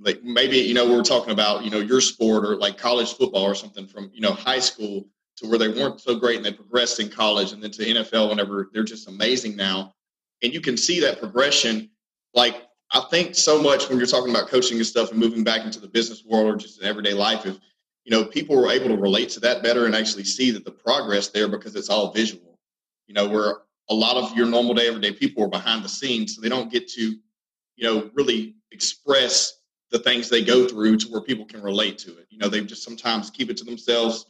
like 0.00 0.22
maybe 0.22 0.58
you 0.58 0.74
know 0.74 0.86
we 0.86 0.94
we're 0.94 1.02
talking 1.02 1.32
about, 1.32 1.64
you 1.64 1.70
know, 1.70 1.78
your 1.78 2.00
sport 2.00 2.44
or 2.44 2.56
like 2.56 2.76
college 2.76 3.14
football 3.14 3.44
or 3.44 3.54
something 3.54 3.86
from 3.86 4.10
you 4.12 4.20
know 4.20 4.32
high 4.32 4.58
school 4.58 5.06
to 5.36 5.48
where 5.48 5.58
they 5.58 5.68
weren't 5.68 6.00
so 6.00 6.14
great 6.14 6.36
and 6.36 6.44
they 6.44 6.52
progressed 6.52 7.00
in 7.00 7.08
college 7.08 7.52
and 7.52 7.62
then 7.62 7.70
to 7.72 7.82
NFL 7.82 8.28
whenever 8.28 8.70
they're 8.72 8.84
just 8.84 9.08
amazing 9.08 9.56
now, 9.56 9.94
and 10.42 10.52
you 10.52 10.60
can 10.60 10.76
see 10.76 11.00
that 11.00 11.18
progression, 11.18 11.90
like 12.34 12.62
I 12.92 13.00
think 13.10 13.34
so 13.34 13.60
much 13.60 13.88
when 13.88 13.98
you're 13.98 14.06
talking 14.06 14.30
about 14.30 14.48
coaching 14.48 14.76
and 14.76 14.86
stuff 14.86 15.10
and 15.10 15.18
moving 15.18 15.42
back 15.42 15.64
into 15.64 15.80
the 15.80 15.88
business 15.88 16.24
world 16.24 16.46
or 16.46 16.56
just 16.56 16.80
in 16.80 16.86
everyday 16.86 17.14
life, 17.14 17.46
if 17.46 17.58
you 18.04 18.10
know 18.10 18.24
people 18.24 18.56
were 18.56 18.70
able 18.70 18.88
to 18.88 18.96
relate 18.96 19.30
to 19.30 19.40
that 19.40 19.62
better 19.62 19.86
and 19.86 19.94
actually 19.94 20.24
see 20.24 20.50
that 20.50 20.64
the 20.64 20.70
progress 20.70 21.28
there 21.28 21.48
because 21.48 21.74
it's 21.74 21.88
all 21.88 22.12
visual. 22.12 22.58
You 23.06 23.14
know, 23.14 23.28
where 23.28 23.56
a 23.90 23.94
lot 23.94 24.16
of 24.16 24.36
your 24.36 24.46
normal 24.46 24.74
day, 24.74 24.86
everyday 24.86 25.12
people 25.12 25.44
are 25.44 25.48
behind 25.48 25.84
the 25.84 25.88
scenes, 25.88 26.34
so 26.34 26.40
they 26.40 26.48
don't 26.48 26.70
get 26.70 26.88
to, 26.88 27.02
you 27.02 27.84
know, 27.84 28.10
really 28.14 28.54
express 28.72 29.60
the 29.90 29.98
things 29.98 30.28
they 30.28 30.42
go 30.42 30.66
through 30.66 30.96
to 30.98 31.08
where 31.08 31.20
people 31.20 31.44
can 31.44 31.62
relate 31.62 31.98
to 31.98 32.18
it. 32.18 32.26
You 32.30 32.38
know, 32.38 32.48
they 32.48 32.60
just 32.62 32.82
sometimes 32.82 33.30
keep 33.30 33.50
it 33.50 33.56
to 33.58 33.64
themselves. 33.64 34.26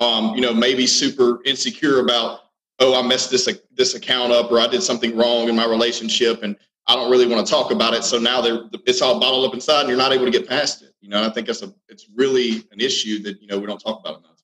Um, 0.00 0.34
you 0.34 0.40
know, 0.40 0.52
maybe 0.52 0.86
super 0.86 1.40
insecure 1.44 2.00
about, 2.00 2.40
oh, 2.80 2.98
I 2.98 3.06
messed 3.06 3.30
this 3.30 3.48
this 3.72 3.94
account 3.94 4.32
up 4.32 4.50
or 4.50 4.58
I 4.58 4.66
did 4.66 4.82
something 4.82 5.16
wrong 5.16 5.48
in 5.48 5.54
my 5.54 5.66
relationship 5.66 6.42
and 6.42 6.56
I 6.86 6.94
don't 6.94 7.10
really 7.10 7.26
want 7.26 7.46
to 7.46 7.50
talk 7.50 7.70
about 7.70 7.94
it. 7.94 8.04
So 8.04 8.18
now 8.18 8.40
they're 8.40 8.64
it's 8.86 9.00
all 9.00 9.18
bottled 9.18 9.46
up 9.46 9.54
inside, 9.54 9.80
and 9.80 9.88
you're 9.88 9.98
not 9.98 10.12
able 10.12 10.26
to 10.26 10.30
get 10.30 10.48
past 10.48 10.82
it. 10.82 10.94
You 11.00 11.08
know, 11.08 11.18
and 11.18 11.26
I 11.26 11.30
think 11.30 11.46
that's 11.46 11.62
a 11.62 11.72
it's 11.88 12.06
really 12.14 12.64
an 12.72 12.80
issue 12.80 13.22
that 13.22 13.40
you 13.40 13.46
know 13.46 13.58
we 13.58 13.66
don't 13.66 13.78
talk 13.78 14.00
about 14.00 14.18
enough. 14.18 14.42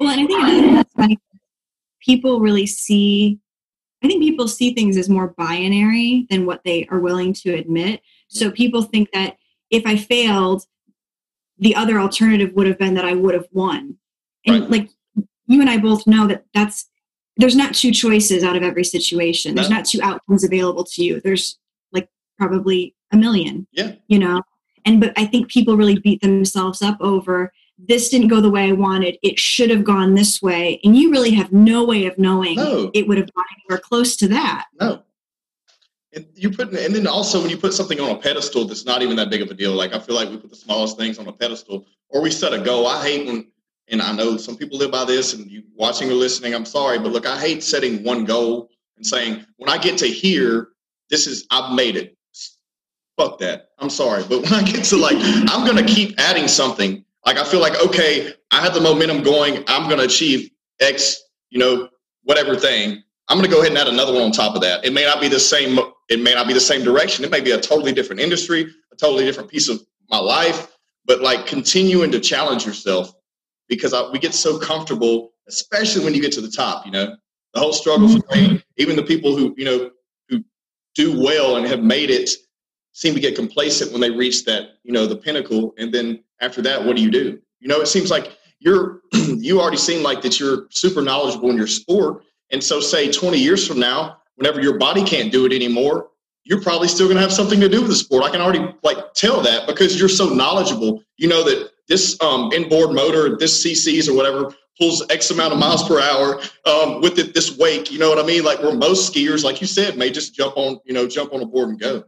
Well, 0.00 0.10
and 0.10 0.20
I 0.22 0.50
think 0.50 0.74
that's 0.74 0.92
funny, 0.92 1.18
people 2.00 2.40
really 2.40 2.66
see, 2.66 3.38
I 4.02 4.08
think 4.08 4.22
people 4.22 4.48
see 4.48 4.74
things 4.74 4.96
as 4.96 5.08
more 5.08 5.28
binary 5.38 6.26
than 6.30 6.46
what 6.46 6.62
they 6.64 6.86
are 6.90 6.98
willing 6.98 7.32
to 7.34 7.54
admit. 7.54 8.02
So 8.28 8.50
people 8.50 8.82
think 8.82 9.10
that 9.12 9.36
if 9.70 9.84
I 9.86 9.96
failed, 9.96 10.64
the 11.64 11.74
other 11.74 11.98
alternative 11.98 12.52
would 12.54 12.66
have 12.66 12.78
been 12.78 12.94
that 12.94 13.04
I 13.06 13.14
would 13.14 13.34
have 13.34 13.48
won. 13.52 13.96
And 14.46 14.60
Right. 14.60 14.70
like 14.70 14.90
you 15.46 15.60
and 15.62 15.70
I 15.70 15.78
both 15.78 16.06
know 16.06 16.26
that 16.26 16.44
that's, 16.54 16.88
there's 17.38 17.56
not 17.56 17.74
two 17.74 17.90
choices 17.90 18.44
out 18.44 18.54
of 18.56 18.62
every 18.62 18.84
situation. 18.84 19.54
There's 19.54 19.70
not 19.70 19.84
two 19.86 20.00
outcomes 20.02 20.44
available 20.44 20.84
to 20.84 21.02
you. 21.02 21.20
There's 21.20 21.58
like 21.92 22.08
probably 22.38 22.94
a 23.12 23.16
million. 23.16 23.66
Yeah. 23.72 23.92
You 24.08 24.18
know? 24.18 24.42
And 24.84 25.00
but 25.00 25.12
I 25.16 25.24
think 25.24 25.48
people 25.50 25.76
really 25.76 25.98
beat 25.98 26.20
themselves 26.20 26.82
up 26.82 26.98
over 27.00 27.50
this 27.76 28.08
didn't 28.08 28.28
go 28.28 28.40
the 28.40 28.50
way 28.50 28.68
I 28.68 28.72
wanted. 28.72 29.18
It 29.22 29.38
should 29.38 29.70
have 29.70 29.82
gone 29.82 30.14
this 30.14 30.40
way. 30.40 30.80
And 30.84 30.96
you 30.96 31.10
really 31.10 31.32
have 31.32 31.52
no 31.52 31.84
way 31.84 32.06
of 32.06 32.16
knowing 32.18 32.54
No. 32.56 32.90
it 32.94 33.08
would 33.08 33.18
have 33.18 33.32
gone 33.34 33.44
anywhere 33.58 33.80
close 33.80 34.14
to 34.16 34.28
that. 34.28 34.66
No. 34.80 35.02
And 36.14 36.26
you 36.34 36.50
put, 36.50 36.72
and 36.72 36.94
then 36.94 37.06
also 37.06 37.40
when 37.40 37.50
you 37.50 37.56
put 37.56 37.74
something 37.74 38.00
on 38.00 38.10
a 38.10 38.16
pedestal 38.16 38.64
that's 38.66 38.84
not 38.84 39.02
even 39.02 39.16
that 39.16 39.30
big 39.30 39.42
of 39.42 39.50
a 39.50 39.54
deal. 39.54 39.72
Like 39.72 39.94
I 39.94 39.98
feel 39.98 40.14
like 40.14 40.28
we 40.28 40.36
put 40.36 40.50
the 40.50 40.56
smallest 40.56 40.96
things 40.96 41.18
on 41.18 41.26
a 41.26 41.32
pedestal, 41.32 41.86
or 42.08 42.20
we 42.20 42.30
set 42.30 42.52
a 42.52 42.58
goal. 42.58 42.86
I 42.86 43.02
hate 43.02 43.26
when, 43.26 43.48
and 43.88 44.00
I 44.00 44.12
know 44.12 44.36
some 44.36 44.56
people 44.56 44.78
live 44.78 44.90
by 44.90 45.04
this. 45.04 45.34
And 45.34 45.50
you 45.50 45.64
watching 45.74 46.10
or 46.10 46.14
listening, 46.14 46.54
I'm 46.54 46.64
sorry, 46.64 46.98
but 46.98 47.12
look, 47.12 47.26
I 47.26 47.38
hate 47.38 47.62
setting 47.62 48.02
one 48.04 48.24
goal 48.24 48.70
and 48.96 49.06
saying 49.06 49.44
when 49.56 49.68
I 49.68 49.78
get 49.78 49.98
to 49.98 50.06
here, 50.06 50.68
this 51.10 51.26
is 51.26 51.46
I've 51.50 51.74
made 51.74 51.96
it. 51.96 52.16
Fuck 53.16 53.38
that. 53.38 53.70
I'm 53.78 53.90
sorry, 53.90 54.24
but 54.28 54.42
when 54.44 54.52
I 54.52 54.62
get 54.62 54.84
to 54.86 54.96
like, 54.96 55.18
I'm 55.20 55.66
gonna 55.66 55.84
keep 55.84 56.18
adding 56.18 56.48
something. 56.48 57.04
Like 57.26 57.38
I 57.38 57.44
feel 57.44 57.60
like 57.60 57.80
okay, 57.86 58.32
I 58.50 58.60
have 58.60 58.74
the 58.74 58.80
momentum 58.80 59.22
going. 59.22 59.64
I'm 59.66 59.88
gonna 59.88 60.04
achieve 60.04 60.50
X, 60.80 61.20
you 61.50 61.58
know, 61.58 61.88
whatever 62.22 62.56
thing. 62.56 63.02
I'm 63.28 63.40
to 63.40 63.48
go 63.48 63.60
ahead 63.60 63.70
and 63.70 63.78
add 63.78 63.88
another 63.88 64.12
one 64.12 64.22
on 64.22 64.32
top 64.32 64.54
of 64.54 64.60
that. 64.62 64.84
It 64.84 64.92
may 64.92 65.04
not 65.04 65.20
be 65.20 65.28
the 65.28 65.40
same. 65.40 65.78
It 66.08 66.20
may 66.20 66.34
not 66.34 66.46
be 66.46 66.52
the 66.52 66.60
same 66.60 66.84
direction. 66.84 67.24
It 67.24 67.30
may 67.30 67.40
be 67.40 67.52
a 67.52 67.60
totally 67.60 67.92
different 67.92 68.20
industry, 68.20 68.66
a 68.92 68.96
totally 68.96 69.24
different 69.24 69.50
piece 69.50 69.68
of 69.68 69.80
my 70.10 70.18
life. 70.18 70.70
but 71.06 71.20
like 71.20 71.46
continuing 71.46 72.10
to 72.10 72.20
challenge 72.20 72.64
yourself 72.64 73.12
because 73.68 73.92
I, 73.92 74.10
we 74.10 74.18
get 74.18 74.34
so 74.34 74.58
comfortable, 74.58 75.32
especially 75.48 76.04
when 76.04 76.14
you 76.14 76.20
get 76.20 76.32
to 76.32 76.40
the 76.40 76.50
top. 76.50 76.86
You 76.86 76.92
know, 76.92 77.16
the 77.52 77.60
whole 77.60 77.72
struggle 77.72 78.08
mm-hmm. 78.08 78.48
great. 78.48 78.64
Even 78.76 78.96
the 78.96 79.02
people 79.02 79.36
who 79.36 79.54
you 79.56 79.64
know 79.64 79.90
who 80.28 80.44
do 80.94 81.20
well 81.22 81.56
and 81.56 81.66
have 81.66 81.82
made 81.82 82.10
it 82.10 82.30
seem 82.92 83.14
to 83.14 83.20
get 83.20 83.34
complacent 83.34 83.92
when 83.92 84.00
they 84.00 84.10
reach 84.10 84.44
that 84.44 84.78
you 84.82 84.92
know 84.92 85.06
the 85.06 85.16
pinnacle, 85.16 85.74
and 85.78 85.92
then 85.92 86.22
after 86.40 86.62
that, 86.62 86.84
what 86.84 86.96
do 86.96 87.02
you 87.02 87.10
do? 87.10 87.38
You 87.60 87.68
know, 87.68 87.80
it 87.80 87.88
seems 87.88 88.10
like 88.10 88.36
you're 88.60 89.00
you 89.12 89.60
already 89.60 89.76
seem 89.76 90.02
like 90.02 90.22
that 90.22 90.40
you're 90.40 90.66
super 90.70 91.02
knowledgeable 91.02 91.50
in 91.50 91.56
your 91.56 91.66
sport, 91.66 92.24
and 92.50 92.62
so 92.62 92.80
say 92.80 93.10
20 93.10 93.38
years 93.38 93.66
from 93.66 93.78
now, 93.78 94.18
whenever 94.36 94.60
your 94.60 94.78
body 94.78 95.04
can't 95.04 95.32
do 95.32 95.46
it 95.46 95.52
anymore, 95.52 96.10
you're 96.44 96.60
probably 96.60 96.88
still 96.88 97.06
going 97.06 97.16
to 97.16 97.22
have 97.22 97.32
something 97.32 97.60
to 97.60 97.68
do 97.68 97.80
with 97.80 97.90
the 97.90 97.96
sport. 97.96 98.22
I 98.22 98.30
can 98.30 98.40
already 98.40 98.74
like 98.82 99.14
tell 99.14 99.40
that 99.42 99.66
because 99.66 99.98
you're 99.98 100.08
so 100.08 100.28
knowledgeable. 100.28 101.02
You 101.16 101.28
know 101.28 101.42
that 101.44 101.70
this 101.88 102.20
um, 102.20 102.52
inboard 102.52 102.94
motor, 102.94 103.36
this 103.36 103.64
CCs 103.64 104.08
or 104.08 104.14
whatever, 104.14 104.54
pulls 104.78 105.02
X 105.10 105.30
amount 105.30 105.52
of 105.52 105.58
miles 105.58 105.86
per 105.86 106.00
hour 106.00 106.40
um, 106.66 107.00
with 107.00 107.18
it, 107.18 107.34
this 107.34 107.56
wake. 107.56 107.90
You 107.90 107.98
know 107.98 108.08
what 108.08 108.18
I 108.18 108.26
mean? 108.26 108.44
Like 108.44 108.60
where 108.60 108.74
most 108.74 109.12
skiers, 109.12 109.44
like 109.44 109.60
you 109.60 109.66
said, 109.66 109.96
may 109.96 110.10
just 110.10 110.34
jump 110.34 110.56
on, 110.56 110.78
you 110.84 110.92
know, 110.92 111.06
jump 111.06 111.32
on 111.32 111.42
a 111.42 111.46
board 111.46 111.70
and 111.70 111.80
go. 111.80 112.04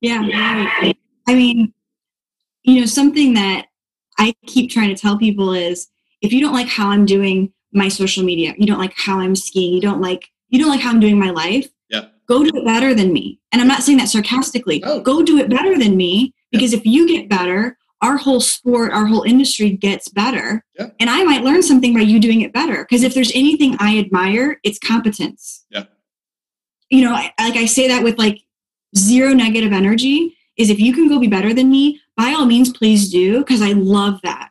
Yeah. 0.00 0.20
I 1.26 1.34
mean, 1.34 1.74
you 2.62 2.80
know, 2.80 2.86
something 2.86 3.34
that 3.34 3.66
I 4.18 4.34
keep 4.46 4.70
trying 4.70 4.94
to 4.94 5.00
tell 5.00 5.18
people 5.18 5.52
is 5.52 5.88
if 6.22 6.32
you 6.32 6.40
don't 6.40 6.52
like 6.52 6.68
how 6.68 6.90
I'm 6.90 7.04
doing 7.04 7.52
my 7.72 7.88
social 7.88 8.24
media, 8.24 8.54
you 8.58 8.66
don't 8.66 8.78
like 8.78 8.94
how 8.96 9.20
I'm 9.20 9.36
skiing, 9.36 9.74
you 9.74 9.80
don't 9.80 10.00
like 10.00 10.30
you 10.50 10.58
don't 10.58 10.68
like 10.68 10.80
how 10.80 10.90
I'm 10.90 11.00
doing 11.00 11.18
my 11.18 11.30
life, 11.30 11.68
Yeah. 11.88 12.06
go 12.26 12.44
do 12.44 12.50
it 12.54 12.64
better 12.64 12.94
than 12.94 13.12
me. 13.12 13.40
And 13.52 13.60
I'm 13.60 13.68
not 13.68 13.82
saying 13.82 13.98
that 13.98 14.08
sarcastically. 14.08 14.82
Oh. 14.84 15.00
Go 15.00 15.22
do 15.22 15.38
it 15.38 15.48
better 15.48 15.78
than 15.78 15.96
me 15.96 16.34
because 16.52 16.72
if 16.72 16.84
you 16.84 17.08
get 17.08 17.28
better, 17.28 17.78
our 18.02 18.16
whole 18.16 18.40
sport, 18.40 18.92
our 18.92 19.06
whole 19.06 19.22
industry 19.22 19.70
gets 19.70 20.08
better. 20.08 20.64
Yeah. 20.78 20.90
And 20.98 21.10
I 21.10 21.22
might 21.24 21.42
learn 21.44 21.62
something 21.62 21.92
by 21.94 22.00
you 22.00 22.18
doing 22.18 22.40
it 22.40 22.52
better. 22.52 22.84
Because 22.84 23.02
if 23.02 23.14
there's 23.14 23.32
anything 23.34 23.76
I 23.78 23.98
admire, 23.98 24.58
it's 24.64 24.78
competence. 24.78 25.64
Yeah. 25.70 25.84
You 26.88 27.04
know, 27.04 27.12
like 27.12 27.32
I 27.38 27.66
say 27.66 27.88
that 27.88 28.02
with 28.02 28.18
like 28.18 28.40
zero 28.96 29.32
negative 29.32 29.72
energy 29.72 30.36
is 30.56 30.70
if 30.70 30.80
you 30.80 30.92
can 30.92 31.08
go 31.08 31.18
be 31.18 31.28
better 31.28 31.54
than 31.54 31.70
me, 31.70 32.00
by 32.16 32.32
all 32.32 32.46
means, 32.46 32.72
please 32.72 33.10
do, 33.10 33.38
because 33.38 33.62
I 33.62 33.72
love 33.72 34.20
that. 34.22 34.50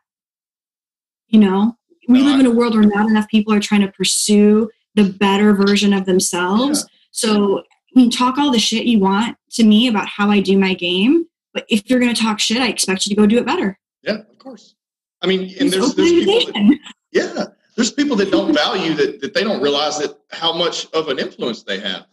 You 1.28 1.40
know, 1.40 1.78
we 2.08 2.20
no, 2.20 2.26
live 2.26 2.38
I, 2.38 2.40
in 2.40 2.46
a 2.46 2.52
world 2.52 2.76
where 2.76 2.84
not 2.84 3.10
enough 3.10 3.28
people 3.28 3.54
are 3.54 3.60
trying 3.60 3.82
to 3.82 3.92
pursue 3.92 4.70
the 4.96 5.12
better 5.14 5.54
version 5.54 5.94
of 5.94 6.06
themselves. 6.06 6.80
Yeah. 6.80 6.96
So 7.12 7.64
I 7.96 8.00
mean, 8.00 8.12
talk 8.12 8.38
all 8.38 8.52
the 8.52 8.60
shit 8.60 8.86
you 8.86 9.00
want 9.00 9.38
to 9.52 9.64
me 9.64 9.88
about 9.88 10.08
how 10.08 10.30
I 10.30 10.42
do 10.42 10.58
my 10.58 10.74
game, 10.74 11.26
but 11.54 11.66
if 11.70 11.90
you're 11.90 12.00
going 12.00 12.14
to 12.14 12.22
talk 12.22 12.40
shit, 12.40 12.62
I 12.62 12.68
expect 12.68 13.06
you 13.06 13.16
to 13.16 13.16
go 13.16 13.26
do 13.26 13.38
it 13.38 13.46
better. 13.46 13.80
Yeah, 14.04 14.18
of 14.30 14.38
course. 14.38 14.76
I 15.22 15.28
mean, 15.28 15.54
and 15.60 15.72
there's, 15.72 15.96
there's 15.96 16.12
people 16.12 16.54
that, 16.54 16.80
yeah, 17.12 17.46
there's 17.76 17.92
people 17.92 18.16
that 18.18 18.32
don't 18.32 18.54
value 18.54 18.94
that, 18.94 19.20
that 19.22 19.34
they 19.34 19.44
don't 19.44 19.62
realize 19.62 19.98
that 20.00 20.18
how 20.32 20.54
much 20.56 20.88
of 20.94 21.10
an 21.10 21.18
influence 21.18 21.64
they 21.64 21.80
have, 21.80 22.06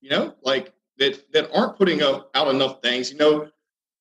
you 0.00 0.10
know, 0.10 0.34
like 0.42 0.72
that, 0.98 1.32
that 1.32 1.50
aren't 1.52 1.76
putting 1.76 2.02
up, 2.02 2.30
out 2.34 2.48
enough 2.48 2.82
things, 2.82 3.10
you 3.10 3.16
know, 3.16 3.48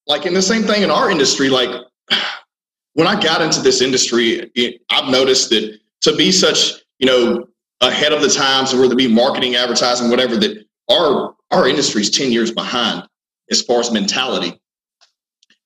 like 0.06 0.26
in 0.26 0.34
the 0.34 0.42
same 0.42 0.64
thing 0.64 0.84
in 0.84 0.92
our 0.92 1.10
industry, 1.10 1.50
like 1.50 1.70
when 2.94 3.08
I 3.08 3.20
got 3.20 3.42
into 3.42 3.62
this 3.62 3.82
industry, 3.82 4.52
it, 4.54 4.82
I've 4.90 5.10
noticed 5.10 5.50
that 5.52 5.80
to 6.02 6.16
be 6.16 6.32
such, 6.32 6.82
you 7.00 7.08
know, 7.08 7.48
ahead 7.82 8.14
of 8.14 8.22
the 8.22 8.30
times, 8.30 8.74
whether 8.74 8.94
it 8.94 8.98
be 8.98 9.08
marketing, 9.08 9.56
advertising, 9.56 10.10
whatever, 10.10 10.38
that 10.38 10.66
our 10.90 11.36
our 11.52 11.68
industry 11.68 12.02
is 12.02 12.12
10 12.12 12.32
years 12.32 12.52
behind 12.52 13.08
as 13.50 13.62
far 13.62 13.80
as 13.80 13.92
mentality. 13.92 14.60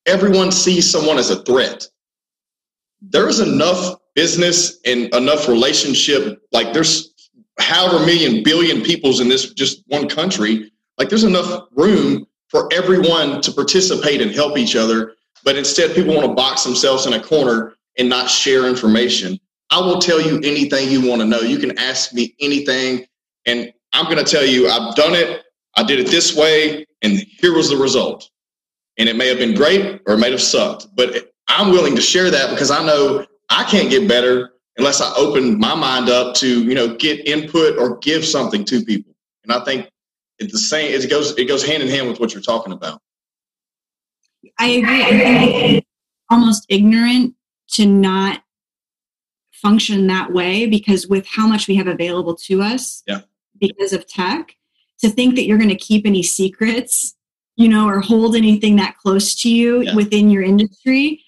Everyone 0.06 0.52
sees 0.52 0.90
someone 0.90 1.18
as 1.18 1.30
a 1.30 1.44
threat. 1.44 1.86
There's 3.02 3.40
enough 3.40 3.96
business 4.16 4.80
and 4.86 5.14
enough 5.14 5.48
relationship, 5.48 6.42
like 6.52 6.72
there's 6.74 7.14
however 7.60 8.06
million 8.06 8.44
billion 8.44 8.82
peoples 8.82 9.20
in 9.20 9.28
this 9.28 9.54
just 9.54 9.84
one 9.88 10.08
country, 10.08 10.72
like 10.98 11.10
there's 11.10 11.24
enough 11.24 11.68
room 11.72 12.26
for 12.50 12.70
everyone 12.72 13.42
to 13.42 13.52
participate 13.52 14.22
and 14.22 14.32
help 14.32 14.58
each 14.58 14.76
other. 14.76 15.14
But 15.44 15.58
instead, 15.58 15.96
people 15.96 16.16
want 16.16 16.28
to 16.28 16.34
box 16.34 16.64
themselves 16.64 17.06
in 17.06 17.14
a 17.14 17.22
corner 17.22 17.74
and 17.98 18.08
not 18.08 18.30
share 18.30 18.68
information. 18.68 19.40
I 19.70 19.80
will 19.80 20.00
tell 20.00 20.22
you 20.22 20.38
anything 20.44 20.90
you 20.90 21.08
want 21.08 21.22
to 21.22 21.28
know. 21.28 21.40
You 21.40 21.58
can 21.58 21.78
ask 21.78 22.14
me 22.14 22.36
anything, 22.40 23.06
and 23.46 23.74
I'm 23.94 24.06
going 24.06 24.24
to 24.24 24.30
tell 24.30 24.46
you, 24.46 24.70
I've 24.70 24.96
done 24.96 25.14
it. 25.14 25.44
I 25.76 25.84
did 25.84 26.00
it 26.00 26.08
this 26.08 26.36
way, 26.36 26.86
and 27.02 27.20
here 27.40 27.54
was 27.54 27.70
the 27.70 27.78
result. 27.78 28.30
And 28.98 29.10
it 29.10 29.16
may 29.16 29.28
have 29.28 29.40
been 29.40 29.56
great 29.56 30.02
or 30.06 30.14
it 30.14 30.20
may 30.20 30.30
have 30.30 30.42
sucked, 30.42 30.88
but 30.96 31.32
I'm 31.48 31.72
willing 31.72 31.96
to 31.96 32.02
share 32.02 32.30
that 32.30 32.52
because 32.52 32.70
I 32.70 32.86
know 32.86 33.26
I 33.50 33.64
can't 33.64 33.90
get 33.90 34.08
better 34.08 34.54
unless 34.78 35.02
I 35.02 35.12
open 35.16 35.60
my 35.60 35.76
mind 35.76 36.10
up 36.10 36.36
to, 36.36 36.64
you 36.64 36.76
know, 36.76 36.96
get 36.96 37.28
input 37.28 37.78
or 37.78 37.98
give 37.98 38.24
something 38.24 38.64
to 38.66 38.84
people. 38.84 39.16
And 39.44 39.52
I 39.52 39.64
think 39.64 39.90
it's 40.40 40.54
the 40.54 40.60
same. 40.60 40.94
It 40.94 41.10
goes 41.10 41.38
it 41.38 41.46
goes 41.46 41.66
hand 41.66 41.84
in 41.84 41.90
hand 41.90 42.08
with 42.08 42.20
what 42.20 42.34
you're 42.34 42.42
talking 42.42 42.74
about. 42.74 43.02
I 44.60 44.68
agree. 44.68 45.04
I 45.04 45.10
think 45.10 45.78
it's 45.78 45.88
almost 46.30 46.66
ignorant 46.70 47.36
to 47.70 47.86
not 47.86 48.43
function 49.64 50.06
that 50.08 50.32
way 50.32 50.68
because 50.68 51.08
with 51.08 51.26
how 51.26 51.48
much 51.48 51.68
we 51.68 51.76
have 51.76 51.88
available 51.88 52.36
to 52.36 52.62
us 52.62 53.02
yeah. 53.08 53.22
because 53.60 53.94
of 53.94 54.06
tech, 54.06 54.56
to 55.00 55.10
think 55.10 55.36
that 55.36 55.46
you're 55.46 55.58
going 55.58 55.70
to 55.70 55.76
keep 55.76 56.06
any 56.06 56.22
secrets, 56.22 57.16
you 57.56 57.68
know, 57.68 57.88
or 57.88 58.00
hold 58.00 58.36
anything 58.36 58.76
that 58.76 58.98
close 58.98 59.34
to 59.42 59.50
you 59.50 59.82
yeah. 59.82 59.96
within 59.96 60.30
your 60.30 60.44
industry, 60.44 61.24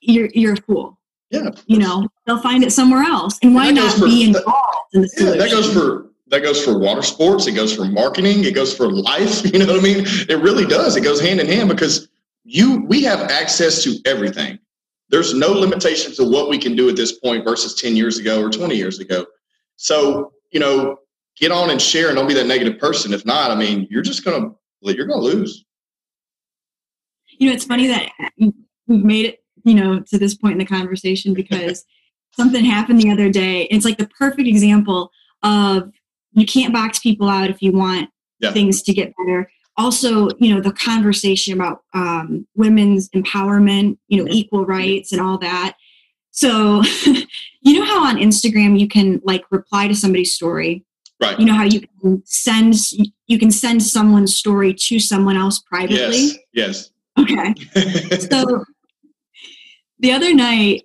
you're 0.00 0.28
you're 0.34 0.54
a 0.54 0.56
fool. 0.56 0.98
Yeah. 1.30 1.50
You 1.66 1.78
know, 1.78 2.08
they'll 2.26 2.42
find 2.42 2.62
it 2.64 2.72
somewhere 2.72 3.02
else. 3.02 3.38
And 3.42 3.54
why 3.54 3.70
not 3.70 3.98
for, 3.98 4.06
be 4.06 4.24
involved 4.24 4.46
that, 4.46 4.94
in 4.94 5.02
the 5.02 5.08
solution? 5.08 5.38
Yeah, 5.38 5.44
that 5.44 5.50
goes 5.50 5.72
for 5.72 6.10
that 6.28 6.42
goes 6.42 6.64
for 6.64 6.78
water 6.78 7.02
sports, 7.02 7.46
it 7.46 7.52
goes 7.52 7.74
for 7.74 7.84
marketing, 7.84 8.44
it 8.44 8.54
goes 8.54 8.74
for 8.74 8.90
life, 8.90 9.44
you 9.52 9.58
know 9.58 9.66
what 9.66 9.80
I 9.80 9.82
mean? 9.82 10.04
It 10.28 10.38
really 10.42 10.64
does. 10.64 10.96
It 10.96 11.02
goes 11.02 11.20
hand 11.20 11.40
in 11.40 11.46
hand 11.46 11.68
because 11.68 12.08
you 12.44 12.84
we 12.86 13.02
have 13.04 13.20
access 13.30 13.82
to 13.84 13.96
everything 14.06 14.58
there's 15.10 15.34
no 15.34 15.52
limitation 15.52 16.14
to 16.14 16.24
what 16.24 16.48
we 16.48 16.56
can 16.56 16.76
do 16.76 16.88
at 16.88 16.96
this 16.96 17.18
point 17.18 17.44
versus 17.44 17.74
10 17.74 17.96
years 17.96 18.18
ago 18.18 18.40
or 18.40 18.48
20 18.48 18.76
years 18.76 19.00
ago. 19.00 19.26
So, 19.76 20.32
you 20.52 20.60
know, 20.60 20.98
get 21.36 21.50
on 21.50 21.70
and 21.70 21.82
share 21.82 22.08
and 22.08 22.16
don't 22.16 22.28
be 22.28 22.34
that 22.34 22.46
negative 22.46 22.78
person. 22.78 23.12
If 23.12 23.26
not, 23.26 23.50
I 23.50 23.56
mean, 23.56 23.86
you're 23.90 24.02
just 24.02 24.24
going 24.24 24.40
to, 24.40 24.94
you're 24.94 25.06
going 25.06 25.20
to 25.20 25.26
lose. 25.26 25.64
You 27.38 27.48
know, 27.48 27.54
it's 27.54 27.64
funny 27.64 27.88
that 27.88 28.12
we've 28.86 29.04
made 29.04 29.26
it, 29.26 29.44
you 29.64 29.74
know, 29.74 30.00
to 30.00 30.18
this 30.18 30.34
point 30.34 30.52
in 30.52 30.58
the 30.58 30.64
conversation 30.64 31.34
because 31.34 31.84
something 32.36 32.64
happened 32.64 33.00
the 33.00 33.10
other 33.10 33.30
day. 33.30 33.62
It's 33.64 33.84
like 33.84 33.98
the 33.98 34.08
perfect 34.16 34.46
example 34.46 35.10
of 35.42 35.90
you 36.32 36.46
can't 36.46 36.72
box 36.72 37.00
people 37.00 37.28
out 37.28 37.50
if 37.50 37.60
you 37.60 37.72
want 37.72 38.10
yeah. 38.38 38.52
things 38.52 38.82
to 38.82 38.92
get 38.92 39.12
better 39.16 39.50
also 39.80 40.28
you 40.38 40.54
know 40.54 40.60
the 40.60 40.72
conversation 40.72 41.54
about 41.54 41.82
um, 41.94 42.46
women's 42.54 43.08
empowerment 43.10 43.98
you 44.08 44.22
know 44.22 44.30
equal 44.30 44.66
rights 44.66 45.12
and 45.12 45.20
all 45.20 45.38
that. 45.38 45.76
So 46.30 46.82
you 47.62 47.78
know 47.78 47.84
how 47.84 48.04
on 48.04 48.16
instagram 48.16 48.78
you 48.78 48.88
can 48.88 49.20
like 49.24 49.44
reply 49.50 49.88
to 49.88 49.94
somebody's 49.94 50.34
story? 50.34 50.84
Right. 51.20 51.38
You 51.38 51.46
know 51.46 51.54
how 51.54 51.64
you 51.64 51.82
can 52.00 52.22
send 52.24 52.74
you 53.26 53.38
can 53.38 53.50
send 53.50 53.82
someone's 53.82 54.36
story 54.36 54.72
to 54.74 54.98
someone 54.98 55.36
else 55.36 55.58
privately? 55.60 55.96
Yes. 55.98 56.38
Yes. 56.52 56.90
Okay. 57.18 57.54
So 58.30 58.64
the 59.98 60.12
other 60.12 60.34
night 60.34 60.84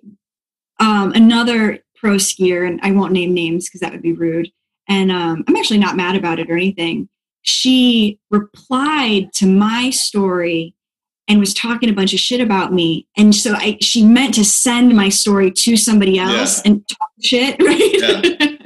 um, 0.78 1.12
another 1.12 1.78
pro 1.96 2.16
skier 2.16 2.66
and 2.68 2.78
i 2.82 2.92
won't 2.92 3.12
name 3.12 3.32
names 3.32 3.66
because 3.66 3.80
that 3.80 3.92
would 3.92 4.02
be 4.02 4.12
rude 4.12 4.50
and 4.88 5.10
um, 5.10 5.42
i'm 5.48 5.56
actually 5.56 5.78
not 5.78 5.96
mad 5.96 6.14
about 6.14 6.38
it 6.38 6.50
or 6.50 6.56
anything 6.56 7.08
she 7.46 8.18
replied 8.30 9.32
to 9.32 9.46
my 9.46 9.88
story 9.90 10.74
and 11.28 11.38
was 11.38 11.54
talking 11.54 11.88
a 11.88 11.92
bunch 11.92 12.12
of 12.12 12.18
shit 12.18 12.40
about 12.40 12.72
me. 12.72 13.06
And 13.16 13.34
so 13.34 13.54
I, 13.54 13.78
she 13.80 14.04
meant 14.04 14.34
to 14.34 14.44
send 14.44 14.96
my 14.96 15.08
story 15.08 15.52
to 15.52 15.76
somebody 15.76 16.18
else 16.18 16.58
yeah. 16.58 16.70
and 16.72 16.88
talk 16.88 17.10
shit, 17.22 17.62
right? 17.62 18.38
Yeah. 18.40 18.56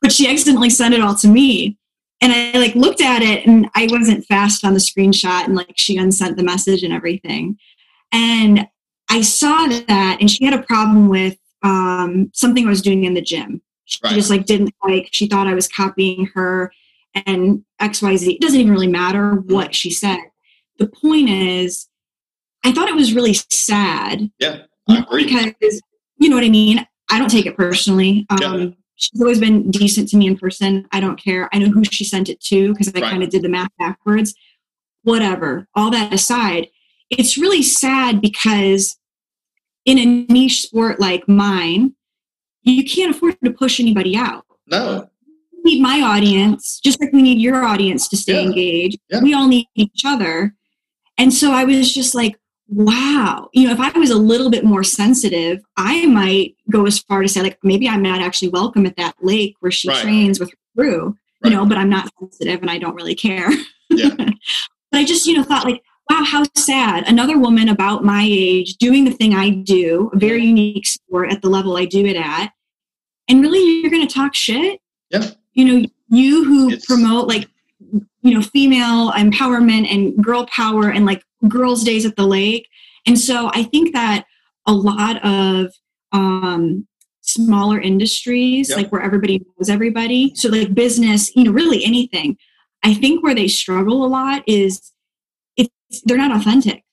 but 0.00 0.12
she 0.12 0.28
accidentally 0.28 0.70
sent 0.70 0.94
it 0.94 1.02
all 1.02 1.14
to 1.16 1.28
me. 1.28 1.76
And 2.22 2.32
I 2.32 2.58
like 2.58 2.74
looked 2.74 3.02
at 3.02 3.20
it 3.20 3.46
and 3.46 3.68
I 3.74 3.86
wasn't 3.90 4.24
fast 4.24 4.64
on 4.64 4.72
the 4.72 4.80
screenshot 4.80 5.44
and 5.44 5.54
like 5.54 5.74
she 5.76 5.98
unsent 5.98 6.36
the 6.38 6.42
message 6.42 6.82
and 6.82 6.92
everything. 6.92 7.58
And 8.12 8.66
I 9.10 9.20
saw 9.20 9.66
that 9.66 10.16
and 10.20 10.30
she 10.30 10.44
had 10.44 10.54
a 10.54 10.62
problem 10.62 11.08
with 11.08 11.36
um, 11.62 12.30
something 12.32 12.66
I 12.66 12.70
was 12.70 12.82
doing 12.82 13.04
in 13.04 13.12
the 13.12 13.20
gym. 13.20 13.60
She 13.84 13.98
right. 14.04 14.14
just 14.14 14.30
like 14.30 14.46
didn't 14.46 14.74
like, 14.82 15.08
she 15.12 15.26
thought 15.26 15.48
I 15.48 15.54
was 15.54 15.68
copying 15.68 16.30
her 16.34 16.72
and 17.14 17.64
XYZ. 17.80 18.34
It 18.34 18.40
doesn't 18.40 18.60
even 18.60 18.72
really 18.72 18.86
matter 18.86 19.34
what 19.34 19.74
she 19.74 19.90
said. 19.90 20.18
The 20.78 20.86
point 20.88 21.28
is, 21.28 21.88
I 22.64 22.72
thought 22.72 22.88
it 22.88 22.94
was 22.94 23.12
really 23.12 23.34
sad. 23.34 24.30
Yeah, 24.38 24.62
I 24.88 24.98
agree. 24.98 25.24
Because, 25.24 25.80
you 26.18 26.28
know 26.28 26.36
what 26.36 26.44
I 26.44 26.48
mean? 26.48 26.86
I 27.10 27.18
don't 27.18 27.30
take 27.30 27.46
it 27.46 27.56
personally. 27.56 28.26
Um, 28.30 28.38
yeah. 28.40 28.66
She's 28.96 29.20
always 29.20 29.40
been 29.40 29.70
decent 29.70 30.08
to 30.10 30.16
me 30.16 30.26
in 30.26 30.38
person. 30.38 30.86
I 30.92 31.00
don't 31.00 31.22
care. 31.22 31.48
I 31.52 31.58
know 31.58 31.68
who 31.68 31.82
she 31.84 32.04
sent 32.04 32.28
it 32.28 32.40
to 32.42 32.72
because 32.72 32.88
I 32.94 33.00
right. 33.00 33.10
kind 33.10 33.22
of 33.22 33.30
did 33.30 33.42
the 33.42 33.48
math 33.48 33.70
backwards. 33.78 34.34
Whatever. 35.02 35.66
All 35.74 35.90
that 35.90 36.12
aside, 36.12 36.68
it's 37.10 37.36
really 37.36 37.62
sad 37.62 38.20
because 38.20 38.98
in 39.84 39.98
a 39.98 40.32
niche 40.32 40.62
sport 40.62 41.00
like 41.00 41.28
mine, 41.28 41.94
you 42.62 42.84
can't 42.84 43.14
afford 43.14 43.36
to 43.44 43.50
push 43.52 43.80
anybody 43.80 44.16
out. 44.16 44.46
No. 44.66 45.10
Need 45.64 45.80
my 45.80 46.00
audience, 46.02 46.80
just 46.80 47.00
like 47.00 47.12
we 47.12 47.22
need 47.22 47.38
your 47.40 47.64
audience 47.64 48.08
to 48.08 48.16
stay 48.16 48.34
Yeah. 48.34 48.40
engaged. 48.48 48.98
Yeah. 49.10 49.22
We 49.22 49.32
all 49.34 49.46
need 49.48 49.66
each 49.76 50.02
other. 50.04 50.54
And 51.18 51.32
so 51.32 51.52
I 51.52 51.64
was 51.64 51.92
just 51.94 52.14
like, 52.14 52.36
wow, 52.68 53.48
you 53.52 53.66
know, 53.66 53.72
if 53.72 53.80
I 53.80 53.96
was 53.98 54.10
a 54.10 54.16
little 54.18 54.50
bit 54.50 54.64
more 54.64 54.82
sensitive, 54.82 55.60
I 55.76 56.06
might 56.06 56.56
go 56.70 56.86
as 56.86 56.98
far 57.00 57.22
to 57.22 57.28
say, 57.28 57.42
like, 57.42 57.58
maybe 57.62 57.88
I'm 57.88 58.02
not 58.02 58.20
actually 58.22 58.48
welcome 58.48 58.86
at 58.86 58.96
that 58.96 59.14
lake 59.20 59.54
where 59.60 59.70
she 59.70 59.88
Right. 59.88 60.02
trains 60.02 60.40
with 60.40 60.50
her 60.50 60.56
crew, 60.76 61.16
Right. 61.42 61.50
you 61.52 61.56
know, 61.56 61.66
but 61.66 61.76
I'm 61.78 61.90
not 61.90 62.10
sensitive 62.18 62.60
and 62.62 62.70
I 62.70 62.78
don't 62.78 62.94
really 62.94 63.14
care. 63.14 63.50
Yeah. 63.90 64.08
but 64.16 64.34
I 64.94 65.04
just, 65.04 65.26
you 65.26 65.36
know, 65.36 65.42
thought 65.44 65.64
like, 65.66 65.82
wow, 66.10 66.24
how 66.24 66.44
sad. 66.56 67.06
Another 67.06 67.38
woman 67.38 67.68
about 67.68 68.04
my 68.04 68.24
age 68.26 68.74
doing 68.78 69.04
the 69.04 69.10
thing 69.12 69.34
I 69.34 69.50
do, 69.50 70.10
a 70.14 70.18
very 70.18 70.44
unique 70.44 70.86
sport 70.86 71.30
at 71.30 71.42
the 71.42 71.48
level 71.50 71.76
I 71.76 71.84
do 71.84 72.04
it 72.06 72.16
at. 72.16 72.52
And 73.28 73.42
really, 73.42 73.60
you're 73.80 73.90
going 73.90 74.06
to 74.06 74.12
talk 74.12 74.34
shit? 74.34 74.80
Yeah. 75.10 75.30
You 75.54 75.64
know, 75.64 75.88
you 76.08 76.44
who 76.44 76.68
It's- 76.68 76.86
promote 76.86 77.28
like, 77.28 77.48
you 78.22 78.34
know, 78.34 78.42
female 78.42 79.12
empowerment 79.12 79.86
and 79.92 80.22
girl 80.22 80.46
power 80.46 80.90
and 80.90 81.04
like 81.06 81.22
girls' 81.48 81.84
days 81.84 82.06
at 82.06 82.16
the 82.16 82.26
lake. 82.26 82.68
And 83.06 83.18
so 83.18 83.50
I 83.52 83.64
think 83.64 83.92
that 83.92 84.26
a 84.66 84.72
lot 84.72 85.24
of 85.24 85.72
um, 86.12 86.86
smaller 87.22 87.80
industries, 87.80 88.68
Yeah. 88.70 88.76
like 88.76 88.92
where 88.92 89.00
everybody 89.02 89.38
knows 89.58 89.68
everybody, 89.68 90.32
so 90.34 90.48
like 90.48 90.74
business, 90.74 91.34
you 91.34 91.44
know, 91.44 91.52
really 91.52 91.84
anything. 91.84 92.36
I 92.82 92.94
think 92.94 93.22
where 93.22 93.34
they 93.34 93.48
struggle 93.48 94.04
a 94.04 94.08
lot 94.08 94.42
is 94.46 94.92
it's 95.56 95.70
they're 96.04 96.16
not 96.18 96.36
authentic. 96.36 96.84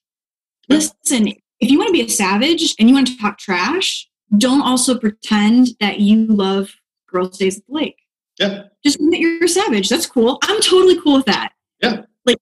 Listen, 0.70 1.30
if 1.60 1.70
you 1.72 1.78
want 1.78 1.88
to 1.90 1.94
be 1.94 2.02
a 2.02 2.10
savage 2.10 2.76
and 2.80 2.88
you 2.90 2.96
want 2.96 3.08
to 3.08 3.18
talk 3.18 3.38
trash, 3.40 4.08
don't 4.38 4.62
also 4.62 4.98
pretend 4.98 5.70
that 5.80 6.00
you 6.00 6.26
love 6.28 6.74
girls' 7.08 7.38
days 7.38 7.58
at 7.58 7.66
the 7.68 7.74
lake. 7.74 7.98
Yeah. 8.40 8.64
Just 8.86 9.00
admit 9.00 9.20
you're 9.20 9.44
a 9.44 9.48
savage. 9.50 9.90
That's 9.90 10.06
cool. 10.06 10.40
I'm 10.44 10.62
totally 10.62 11.00
cool 11.02 11.16
with 11.18 11.26
that. 11.26 11.54
Yeah. 11.82 12.04
Like 12.26 12.38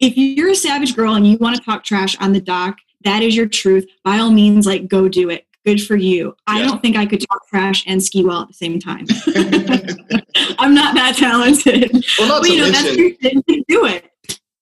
if 0.00 0.16
you're 0.16 0.50
a 0.50 0.54
savage 0.56 0.96
girl 0.96 1.14
and 1.14 1.26
you 1.26 1.36
want 1.38 1.56
to 1.56 1.62
talk 1.62 1.84
trash 1.84 2.16
on 2.20 2.32
the 2.32 2.40
dock, 2.40 2.76
that 3.04 3.22
is 3.22 3.36
your 3.36 3.46
truth. 3.46 3.86
By 4.02 4.18
all 4.18 4.30
means, 4.30 4.66
like 4.66 4.88
go 4.88 5.08
do 5.08 5.30
it. 5.30 5.46
Good 5.64 5.82
for 5.82 5.96
you. 5.96 6.34
I 6.46 6.60
don't 6.62 6.82
think 6.82 6.94
I 6.96 7.06
could 7.06 7.20
talk 7.26 7.46
trash 7.48 7.84
and 7.86 8.02
ski 8.02 8.22
well 8.24 8.42
at 8.42 8.48
the 8.48 8.54
same 8.54 8.78
time. 8.78 9.06
I'm 10.58 10.74
not 10.74 10.94
that 10.94 11.14
talented. 11.16 11.90
well, 12.18 12.28
not 12.28 12.42
But 12.42 12.48
to 12.48 12.52
you 12.52 12.58
know, 12.60 12.70
that's 12.70 12.84
mention, 12.84 12.98
your 12.98 13.14
thing. 13.42 13.64
Do 13.68 13.86
it. 13.86 14.10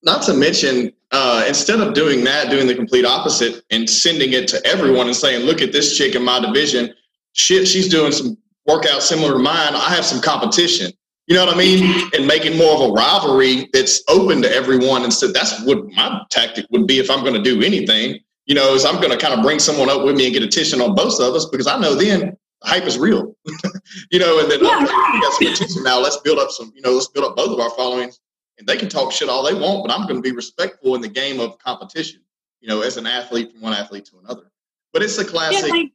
not 0.03 0.21
to 0.23 0.33
mention, 0.33 0.93
uh, 1.11 1.43
instead 1.47 1.81
of 1.81 1.93
doing 1.93 2.23
that, 2.23 2.49
doing 2.49 2.67
the 2.67 2.75
complete 2.75 3.05
opposite 3.05 3.63
and 3.71 3.89
sending 3.89 4.31
it 4.33 4.47
to 4.49 4.65
everyone 4.65 5.07
and 5.07 5.15
saying, 5.15 5.45
"Look 5.45 5.61
at 5.61 5.71
this 5.73 5.97
chick 5.97 6.15
in 6.15 6.23
my 6.23 6.39
division. 6.39 6.93
Shit, 7.33 7.67
she's 7.67 7.89
doing 7.89 8.11
some 8.13 8.37
workout 8.65 9.01
similar 9.03 9.33
to 9.33 9.39
mine. 9.39 9.75
I 9.75 9.89
have 9.93 10.05
some 10.05 10.21
competition." 10.21 10.91
You 11.27 11.35
know 11.35 11.45
what 11.45 11.55
I 11.55 11.57
mean? 11.57 12.09
And 12.13 12.27
making 12.27 12.57
more 12.57 12.73
of 12.75 12.89
a 12.89 12.93
rivalry 12.93 13.69
that's 13.71 14.03
open 14.09 14.41
to 14.41 14.53
everyone. 14.53 15.03
Instead, 15.05 15.33
that's 15.33 15.63
what 15.65 15.85
my 15.93 16.21
tactic 16.29 16.65
would 16.69 16.85
be 16.85 16.99
if 16.99 17.09
I'm 17.09 17.21
going 17.21 17.33
to 17.33 17.41
do 17.41 17.61
anything. 17.63 18.19
You 18.45 18.55
know, 18.55 18.73
is 18.73 18.83
I'm 18.83 18.97
going 18.97 19.11
to 19.11 19.17
kind 19.17 19.33
of 19.33 19.41
bring 19.41 19.57
someone 19.59 19.89
up 19.89 20.03
with 20.03 20.17
me 20.17 20.25
and 20.25 20.33
get 20.33 20.43
attention 20.43 20.81
on 20.81 20.95
both 20.95 21.17
of 21.21 21.33
us 21.33 21.45
because 21.45 21.65
I 21.65 21.79
know 21.79 21.95
then 21.95 22.35
the 22.61 22.67
hype 22.67 22.83
is 22.83 22.97
real. 22.97 23.33
you 24.11 24.19
know, 24.19 24.39
and 24.41 24.51
then 24.51 24.59
Yeah. 24.65 24.75
okay, 24.83 24.93
we 25.13 25.21
got 25.21 25.33
some 25.33 25.47
attention 25.53 25.83
now. 25.83 25.97
Let's 26.01 26.17
build 26.17 26.39
up 26.39 26.51
some. 26.51 26.73
You 26.75 26.81
know, 26.81 26.91
let's 26.91 27.07
build 27.07 27.25
up 27.25 27.37
both 27.37 27.51
of 27.51 27.59
our 27.61 27.69
followings 27.69 28.19
and 28.57 28.67
they 28.67 28.75
can 28.75 28.89
talk 28.89 29.13
shit 29.13 29.29
all 29.29 29.43
they 29.43 29.53
want, 29.53 29.87
but 29.87 29.97
I'm 29.97 30.05
going 30.05 30.21
to 30.21 30.29
be 30.29 30.35
respectful 30.35 30.93
in 30.95 31.01
the 31.01 31.07
game 31.07 31.39
of 31.39 31.57
competition, 31.57 32.19
you 32.59 32.67
know, 32.67 32.81
as 32.81 32.97
an 32.97 33.07
athlete 33.07 33.53
from 33.53 33.61
one 33.61 33.71
athlete 33.71 34.03
to 34.07 34.17
another. 34.19 34.51
But 34.91 35.03
it's 35.03 35.17
a 35.19 35.23
Yeah, 35.23 35.29
classic. 35.29 35.71
like, 35.71 35.91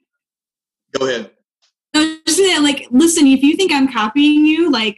Go 0.99 1.07
ahead. 1.07 1.31
Was 1.99 2.17
just 2.27 2.39
saying, 2.39 2.63
like, 2.63 2.87
listen, 2.91 3.27
if 3.27 3.43
you 3.43 3.57
think 3.57 3.73
I'm 3.73 3.91
copying 3.93 4.45
you, 4.45 4.71
like, 4.71 4.97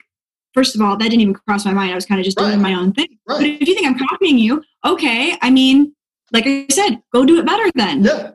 first 0.55 0.74
of 0.74 0.80
all, 0.80 0.96
that 0.96 1.05
didn't 1.05 1.20
even 1.20 1.34
cross 1.34 1.64
my 1.64 1.72
mind. 1.72 1.92
I 1.92 1.94
was 1.94 2.07
kind 2.07 2.20
of 2.20 2.24
just 2.24 2.38
Right. 2.38 2.48
doing 2.48 2.61
my 2.62 2.74
own 2.74 2.92
thing. 2.92 3.18
But 3.26 3.42
if 3.42 3.61
you 3.68 3.74
think 3.74 3.86
I'm 3.86 3.98
copying 3.98 4.38
you, 4.38 4.62
okay. 4.84 5.36
I 5.42 5.51
mean, 5.51 5.94
like 6.32 6.44
I 6.46 6.66
said, 6.70 7.03
go 7.12 7.24
do 7.24 7.38
it 7.38 7.46
better 7.46 7.70
then. 7.74 8.05
Yeah. 8.05 8.32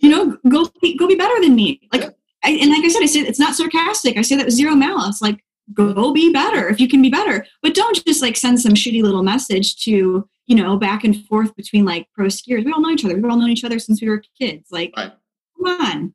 You 0.00 0.10
know, 0.10 0.36
go 0.48 0.68
be, 0.80 0.96
go 0.96 1.06
be 1.08 1.14
better 1.16 1.40
than 1.40 1.54
me. 1.56 1.80
Like, 1.92 2.02
Yeah. 2.02 2.10
I, 2.44 2.50
and 2.52 2.70
like 2.70 2.84
I 2.84 2.88
said, 2.88 3.02
I 3.02 3.06
said 3.06 3.24
it's 3.26 3.40
not 3.40 3.56
sarcastic. 3.56 4.16
I 4.16 4.22
say 4.22 4.36
that 4.36 4.44
with 4.46 4.54
zero 4.54 4.74
malice. 4.76 5.20
Like, 5.20 5.42
go 5.74 6.12
be 6.12 6.32
better 6.32 6.68
if 6.68 6.80
you 6.80 6.88
can 6.88 7.02
be 7.02 7.10
better, 7.10 7.44
but 7.62 7.74
don't 7.74 8.02
just 8.06 8.22
like 8.22 8.36
send 8.36 8.60
some 8.60 8.72
shitty 8.72 9.02
little 9.02 9.22
message 9.22 9.76
to 9.84 10.26
you 10.46 10.56
know 10.56 10.78
back 10.78 11.04
and 11.04 11.26
forth 11.26 11.54
between 11.56 11.84
like 11.84 12.06
pro 12.14 12.26
skiers. 12.26 12.64
We 12.64 12.72
all 12.72 12.80
know 12.80 12.90
each 12.90 13.04
other. 13.04 13.14
We've 13.16 13.24
all 13.24 13.36
known 13.36 13.50
each 13.50 13.64
other 13.64 13.78
since 13.78 14.00
we 14.00 14.08
were 14.08 14.22
kids. 14.40 14.68
Like, 14.70 14.94
Right. 14.96 15.12
come 15.56 15.80
on. 15.80 16.14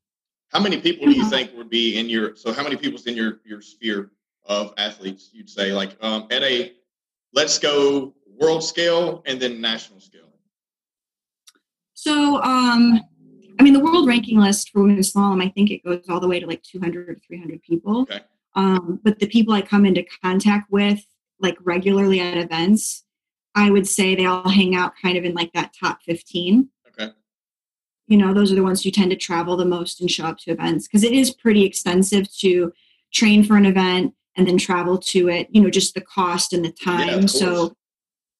How 0.53 0.59
many 0.59 0.79
people 0.79 1.07
do 1.07 1.13
you 1.13 1.27
think 1.29 1.51
would 1.57 1.69
be 1.69 1.97
in 1.97 2.07
your, 2.07 2.35
so 2.35 2.53
how 2.53 2.63
many 2.63 2.75
people's 2.75 3.07
in 3.07 3.15
your, 3.15 3.39
your 3.43 3.61
sphere 3.61 4.11
of 4.45 4.73
athletes, 4.77 5.31
you'd 5.33 5.49
say 5.49 5.73
like 5.73 5.97
um, 6.01 6.27
at 6.29 6.43
a, 6.43 6.73
let's 7.33 7.57
go 7.57 8.13
world 8.39 8.63
scale 8.63 9.23
and 9.25 9.41
then 9.41 9.59
national 9.59 9.99
scale? 9.99 10.29
So, 11.95 12.41
um, 12.43 13.01
I 13.59 13.63
mean, 13.63 13.73
the 13.73 13.79
world 13.79 14.07
ranking 14.07 14.39
list 14.39 14.69
for 14.69 14.83
women's 14.83 15.13
slalom, 15.13 15.43
I 15.43 15.49
think 15.49 15.71
it 15.71 15.83
goes 15.83 16.03
all 16.09 16.19
the 16.19 16.27
way 16.27 16.39
to 16.39 16.45
like 16.45 16.61
200 16.63 17.09
or 17.09 17.15
300 17.15 17.61
people. 17.63 18.01
Okay. 18.01 18.19
Um, 18.55 18.99
but 19.03 19.19
the 19.19 19.27
people 19.27 19.53
I 19.53 19.61
come 19.61 19.85
into 19.85 20.05
contact 20.21 20.71
with, 20.71 21.03
like 21.39 21.57
regularly 21.61 22.19
at 22.19 22.37
events, 22.37 23.05
I 23.55 23.71
would 23.71 23.87
say 23.87 24.15
they 24.15 24.25
all 24.25 24.49
hang 24.49 24.75
out 24.75 24.93
kind 25.01 25.17
of 25.17 25.23
in 25.23 25.33
like 25.33 25.51
that 25.53 25.73
top 25.79 26.01
15. 26.03 26.69
You 28.07 28.17
know, 28.17 28.33
those 28.33 28.51
are 28.51 28.55
the 28.55 28.63
ones 28.63 28.83
who 28.83 28.91
tend 28.91 29.11
to 29.11 29.17
travel 29.17 29.55
the 29.55 29.65
most 29.65 30.01
and 30.01 30.11
show 30.11 30.25
up 30.25 30.37
to 30.39 30.51
events 30.51 30.87
because 30.87 31.03
it 31.03 31.13
is 31.13 31.31
pretty 31.31 31.63
expensive 31.63 32.31
to 32.39 32.73
train 33.13 33.43
for 33.43 33.55
an 33.55 33.65
event 33.65 34.13
and 34.35 34.47
then 34.47 34.57
travel 34.57 34.97
to 34.97 35.29
it, 35.29 35.47
you 35.51 35.61
know, 35.61 35.69
just 35.69 35.93
the 35.93 36.01
cost 36.01 36.53
and 36.53 36.65
the 36.65 36.71
time. 36.71 37.21
Yeah, 37.21 37.25
so, 37.27 37.75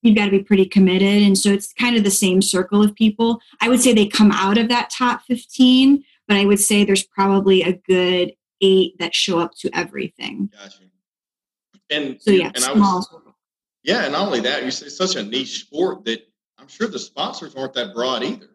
you've 0.04 0.18
got 0.18 0.26
to 0.26 0.32
be 0.32 0.44
pretty 0.44 0.66
committed 0.66 1.24
and 1.24 1.38
so 1.38 1.50
it's 1.50 1.74
kind 1.74 1.96
of 1.96 2.04
the 2.04 2.12
same 2.12 2.42
circle 2.42 2.84
of 2.84 2.94
people 2.94 3.40
i 3.62 3.70
would 3.70 3.82
say 3.82 3.94
they 3.94 4.06
come 4.06 4.32
out 4.32 4.58
of 4.58 4.68
that 4.68 4.90
top 4.90 5.22
15 5.28 6.04
but 6.28 6.38
i 6.38 6.46
would 6.46 6.60
say 6.60 6.84
there's 6.84 7.06
probably 7.06 7.64
a 7.64 7.74
good 7.88 8.34
eight 8.62 9.00
that 9.00 9.16
show 9.16 9.40
up 9.40 9.54
to 9.60 9.70
everything 9.74 10.50
Gotcha. 10.52 10.84
And, 11.90 12.22
so 12.22 12.32
yeah 12.32 12.52
and 12.54 12.64
I 12.64 12.74
small 12.74 12.98
was, 12.98 13.10
circle. 13.10 13.36
yeah, 13.84 14.04
and 14.04 14.14
not 14.14 14.26
only 14.26 14.40
that, 14.42 14.64
you 14.64 14.72
say 14.72 14.88
it's 14.88 14.98
such 14.98 15.16
a 15.16 15.24
niche 15.24 15.62
sport 15.62 16.06
that 16.06 16.22
I'm 16.58 16.68
sure 16.68 16.88
the 16.88 16.98
sponsors 16.98 17.56
aren't 17.56 17.74
that 17.74 17.94
broad 17.94 18.24
either. 18.24 18.50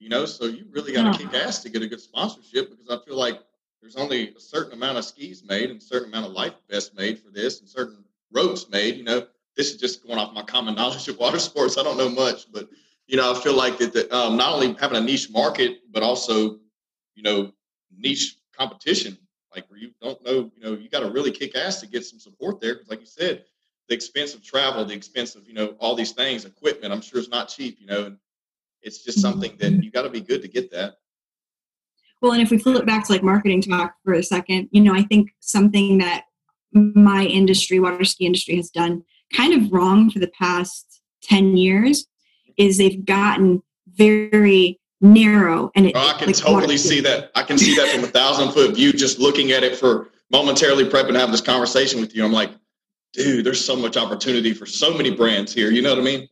You 0.00 0.08
know, 0.08 0.24
so 0.24 0.46
you 0.46 0.64
really 0.70 0.92
got 0.92 1.02
to 1.04 1.10
No. 1.10 1.30
kick 1.30 1.34
ass 1.34 1.62
to 1.62 1.68
get 1.68 1.82
a 1.82 1.86
good 1.86 2.00
sponsorship 2.00 2.70
because 2.70 2.88
I 2.88 3.04
feel 3.04 3.16
like 3.16 3.40
there's 3.82 3.96
only 3.96 4.34
a 4.34 4.40
certain 4.40 4.72
amount 4.72 4.98
of 4.98 5.04
skis 5.04 5.44
made 5.44 5.70
and 5.70 5.78
a 5.80 5.84
certain 5.84 6.08
amount 6.08 6.26
of 6.26 6.32
life 6.32 6.54
vests 6.70 6.94
made 6.94 7.18
for 7.18 7.30
this 7.30 7.60
and 7.60 7.68
certain 7.68 8.02
ropes 8.32 8.68
made. 8.70 8.96
You 8.96 9.04
know, 9.04 9.26
this 9.56 9.70
is 9.70 9.76
just 9.76 10.04
going 10.06 10.18
off 10.18 10.32
my 10.32 10.42
common 10.42 10.74
knowledge 10.76 11.06
of 11.08 11.18
water 11.18 11.38
sports. 11.38 11.76
I 11.78 11.82
don't 11.82 11.98
know 11.98 12.08
much, 12.08 12.50
but 12.50 12.68
you 13.06 13.16
know, 13.18 13.32
I 13.32 13.38
feel 13.40 13.54
like 13.54 13.76
that, 13.78 13.92
that 13.92 14.10
um, 14.12 14.36
not 14.36 14.54
only 14.54 14.72
having 14.74 14.96
a 14.96 15.00
niche 15.00 15.30
market, 15.30 15.80
but 15.90 16.02
also, 16.02 16.58
you 17.14 17.22
know, 17.22 17.52
niche 17.96 18.36
competition. 18.56 19.18
Like 19.54 19.68
where 19.68 19.80
you 19.80 19.90
don't 20.00 20.24
know, 20.24 20.50
you 20.56 20.62
know, 20.62 20.72
you 20.72 20.88
got 20.88 21.00
to 21.00 21.10
really 21.10 21.32
kick 21.32 21.56
ass 21.56 21.80
to 21.80 21.86
get 21.86 22.04
some 22.04 22.20
support 22.20 22.60
there. 22.60 22.74
Because, 22.74 22.88
like 22.88 23.00
you 23.00 23.06
said, 23.06 23.44
the 23.88 23.94
expense 23.94 24.32
of 24.32 24.42
travel, 24.44 24.84
the 24.84 24.94
expense 24.94 25.34
of 25.34 25.46
you 25.48 25.54
know 25.54 25.74
all 25.80 25.94
these 25.96 26.12
things, 26.12 26.44
equipment, 26.44 26.92
I'm 26.92 27.00
sure 27.00 27.18
is 27.18 27.28
not 27.28 27.48
cheap. 27.48 27.78
You 27.80 27.86
know, 27.86 28.04
and 28.06 28.16
it's 28.82 29.04
just 29.04 29.18
mm-hmm. 29.18 29.32
something 29.32 29.56
that 29.58 29.84
you 29.84 29.90
got 29.90 30.02
to 30.02 30.10
be 30.10 30.20
good 30.20 30.42
to 30.42 30.48
get 30.48 30.70
that. 30.70 30.94
well 32.20 32.32
and 32.32 32.42
if 32.42 32.50
we 32.50 32.58
flip 32.58 32.86
back 32.86 33.06
to 33.06 33.12
like 33.12 33.22
marketing 33.22 33.62
talk 33.62 33.94
for 34.04 34.14
a 34.14 34.22
second 34.22 34.68
you 34.72 34.80
know 34.80 34.94
i 34.94 35.02
think 35.02 35.30
something 35.40 35.98
that 35.98 36.24
my 36.72 37.24
industry 37.24 37.80
water 37.80 38.04
ski 38.04 38.26
industry 38.26 38.56
has 38.56 38.70
done 38.70 39.02
kind 39.34 39.52
of 39.52 39.72
wrong 39.72 40.10
for 40.10 40.18
the 40.18 40.30
past 40.38 41.00
10 41.22 41.56
years 41.56 42.06
is 42.56 42.78
they've 42.78 43.04
gotten 43.04 43.62
very 43.86 44.78
narrow 45.00 45.70
and 45.74 45.86
it, 45.86 45.92
Oh, 45.94 46.08
I 46.08 46.18
can 46.18 46.28
like, 46.28 46.36
totally 46.36 46.76
see 46.76 47.00
that. 47.00 47.30
I 47.34 47.42
can 47.42 47.58
see 47.58 47.74
that 47.76 47.88
from 47.94 48.04
a 48.04 48.08
thousand 48.08 48.52
foot 48.52 48.74
view, 48.74 48.92
just 48.92 49.18
looking 49.18 49.52
at 49.52 49.62
it 49.64 49.76
for 49.76 50.10
momentarily 50.30 50.84
prepping 50.84 51.12
to 51.12 51.18
have 51.18 51.30
this 51.30 51.40
conversation 51.40 52.00
with 52.00 52.14
you. 52.14 52.24
I'm 52.24 52.32
like, 52.32 52.50
dude, 53.12 53.44
there's 53.44 53.64
so 53.64 53.74
much 53.74 53.96
opportunity 53.96 54.52
for 54.52 54.66
so 54.66 54.94
many 54.94 55.14
brands 55.14 55.52
here. 55.52 55.70
You 55.70 55.82
know 55.82 55.90
what 55.90 55.98
I 55.98 56.02
mean? 56.02 56.28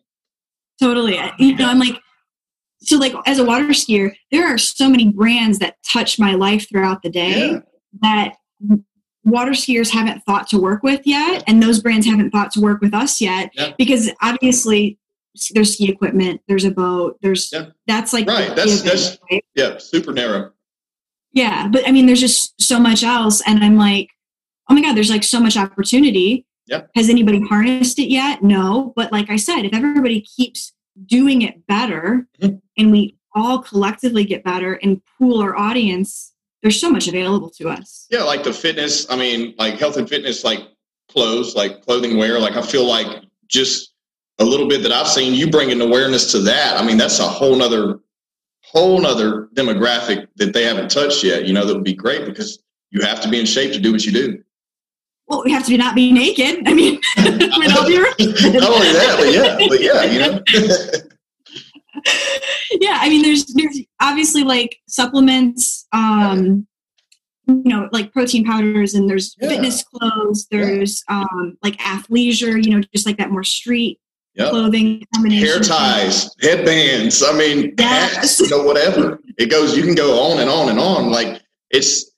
Totally. 0.80 1.18
You 1.38 1.56
know, 1.56 1.68
I'm 1.68 1.78
like, 1.78 1.98
so 2.80 2.96
like 2.96 3.14
as 3.26 3.38
a 3.38 3.44
water 3.44 3.64
skier, 3.68 4.14
there 4.30 4.46
are 4.46 4.58
so 4.58 4.88
many 4.88 5.08
brands 5.10 5.58
that 5.58 5.76
touch 5.86 6.18
my 6.18 6.34
life 6.34 6.68
throughout 6.68 7.02
the 7.02 7.10
day 7.10 7.50
Yeah. 7.52 7.60
that 8.02 8.34
water 9.24 9.52
skiers 9.52 9.90
haven't 9.90 10.20
thought 10.24 10.48
to 10.48 10.58
work 10.60 10.82
with 10.82 11.02
yet, 11.06 11.44
and 11.46 11.62
those 11.62 11.80
brands 11.80 12.06
haven't 12.06 12.30
thought 12.30 12.50
to 12.52 12.60
work 12.60 12.80
with 12.80 12.94
us 12.94 13.20
yet 13.20 13.50
because 13.76 14.10
obviously 14.22 14.98
there's 15.54 15.74
ski 15.74 15.88
equipment, 15.90 16.40
there's 16.48 16.64
a 16.64 16.70
boat, 16.70 17.18
there's 17.22 17.52
that's 17.86 18.12
like 18.12 18.26
Right, 18.26 18.48
that's- 18.56 18.82
that's- 18.82 19.18
right? 19.30 19.44
Yeah, 19.54 19.78
super 19.78 20.12
narrow. 20.12 20.52
yeah. 21.32 21.68
But 21.68 21.86
I 21.86 21.92
mean, 21.92 22.06
there's 22.06 22.20
just 22.20 22.60
so 22.60 22.78
much 22.78 23.02
else, 23.02 23.42
and 23.46 23.62
I'm 23.62 23.76
like, 23.76 24.08
oh 24.70 24.74
my 24.74 24.82
god, 24.82 24.96
there's 24.96 25.10
like 25.10 25.24
so 25.24 25.40
much 25.40 25.56
opportunity. 25.56 26.44
Yeah. 26.66 26.82
Has 26.94 27.08
anybody 27.08 27.40
harnessed 27.40 27.98
it 27.98 28.10
yet? 28.10 28.42
No. 28.42 28.92
But 28.94 29.10
like 29.12 29.30
I 29.30 29.36
said, 29.36 29.62
if 29.64 29.72
everybody 29.74 30.20
keeps 30.20 30.72
doing 31.06 31.42
it 31.42 31.66
better 31.66 32.26
Mm-hmm. 32.42 32.56
And 32.78 32.90
we 32.90 33.16
all 33.34 33.58
collectively 33.58 34.24
get 34.24 34.44
better 34.44 34.74
and 34.82 35.02
pool 35.18 35.40
our 35.40 35.56
audience, 35.56 36.32
there's 36.62 36.80
so 36.80 36.90
much 36.90 37.08
available 37.08 37.50
to 37.50 37.68
us. 37.68 38.06
Yeah, 38.10 38.22
like 38.22 38.42
the 38.42 38.52
fitness. 38.52 39.10
I 39.10 39.16
mean, 39.16 39.54
like 39.58 39.74
health 39.74 39.96
and 39.96 40.08
fitness, 40.08 40.44
like 40.44 40.60
clothes, 41.08 41.54
like 41.54 41.82
clothing 41.82 42.16
wear. 42.16 42.38
Like 42.38 42.56
I 42.56 42.62
feel 42.62 42.84
like 42.84 43.24
just 43.48 43.92
a 44.38 44.44
little 44.44 44.68
bit 44.68 44.82
that 44.82 44.92
I've 44.92 45.08
seen 45.08 45.34
you 45.34 45.50
bringing 45.50 45.80
awareness 45.80 46.32
to 46.32 46.38
that. 46.40 46.80
I 46.80 46.84
mean, 46.84 46.96
that's 46.96 47.18
a 47.18 47.26
whole 47.26 47.56
nother, 47.56 48.00
whole 48.62 49.00
nother 49.00 49.48
demographic 49.54 50.26
that 50.36 50.52
they 50.52 50.64
haven't 50.64 50.90
touched 50.90 51.24
yet. 51.24 51.44
You 51.44 51.52
know, 51.52 51.64
that 51.64 51.74
would 51.74 51.84
be 51.84 51.94
great 51.94 52.24
because 52.24 52.62
you 52.90 53.02
have 53.02 53.20
to 53.22 53.28
be 53.28 53.38
in 53.38 53.46
shape 53.46 53.72
to 53.72 53.80
do 53.80 53.92
what 53.92 54.04
you 54.04 54.12
do. 54.12 54.42
Well, 55.26 55.42
we 55.44 55.52
have 55.52 55.64
to 55.64 55.70
be 55.70 55.76
not 55.76 55.94
be 55.94 56.10
naked. 56.10 56.66
I 56.66 56.72
mean, 56.72 57.00
we're 57.18 57.68
not 57.68 57.86
be 57.86 57.98
Not 57.98 58.70
only 58.70 58.92
that, 58.92 59.16
but 59.18 59.32
yeah, 59.32 59.68
but 59.68 59.80
yeah, 59.80 60.04
you 60.04 60.18
know. 60.20 61.08
yeah, 62.80 62.98
I 63.00 63.08
mean, 63.08 63.22
there's 63.22 63.44
there's 63.54 63.80
obviously 64.00 64.44
like 64.44 64.78
supplements, 64.86 65.86
um, 65.92 66.66
you 67.46 67.62
know, 67.64 67.88
like 67.92 68.12
protein 68.12 68.44
powders, 68.44 68.94
and 68.94 69.08
there's 69.08 69.34
Yeah. 69.40 69.48
fitness 69.48 69.82
clothes. 69.84 70.46
There's 70.50 71.02
um, 71.08 71.56
like 71.62 71.76
athleisure, 71.78 72.62
you 72.62 72.70
know, 72.70 72.82
just 72.94 73.06
like 73.06 73.16
that 73.18 73.30
more 73.30 73.44
street 73.44 73.98
Yep. 74.34 74.50
clothing 74.50 75.04
combination. 75.14 75.46
Hair 75.48 75.60
ties, 75.60 76.30
headbands. 76.40 77.22
I 77.24 77.32
mean, 77.32 77.74
Yes. 77.78 78.14
hats, 78.16 78.40
you 78.40 78.48
know, 78.50 78.62
whatever. 78.62 79.20
It 79.38 79.50
goes. 79.50 79.76
You 79.76 79.82
can 79.82 79.94
go 79.94 80.20
on 80.20 80.40
and 80.40 80.48
on 80.50 80.68
and 80.68 80.78
on. 80.78 81.10
Like 81.10 81.42
it's, 81.70 82.12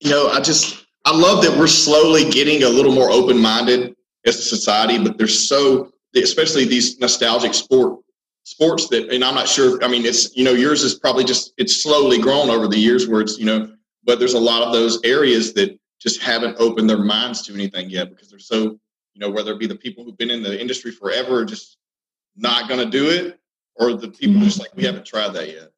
you 0.00 0.10
know, 0.10 0.28
I 0.28 0.40
just 0.40 0.84
I 1.04 1.16
love 1.16 1.42
that 1.44 1.56
we're 1.58 1.66
slowly 1.68 2.28
getting 2.30 2.64
a 2.64 2.68
little 2.68 2.92
more 2.92 3.10
open 3.10 3.38
minded 3.38 3.94
as 4.26 4.36
a 4.38 4.42
society. 4.42 4.98
But 5.02 5.16
there's 5.18 5.48
so, 5.48 5.90
especially 6.14 6.64
these 6.64 6.98
nostalgic 6.98 7.54
sport 7.54 7.98
sports 8.44 8.88
that, 8.88 9.08
and 9.10 9.24
I'm 9.24 9.34
not 9.34 9.48
sure. 9.48 9.82
I 9.82 9.88
mean, 9.88 10.04
it's 10.04 10.36
you 10.36 10.44
know, 10.44 10.52
yours 10.52 10.82
is 10.82 10.94
probably 10.94 11.24
just 11.24 11.52
it's 11.58 11.82
slowly 11.82 12.18
grown 12.18 12.50
over 12.50 12.68
the 12.68 12.78
years 12.78 13.08
where 13.08 13.20
it's 13.20 13.38
you 13.38 13.46
know, 13.46 13.72
but 14.04 14.18
there's 14.18 14.34
a 14.34 14.38
lot 14.40 14.62
of 14.62 14.72
those 14.72 15.00
areas 15.04 15.52
that 15.54 15.78
just 16.00 16.20
haven't 16.20 16.56
opened 16.58 16.90
their 16.90 16.98
minds 16.98 17.42
to 17.42 17.54
anything 17.54 17.88
yet 17.88 18.10
because 18.10 18.28
they're 18.30 18.38
so 18.38 18.78
you 19.14 19.20
know, 19.20 19.30
whether 19.30 19.52
it 19.52 19.58
be 19.58 19.66
the 19.66 19.74
people 19.74 20.04
who've 20.04 20.16
been 20.16 20.30
in 20.30 20.42
the 20.42 20.58
industry 20.58 20.90
forever 20.90 21.44
just 21.44 21.76
not 22.34 22.66
going 22.66 22.80
to 22.80 22.90
do 22.90 23.10
it, 23.10 23.38
or 23.76 23.92
the 23.92 24.08
people 24.08 24.40
Mhm. 24.40 24.44
just 24.44 24.58
like 24.58 24.74
we 24.74 24.84
haven't 24.84 25.04
tried 25.04 25.34
that 25.34 25.48
yet. 25.48 25.70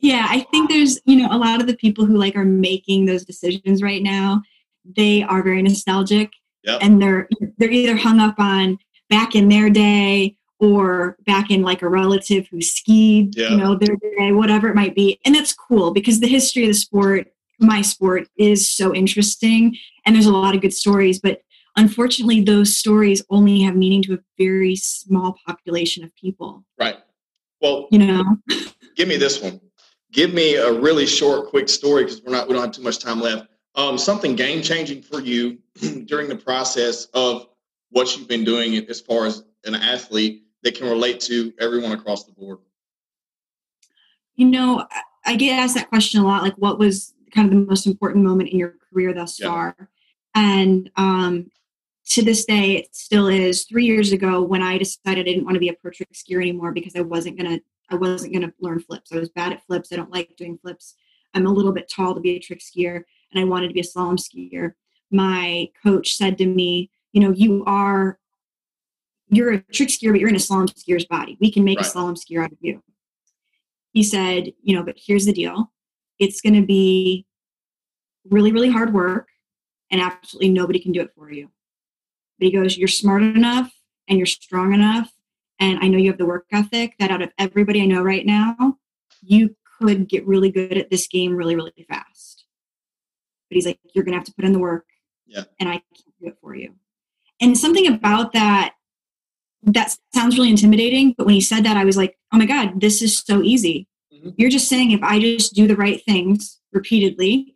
Yeah, 0.00 0.26
I 0.28 0.40
think 0.50 0.68
there's, 0.68 1.00
you 1.04 1.14
know, 1.16 1.28
a 1.30 1.38
lot 1.38 1.60
of 1.60 1.68
the 1.68 1.76
people 1.76 2.04
who 2.04 2.16
like 2.16 2.34
are 2.34 2.44
making 2.44 3.04
those 3.04 3.24
decisions 3.24 3.82
right 3.82 4.02
now, 4.02 4.42
they 4.84 5.22
are 5.22 5.44
very 5.44 5.62
nostalgic 5.62 6.32
Yep. 6.64 6.78
and 6.82 7.00
they're 7.00 7.28
they're 7.58 7.70
either 7.70 7.96
hung 7.96 8.18
up 8.20 8.38
on 8.38 8.78
back 9.08 9.34
in 9.36 9.48
their 9.48 9.70
day 9.70 10.36
or 10.62 11.16
back 11.26 11.50
in 11.50 11.62
like 11.62 11.82
a 11.82 11.88
relative 11.88 12.46
who 12.48 12.62
skied, 12.62 13.36
Yeah. 13.36 13.50
you 13.50 13.56
know, 13.56 13.74
their 13.74 13.96
day, 13.96 14.30
whatever 14.30 14.68
it 14.68 14.76
might 14.76 14.94
be. 14.94 15.18
And 15.24 15.34
that's 15.34 15.52
cool 15.52 15.90
because 15.90 16.20
the 16.20 16.28
history 16.28 16.62
of 16.62 16.68
the 16.68 16.74
sport, 16.74 17.26
my 17.58 17.82
sport 17.82 18.28
is 18.38 18.70
so 18.70 18.94
interesting 18.94 19.76
and 20.06 20.14
there's 20.14 20.26
a 20.26 20.32
lot 20.32 20.54
of 20.54 20.60
good 20.60 20.72
stories, 20.72 21.18
but 21.18 21.42
unfortunately 21.76 22.40
those 22.42 22.76
stories 22.76 23.24
only 23.28 23.60
have 23.62 23.74
meaning 23.74 24.02
to 24.04 24.14
a 24.14 24.18
very 24.38 24.76
small 24.76 25.36
population 25.44 26.04
of 26.04 26.14
people, 26.14 26.64
Right. 26.78 26.96
Well, 27.60 27.88
you 27.90 27.98
know. 27.98 28.24
give 28.96 29.08
me 29.08 29.16
this 29.16 29.40
one. 29.42 29.60
Give 30.12 30.32
me 30.32 30.56
a 30.56 30.72
really 30.72 31.06
short, 31.06 31.48
quick 31.48 31.68
story 31.68 32.04
because 32.04 32.22
we're 32.22 32.32
not 32.32 32.46
we 32.46 32.54
don't 32.54 32.62
have 32.62 32.72
too 32.72 32.82
much 32.82 32.98
time 33.00 33.20
left. 33.20 33.46
Um, 33.74 33.96
something 33.98 34.36
game 34.36 34.62
changing 34.62 35.02
for 35.02 35.20
you 35.20 35.58
during 36.04 36.28
the 36.28 36.36
process 36.36 37.06
of 37.14 37.46
what 37.90 38.16
you've 38.16 38.28
been 38.28 38.44
doing 38.44 38.74
as 38.88 39.00
far 39.00 39.26
as 39.26 39.44
an 39.64 39.74
athlete 39.76 40.42
that 40.62 40.74
can 40.74 40.88
relate 40.88 41.20
to 41.20 41.52
everyone 41.60 41.92
across 41.92 42.24
the 42.24 42.32
board. 42.32 42.58
You 44.36 44.46
know, 44.46 44.86
I- 45.24 45.36
get 45.36 45.58
asked 45.58 45.74
that 45.74 45.88
question 45.88 46.20
a 46.20 46.24
lot. 46.26 46.42
Like, 46.42 46.56
what 46.56 46.78
was 46.78 47.14
kind 47.32 47.46
of 47.52 47.54
the 47.58 47.66
most 47.66 47.86
important 47.86 48.24
moment 48.24 48.50
in 48.50 48.58
your 48.58 48.74
career 48.90 49.12
thus 49.12 49.38
Yeah. 49.38 49.48
far? 49.48 49.90
And 50.34 50.90
um, 50.96 51.50
to 52.10 52.22
this 52.22 52.44
day, 52.44 52.76
it 52.78 52.94
still 52.96 53.28
is. 53.28 53.64
Three 53.64 53.84
years 53.86 54.12
ago, 54.12 54.42
when 54.42 54.62
I 54.62 54.78
decided 54.78 55.20
I 55.20 55.22
didn't 55.22 55.44
want 55.44 55.54
to 55.54 55.60
be 55.60 55.68
a 55.68 55.74
pro 55.74 55.90
trick 55.90 56.12
skier 56.12 56.40
anymore 56.40 56.72
because 56.72 56.96
I 56.96 57.00
wasn't 57.02 57.36
gonna, 57.36 57.60
I 57.90 57.94
wasn't 57.96 58.32
gonna 58.32 58.52
learn 58.60 58.80
flips. 58.80 59.12
I 59.12 59.18
was 59.18 59.28
bad 59.28 59.52
at 59.52 59.64
flips. 59.66 59.92
I 59.92 59.96
don't 59.96 60.10
like 60.10 60.36
doing 60.36 60.58
flips. 60.58 60.94
I'm 61.34 61.46
a 61.46 61.52
little 61.52 61.72
bit 61.72 61.88
tall 61.88 62.14
to 62.14 62.20
be 62.20 62.36
a 62.36 62.38
trick 62.38 62.60
skier, 62.60 63.02
and 63.30 63.40
I 63.40 63.44
wanted 63.44 63.68
to 63.68 63.74
be 63.74 63.80
a 63.80 63.84
slalom 63.84 64.18
skier. 64.18 64.72
My 65.10 65.68
coach 65.82 66.16
said 66.16 66.36
to 66.38 66.46
me, 66.46 66.90
"You 67.12 67.20
know, 67.20 67.30
you 67.32 67.64
are." 67.66 68.18
You're 69.32 69.52
a 69.54 69.62
trick 69.62 69.88
skier, 69.88 70.12
but 70.12 70.20
you're 70.20 70.28
in 70.28 70.36
a 70.36 70.38
slalom 70.38 70.68
skier's 70.72 71.06
body. 71.06 71.36
We 71.40 71.50
can 71.50 71.64
make 71.64 71.78
Right. 71.80 71.86
a 71.86 71.90
slalom 71.90 72.16
skier 72.16 72.44
out 72.44 72.52
of 72.52 72.58
you 72.60 72.82
he 73.92 74.02
said, 74.02 74.52
you 74.62 74.74
know, 74.74 74.82
but 74.82 74.96
here's 74.98 75.26
the 75.26 75.32
deal. 75.32 75.70
It's 76.18 76.40
going 76.40 76.54
to 76.54 76.66
be 76.66 77.26
really, 78.28 78.52
really 78.52 78.70
hard 78.70 78.94
work, 78.94 79.28
and 79.90 80.00
absolutely 80.00 80.48
nobody 80.50 80.78
can 80.78 80.92
do 80.92 81.02
it 81.02 81.12
for 81.14 81.30
you. 81.30 81.50
But 82.38 82.46
he 82.46 82.52
goes, 82.52 82.76
you're 82.78 82.88
smart 82.88 83.22
enough 83.22 83.70
and 84.08 84.18
you're 84.18 84.26
strong 84.26 84.72
enough, 84.72 85.12
and 85.60 85.78
I 85.80 85.88
know 85.88 85.98
you 85.98 86.10
have 86.10 86.18
the 86.18 86.26
work 86.26 86.46
ethic 86.52 86.94
that 86.98 87.10
out 87.10 87.22
of 87.22 87.30
everybody 87.38 87.82
I 87.82 87.86
know 87.86 88.02
right 88.02 88.24
now, 88.26 88.78
you 89.20 89.56
could 89.78 90.08
get 90.08 90.26
really 90.26 90.50
good 90.50 90.78
at 90.78 90.90
this 90.90 91.06
game 91.06 91.34
really, 91.34 91.54
really 91.54 91.72
fast. 91.88 92.46
But 93.50 93.56
he's 93.56 93.66
like, 93.66 93.78
you're 93.94 94.04
going 94.04 94.12
to 94.12 94.18
have 94.18 94.26
to 94.26 94.32
put 94.34 94.44
in 94.44 94.52
the 94.52 94.58
work, 94.58 94.86
Yeah. 95.26 95.44
and 95.60 95.68
I 95.68 95.72
can't 95.74 96.14
do 96.20 96.28
it 96.28 96.38
for 96.40 96.54
you. 96.54 96.74
And 97.40 97.58
something 97.58 97.86
about 97.86 98.32
that 98.32 98.74
that 99.62 99.96
sounds 100.14 100.36
really 100.36 100.50
intimidating, 100.50 101.14
but 101.16 101.26
when 101.26 101.34
he 101.34 101.40
said 101.40 101.64
that, 101.64 101.76
I 101.76 101.84
was 101.84 101.96
like, 101.96 102.18
oh 102.32 102.38
my 102.38 102.46
God, 102.46 102.80
this 102.80 103.02
is 103.02 103.18
so 103.18 103.42
easy. 103.42 103.86
Mhm. 104.12 104.34
You're 104.36 104.50
just 104.50 104.68
saying 104.68 104.90
if 104.90 105.02
I 105.02 105.20
just 105.20 105.54
do 105.54 105.66
the 105.66 105.76
right 105.76 106.02
things 106.04 106.60
repeatedly 106.72 107.54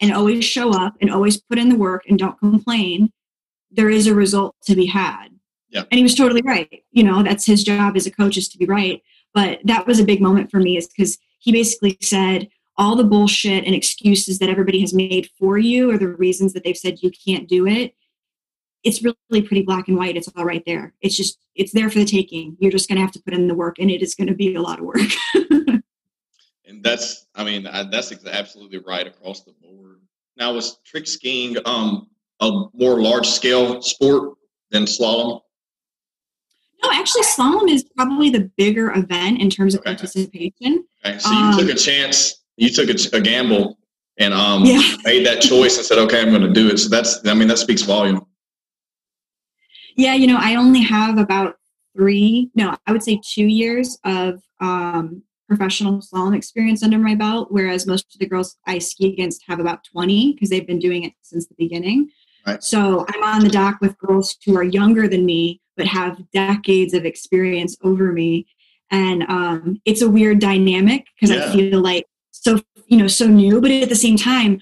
and 0.00 0.12
always 0.12 0.44
show 0.44 0.72
up 0.72 0.94
and 1.00 1.10
always 1.10 1.40
put 1.40 1.58
in 1.58 1.68
the 1.68 1.76
work 1.76 2.04
and 2.08 2.18
don't 2.18 2.38
complain, 2.38 3.12
there 3.70 3.90
is 3.90 4.06
a 4.06 4.14
result 4.14 4.56
to 4.66 4.74
be 4.74 4.86
had. 4.86 5.28
Yeah. 5.70 5.84
And 5.90 5.98
he 5.98 6.02
was 6.02 6.14
totally 6.14 6.42
right. 6.42 6.84
You 6.92 7.04
know, 7.04 7.22
that's 7.22 7.46
his 7.46 7.64
job 7.64 7.96
as 7.96 8.06
a 8.06 8.10
coach 8.10 8.36
is 8.36 8.48
to 8.48 8.58
be 8.58 8.66
right. 8.66 9.02
But 9.32 9.60
that 9.64 9.86
was 9.86 9.98
a 9.98 10.04
big 10.04 10.20
moment 10.20 10.50
for 10.50 10.58
me 10.58 10.76
is 10.76 10.86
because 10.86 11.18
he 11.40 11.52
basically 11.52 11.98
said, 12.00 12.48
all 12.76 12.96
the 12.96 13.04
bullshit 13.04 13.64
and 13.64 13.74
excuses 13.74 14.38
that 14.38 14.48
everybody 14.48 14.80
has 14.80 14.92
made 14.92 15.30
for 15.38 15.58
you 15.58 15.90
or 15.90 15.98
the 15.98 16.08
reasons 16.08 16.52
that 16.52 16.64
they've 16.64 16.76
said 16.76 17.02
you 17.02 17.10
can't 17.10 17.48
do 17.48 17.66
it 17.66 17.94
it's 18.84 19.02
really 19.02 19.42
pretty 19.42 19.62
black 19.62 19.88
and 19.88 19.96
white. 19.96 20.16
It's 20.16 20.28
all 20.36 20.44
right 20.44 20.62
there. 20.66 20.92
It's 21.00 21.16
just 21.16 21.38
it's 21.54 21.72
there 21.72 21.90
for 21.90 21.98
the 21.98 22.04
taking. 22.04 22.56
You're 22.60 22.70
just 22.70 22.88
going 22.88 22.96
to 22.96 23.02
have 23.02 23.12
to 23.12 23.22
put 23.22 23.34
in 23.34 23.48
the 23.48 23.54
work, 23.54 23.78
and 23.78 23.90
it 23.90 24.02
is 24.02 24.14
going 24.14 24.28
to 24.28 24.34
be 24.34 24.54
a 24.54 24.60
lot 24.62 24.78
of 24.78 24.84
work. 24.84 24.98
And 26.66 26.82
that's, 26.82 27.26
I 27.34 27.44
mean, 27.44 27.66
I, 27.66 27.82
that's 27.82 28.10
absolutely 28.26 28.78
right 28.78 29.06
across 29.06 29.42
the 29.42 29.52
board. 29.62 30.00
Now, 30.38 30.54
was 30.54 30.78
trick 30.82 31.06
skiing 31.06 31.58
um, 31.66 32.08
a 32.40 32.50
more 32.72 33.02
large 33.02 33.26
scale 33.28 33.82
sport 33.82 34.38
than 34.70 34.84
slalom? 34.84 35.42
no, 36.82 36.90
actually, 36.90 37.22
slalom 37.22 37.68
is 37.70 37.84
probably 37.94 38.30
the 38.30 38.50
bigger 38.56 38.92
event 38.92 39.42
in 39.42 39.50
terms 39.50 39.74
of 39.74 39.80
Okay. 39.80 39.90
participation. 39.90 40.86
Okay, 41.04 41.18
so 41.18 41.32
you 41.32 41.44
Um, 41.48 41.58
took 41.58 41.68
a 41.68 41.74
chance, 41.78 42.42
you 42.56 42.70
took 42.70 42.88
a, 42.88 43.16
a 43.16 43.20
gamble, 43.20 43.78
and 44.16 44.32
um, 44.32 44.64
Yeah. 44.64 44.80
made 45.04 45.26
that 45.26 45.42
choice 45.42 45.76
and 45.76 45.84
said, 45.84 45.98
"Okay, 45.98 46.22
I'm 46.22 46.30
going 46.30 46.40
to 46.42 46.52
do 46.52 46.68
it." 46.68 46.78
So 46.78 46.88
that's, 46.88 47.20
I 47.26 47.34
mean, 47.34 47.48
that 47.48 47.58
speaks 47.58 47.82
volume. 47.82 48.24
Yeah, 49.96 50.14
you 50.14 50.26
know, 50.26 50.38
I 50.38 50.56
only 50.56 50.82
have 50.82 51.18
about 51.18 51.56
three, 51.96 52.50
no, 52.54 52.76
I 52.86 52.92
would 52.92 53.02
say 53.02 53.20
two 53.24 53.46
years 53.46 53.98
of 54.04 54.42
um, 54.60 55.22
professional 55.48 56.00
slalom 56.00 56.36
experience 56.36 56.82
under 56.82 56.98
my 56.98 57.14
belt, 57.14 57.48
whereas 57.50 57.86
most 57.86 58.12
of 58.14 58.18
the 58.18 58.26
girls 58.26 58.56
I 58.66 58.78
ski 58.78 59.12
against 59.12 59.44
have 59.46 59.60
about 59.60 59.84
20 59.84 60.32
because 60.32 60.50
they've 60.50 60.66
been 60.66 60.78
doing 60.78 61.04
it 61.04 61.12
since 61.22 61.46
the 61.46 61.54
beginning. 61.56 62.10
Right. 62.46 62.62
So 62.62 63.06
I'm 63.14 63.22
on 63.22 63.42
the 63.42 63.50
dock 63.50 63.78
with 63.80 63.96
girls 63.98 64.36
who 64.44 64.56
are 64.56 64.64
younger 64.64 65.08
than 65.08 65.24
me, 65.24 65.60
but 65.76 65.86
have 65.86 66.18
decades 66.32 66.94
of 66.94 67.04
experience 67.04 67.76
over 67.82 68.12
me. 68.12 68.46
And 68.90 69.24
um, 69.28 69.80
it's 69.84 70.02
a 70.02 70.10
weird 70.10 70.40
dynamic 70.40 71.06
because 71.14 71.34
Yeah. 71.34 71.46
I 71.48 71.52
feel 71.52 71.80
like 71.80 72.06
so, 72.32 72.60
you 72.86 72.96
know, 72.98 73.06
so 73.06 73.26
new, 73.26 73.60
but 73.60 73.70
at 73.70 73.88
the 73.88 73.94
same 73.94 74.16
time, 74.16 74.60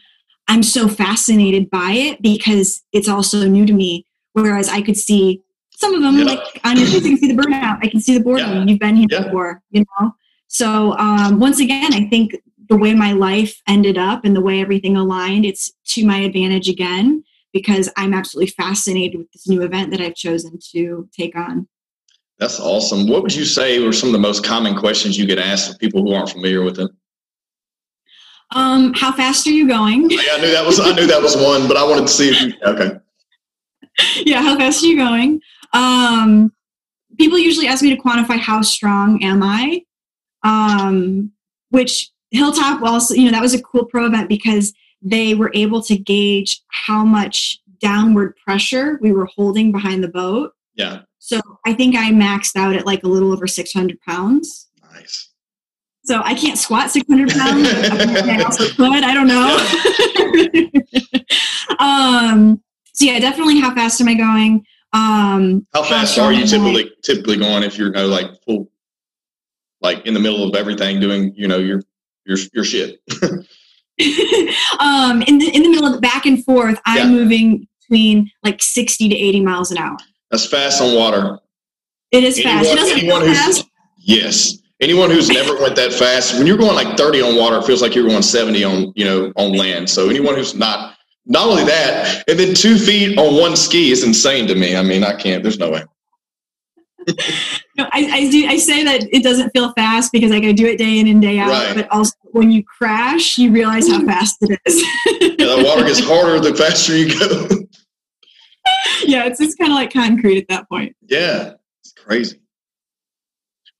I'm 0.48 0.62
so 0.62 0.88
fascinated 0.88 1.70
by 1.70 1.92
it 1.92 2.22
because 2.22 2.82
it's 2.92 3.08
also 3.08 3.48
new 3.48 3.66
to 3.66 3.72
me. 3.72 4.06
Whereas 4.34 4.68
I 4.68 4.82
could 4.82 4.96
see 4.96 5.42
some 5.74 5.94
of 5.94 6.02
them, 6.02 6.18
Yeah. 6.18 6.24
like 6.24 6.60
on 6.64 6.76
your 6.76 6.86
face, 6.86 7.04
I 7.04 7.08
can 7.08 7.16
see 7.18 7.32
the 7.32 7.42
burnout. 7.42 7.78
I 7.82 7.88
can 7.88 8.00
see 8.00 8.16
the 8.16 8.24
boredom. 8.24 8.50
Yeah. 8.50 8.64
You've 8.64 8.78
been 8.78 8.96
here 8.96 9.06
Yeah. 9.10 9.24
before, 9.24 9.62
you 9.70 9.84
know? 10.00 10.14
So 10.48 10.96
um, 10.98 11.38
once 11.40 11.60
again, 11.60 11.92
I 11.94 12.08
think 12.08 12.36
the 12.68 12.76
way 12.76 12.94
my 12.94 13.12
life 13.12 13.60
ended 13.66 13.98
up 13.98 14.24
and 14.24 14.34
the 14.36 14.40
way 14.40 14.60
everything 14.60 14.96
aligned, 14.96 15.44
it's 15.44 15.72
to 15.88 16.06
my 16.06 16.18
advantage 16.18 16.68
again 16.68 17.24
because 17.52 17.90
I'm 17.96 18.14
absolutely 18.14 18.50
fascinated 18.52 19.18
with 19.18 19.30
this 19.32 19.48
new 19.48 19.62
event 19.62 19.90
that 19.90 20.00
I've 20.00 20.14
chosen 20.14 20.58
to 20.72 21.08
take 21.12 21.36
on. 21.36 21.68
That's 22.38 22.58
awesome. 22.60 23.08
What 23.08 23.22
would 23.22 23.34
you 23.34 23.44
say 23.44 23.78
were 23.84 23.92
some 23.92 24.08
of 24.08 24.14
the 24.14 24.18
most 24.18 24.44
common 24.44 24.74
questions 24.76 25.18
you 25.18 25.26
get 25.26 25.38
asked 25.38 25.70
for 25.72 25.78
people 25.78 26.02
who 26.02 26.14
aren't 26.14 26.30
familiar 26.30 26.62
with 26.62 26.78
it? 26.78 26.90
Um, 28.54 28.92
how 28.94 29.12
fast 29.12 29.46
are 29.46 29.50
you 29.50 29.66
going? 29.68 30.10
Yeah, 30.10 30.20
I 30.32 30.40
knew 30.40 30.50
that 30.50 30.64
was 30.66 30.78
I 30.80 30.92
knew 30.92 31.06
that 31.06 31.22
was 31.22 31.36
one, 31.36 31.66
but 31.68 31.76
I 31.76 31.84
wanted 31.84 32.02
to 32.02 32.12
see 32.12 32.30
if 32.30 32.40
you 32.42 32.52
okay. 32.64 32.98
yeah, 34.24 34.42
how 34.42 34.56
fast 34.56 34.82
are 34.82 34.86
you 34.86 34.96
going? 34.96 35.40
Um, 35.72 36.52
people 37.18 37.38
usually 37.38 37.66
ask 37.66 37.82
me 37.82 37.94
to 37.94 38.02
quantify 38.02 38.38
how 38.38 38.62
strong 38.62 39.22
am 39.22 39.42
I, 39.42 39.84
um, 40.42 41.32
which 41.70 42.10
Hilltop 42.30 42.82
also, 42.82 43.14
you 43.14 43.26
know, 43.26 43.32
that 43.32 43.42
was 43.42 43.54
a 43.54 43.62
cool 43.62 43.84
pro 43.84 44.06
event 44.06 44.28
because 44.28 44.72
they 45.02 45.34
were 45.34 45.50
able 45.54 45.82
to 45.82 45.96
gauge 45.96 46.62
how 46.68 47.04
much 47.04 47.58
downward 47.80 48.36
pressure 48.36 48.98
we 49.02 49.12
were 49.12 49.26
holding 49.26 49.72
behind 49.72 50.02
the 50.02 50.08
boat. 50.08 50.52
Yeah. 50.74 51.02
So 51.18 51.40
I 51.66 51.74
think 51.74 51.94
I 51.96 52.10
maxed 52.10 52.56
out 52.56 52.74
at 52.74 52.86
like 52.86 53.04
a 53.04 53.08
little 53.08 53.32
over 53.32 53.46
600 53.46 54.00
pounds. 54.00 54.68
Nice. 54.92 55.28
So 56.04 56.20
I 56.24 56.34
can't 56.34 56.58
squat 56.58 56.90
600 56.90 57.30
pounds. 57.30 57.68
I 57.72 58.42
also 58.42 58.68
could. 58.68 59.04
I 59.04 59.14
don't 59.14 59.28
know. 59.28 59.56
um, 61.78 62.62
so 62.92 63.04
yeah, 63.04 63.18
definitely. 63.18 63.60
How 63.60 63.74
fast 63.74 64.00
am 64.00 64.08
I 64.08 64.14
going? 64.14 64.64
Um, 64.92 65.66
how 65.72 65.82
fast 65.82 66.18
are 66.18 66.32
you 66.32 66.46
typically 66.46 66.92
typically 67.02 67.36
going 67.36 67.62
if 67.62 67.78
you're 67.78 67.88
you 67.88 67.94
know, 67.94 68.06
like 68.06 68.26
full, 68.44 68.70
like 69.80 70.06
in 70.06 70.14
the 70.14 70.20
middle 70.20 70.48
of 70.48 70.54
everything, 70.54 71.00
doing 71.00 71.32
you 71.34 71.48
know 71.48 71.58
your 71.58 71.82
your 72.24 72.38
your 72.52 72.64
shit? 72.64 73.00
um, 74.80 75.22
in 75.22 75.38
the 75.38 75.50
in 75.54 75.62
the 75.62 75.68
middle 75.68 75.86
of 75.86 75.92
the 75.92 76.00
back 76.00 76.26
and 76.26 76.44
forth, 76.44 76.80
I'm 76.86 77.12
yeah. 77.12 77.18
moving 77.18 77.68
between 77.80 78.30
like 78.42 78.62
60 78.62 79.08
to 79.08 79.14
80 79.14 79.40
miles 79.40 79.70
an 79.70 79.78
hour. 79.78 79.96
That's 80.30 80.46
fast 80.46 80.80
on 80.80 80.94
water. 80.94 81.38
It 82.10 82.24
is 82.24 82.38
anyone, 82.38 82.64
fast. 82.64 82.90
It 82.90 82.98
anyone 82.98 83.20
who's, 83.22 83.38
fast. 83.38 83.70
Yes. 83.98 84.58
Anyone 84.80 85.10
who's 85.10 85.28
never 85.28 85.56
went 85.60 85.76
that 85.76 85.92
fast, 85.92 86.36
when 86.36 86.46
you're 86.46 86.56
going 86.56 86.74
like 86.74 86.96
30 86.96 87.22
on 87.22 87.36
water, 87.36 87.58
it 87.58 87.64
feels 87.64 87.82
like 87.82 87.94
you're 87.94 88.08
going 88.08 88.22
70 88.22 88.64
on, 88.64 88.92
you 88.96 89.04
know, 89.04 89.32
on 89.36 89.52
land. 89.52 89.88
So 89.88 90.08
anyone 90.08 90.34
who's 90.34 90.54
not, 90.54 90.96
not 91.26 91.48
only 91.48 91.64
that, 91.64 92.24
and 92.28 92.38
then 92.38 92.54
two 92.54 92.78
feet 92.78 93.18
on 93.18 93.34
one 93.34 93.56
ski 93.56 93.90
is 93.90 94.04
insane 94.04 94.46
to 94.48 94.54
me. 94.54 94.76
I 94.76 94.82
mean, 94.82 95.04
I 95.04 95.14
can't, 95.14 95.42
there's 95.42 95.58
no 95.58 95.70
way. 95.70 95.84
no, 97.76 97.84
I, 97.92 98.08
I, 98.12 98.30
do. 98.30 98.46
I 98.46 98.56
say 98.56 98.84
that 98.84 99.08
it 99.12 99.22
doesn't 99.22 99.50
feel 99.50 99.72
fast 99.72 100.12
because 100.12 100.30
like 100.30 100.44
I 100.44 100.52
do 100.52 100.66
it 100.66 100.78
day 100.78 100.98
in 100.98 101.08
and 101.08 101.20
day 101.20 101.38
out. 101.38 101.48
Right. 101.48 101.74
But 101.74 101.90
also, 101.90 102.14
when 102.30 102.50
you 102.52 102.62
crash, 102.64 103.38
you 103.38 103.50
realize 103.50 103.88
how 103.88 104.04
fast 104.04 104.36
it 104.42 104.58
is. 104.66 104.80
yeah, 105.20 105.56
the 105.56 105.64
water 105.64 105.84
gets 105.84 106.00
harder 106.00 106.40
the 106.40 106.54
faster 106.54 106.96
you 106.96 107.18
go. 107.18 107.48
yeah, 109.04 109.24
it's 109.24 109.38
just 109.38 109.58
kind 109.58 109.72
of 109.72 109.76
like 109.76 109.92
concrete 109.92 110.38
at 110.38 110.48
that 110.48 110.68
point. 110.68 110.94
Yeah, 111.02 111.54
it's 111.80 111.92
crazy. 111.92 112.40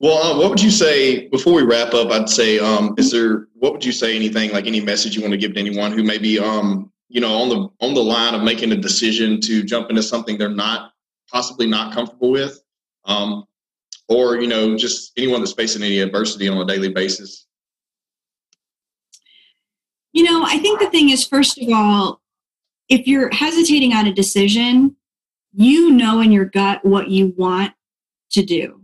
Well, 0.00 0.18
uh, 0.18 0.38
what 0.38 0.50
would 0.50 0.62
you 0.62 0.70
say 0.70 1.28
before 1.28 1.54
we 1.54 1.62
wrap 1.62 1.94
up? 1.94 2.10
I'd 2.10 2.28
say, 2.28 2.58
um, 2.58 2.94
is 2.98 3.12
there 3.12 3.46
what 3.54 3.72
would 3.72 3.84
you 3.84 3.92
say? 3.92 4.16
Anything 4.16 4.50
like 4.52 4.66
any 4.66 4.80
message 4.80 5.14
you 5.14 5.22
want 5.22 5.32
to 5.32 5.38
give 5.38 5.54
to 5.54 5.60
anyone 5.60 5.92
who 5.92 6.02
maybe 6.02 6.40
um, 6.40 6.91
you 7.12 7.20
know, 7.20 7.34
on 7.34 7.48
the 7.50 7.68
on 7.80 7.94
the 7.94 8.02
line 8.02 8.34
of 8.34 8.42
making 8.42 8.72
a 8.72 8.76
decision 8.76 9.40
to 9.42 9.62
jump 9.62 9.90
into 9.90 10.02
something 10.02 10.38
they're 10.38 10.48
not 10.48 10.92
possibly 11.30 11.66
not 11.66 11.92
comfortable 11.92 12.30
with, 12.30 12.62
um, 13.04 13.44
or 14.08 14.40
you 14.40 14.48
know, 14.48 14.76
just 14.76 15.12
anyone 15.18 15.40
that's 15.40 15.52
facing 15.52 15.82
any 15.82 16.00
adversity 16.00 16.48
on 16.48 16.58
a 16.58 16.64
daily 16.64 16.88
basis? 16.88 17.46
You 20.12 20.24
know, 20.24 20.44
I 20.44 20.58
think 20.58 20.80
the 20.80 20.90
thing 20.90 21.10
is, 21.10 21.26
first 21.26 21.60
of 21.60 21.68
all, 21.72 22.20
if 22.88 23.06
you're 23.06 23.30
hesitating 23.30 23.92
on 23.92 24.06
a 24.06 24.12
decision, 24.12 24.96
you 25.52 25.90
know 25.90 26.20
in 26.20 26.32
your 26.32 26.46
gut 26.46 26.82
what 26.82 27.08
you 27.08 27.34
want 27.36 27.74
to 28.30 28.42
do 28.42 28.82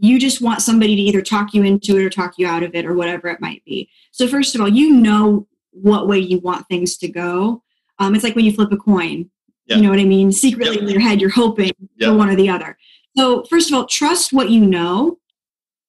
you 0.00 0.18
just 0.18 0.40
want 0.40 0.62
somebody 0.62 0.96
to 0.96 1.02
either 1.02 1.20
talk 1.20 1.52
you 1.52 1.62
into 1.62 1.98
it 1.98 2.04
or 2.04 2.10
talk 2.10 2.38
you 2.38 2.46
out 2.46 2.62
of 2.62 2.74
it 2.74 2.86
or 2.86 2.94
whatever 2.94 3.28
it 3.28 3.40
might 3.40 3.62
be. 3.66 3.88
So, 4.12 4.26
first 4.26 4.54
of 4.54 4.60
all, 4.60 4.68
you 4.68 4.90
know 4.90 5.46
what 5.72 6.08
way 6.08 6.18
you 6.18 6.38
want 6.40 6.66
things 6.68 6.96
to 6.98 7.08
go. 7.08 7.62
Um, 7.98 8.14
it's 8.14 8.24
like 8.24 8.34
when 8.34 8.44
you 8.44 8.52
flip 8.52 8.72
a 8.72 8.76
coin. 8.76 9.30
Yeah. 9.66 9.76
You 9.76 9.82
know 9.82 9.90
what 9.90 10.00
I 10.00 10.04
mean? 10.04 10.32
Secretly 10.32 10.78
in 10.78 10.88
your 10.88 11.00
head, 11.00 11.20
you're 11.20 11.30
hoping 11.30 11.70
for 12.00 12.14
one 12.14 12.28
or 12.28 12.34
the 12.34 12.48
other. 12.48 12.76
So, 13.16 13.44
first 13.44 13.70
of 13.70 13.74
all, 13.74 13.86
trust 13.86 14.32
what 14.32 14.50
you 14.50 14.64
know 14.64 15.18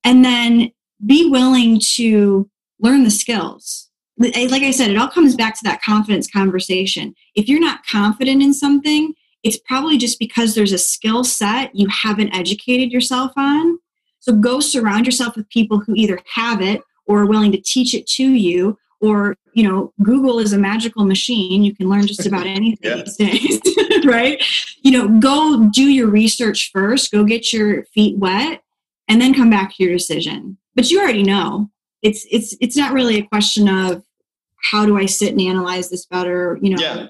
and 0.04 0.24
then 0.24 0.72
be 1.06 1.30
willing 1.30 1.80
to 1.80 2.50
learn 2.80 3.04
the 3.04 3.12
skills. 3.12 3.90
Like 4.18 4.36
I 4.62 4.72
said, 4.72 4.92
it 4.92 4.98
all 4.98 5.08
comes 5.08 5.36
back 5.36 5.56
to 5.56 5.64
that 5.64 5.82
confidence 5.82 6.30
conversation. 6.30 7.16
If 7.34 7.48
you're 7.48 7.60
not 7.60 7.86
confident 7.88 8.44
in 8.44 8.54
something, 8.54 9.16
it's 9.44 9.58
probably 9.58 9.98
just 9.98 10.20
because 10.20 10.54
there's 10.54 10.74
a 10.74 10.78
skill 10.78 11.24
set 11.24 11.76
you 11.76 11.88
haven't 11.88 12.36
educated 12.36 12.92
yourself 12.92 13.32
on 13.36 13.80
so 14.20 14.34
go 14.34 14.60
surround 14.60 15.06
yourself 15.06 15.36
with 15.36 15.50
people 15.50 15.80
who 15.80 15.96
either 15.96 16.20
have 16.36 16.62
it 16.62 16.82
or 17.08 17.22
are 17.22 17.26
willing 17.26 17.52
to 17.52 17.62
teach 17.62 17.94
it 17.94 18.08
to 18.08 18.24
you 18.24 18.78
or 19.02 19.36
you 19.54 19.68
know 19.68 19.94
google 20.04 20.40
is 20.40 20.54
a 20.54 20.58
magical 20.58 21.06
machine. 21.06 21.64
You 21.64 21.76
can 21.76 21.90
learn 21.90 22.08
just 22.08 22.26
about 22.26 22.46
anything 22.46 22.90
yeah. 22.90 23.04
these 23.04 23.18
days 23.18 23.62
right? 24.06 24.44
You 24.82 24.92
know 24.92 25.20
go 25.20 25.70
do 25.74 25.84
your 25.84 26.08
research 26.08 26.72
first 26.74 27.12
go 27.12 27.24
get 27.24 27.52
your 27.54 27.86
feet 27.86 28.18
wet 28.18 28.64
and 29.08 29.22
then 29.22 29.34
come 29.34 29.50
back 29.50 29.76
to 29.76 29.84
your 29.84 29.94
decision. 29.94 30.58
But 30.76 30.90
you 30.90 31.02
already 31.02 31.24
know. 31.24 31.70
It's 32.02 32.26
it's 32.32 32.56
it's 32.60 32.78
not 32.78 32.94
really 32.94 33.20
a 33.20 33.28
question 33.28 33.70
of 33.70 34.04
how 34.64 34.86
do 34.86 34.98
i 34.98 35.08
sit 35.08 35.32
and 35.32 35.42
analyze 35.42 35.90
this 35.90 36.06
better 36.06 36.58
you 36.62 36.76
know 36.76 36.82
yeah. 36.82 37.08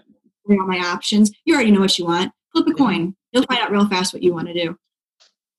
all 0.49 0.67
my 0.67 0.79
options. 0.79 1.31
You 1.45 1.55
already 1.55 1.71
know 1.71 1.81
what 1.81 1.97
you 1.97 2.05
want. 2.05 2.33
Flip 2.51 2.67
a 2.67 2.73
coin. 2.73 3.15
You'll 3.31 3.43
find 3.43 3.61
out 3.61 3.71
real 3.71 3.87
fast 3.87 4.13
what 4.13 4.23
you 4.23 4.33
want 4.33 4.47
to 4.47 4.53
do 4.53 4.77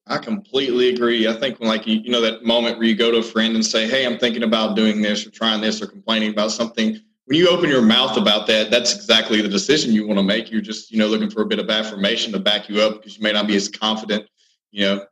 I 0.07 0.19
completely 0.19 0.89
agree. 0.89 1.29
I 1.29 1.33
think 1.35 1.61
when 1.61 1.69
like 1.69 1.87
you, 1.87 2.01
you 2.01 2.11
know 2.11 2.21
that 2.21 2.45
moment 2.45 2.79
where 2.79 2.87
you 2.87 2.97
go 2.97 3.11
to 3.11 3.19
a 3.19 3.23
friend 3.23 3.55
and 3.55 3.65
say, 3.65 3.89
"Hey, 3.89 4.05
I'm 4.05 4.19
thinking 4.19 4.43
about 4.43 4.75
doing 4.75 5.01
this 5.01 5.27
or 5.27 5.31
trying 5.31 5.61
this 5.61 5.81
or 5.81 5.87
complaining 5.87 6.31
about 6.31 6.51
something." 6.51 7.01
When 7.27 7.39
you 7.39 7.49
open 7.49 7.71
your 7.71 7.83
mouth 7.83 8.17
about 8.17 8.49
that, 8.49 8.71
that's 8.71 8.95
exactly 8.95 9.41
the 9.41 9.49
decision 9.49 9.93
you 9.93 10.07
want 10.07 10.19
to 10.19 10.25
make. 10.25 10.51
You're 10.51 10.61
just 10.61 10.91
you 10.91 10.99
know 10.99 11.07
looking 11.07 11.31
for 11.31 11.43
a 11.43 11.47
bit 11.47 11.61
of 11.61 11.71
affirmation 11.71 12.33
to 12.33 12.41
back 12.41 12.69
you 12.69 12.81
up 12.81 12.95
because 12.95 13.17
you 13.17 13.23
may 13.23 13.33
not 13.33 13.47
be 13.47 13.55
as 13.55 13.69
confident. 13.69 14.29
You 14.73 14.85
know. 14.85 15.07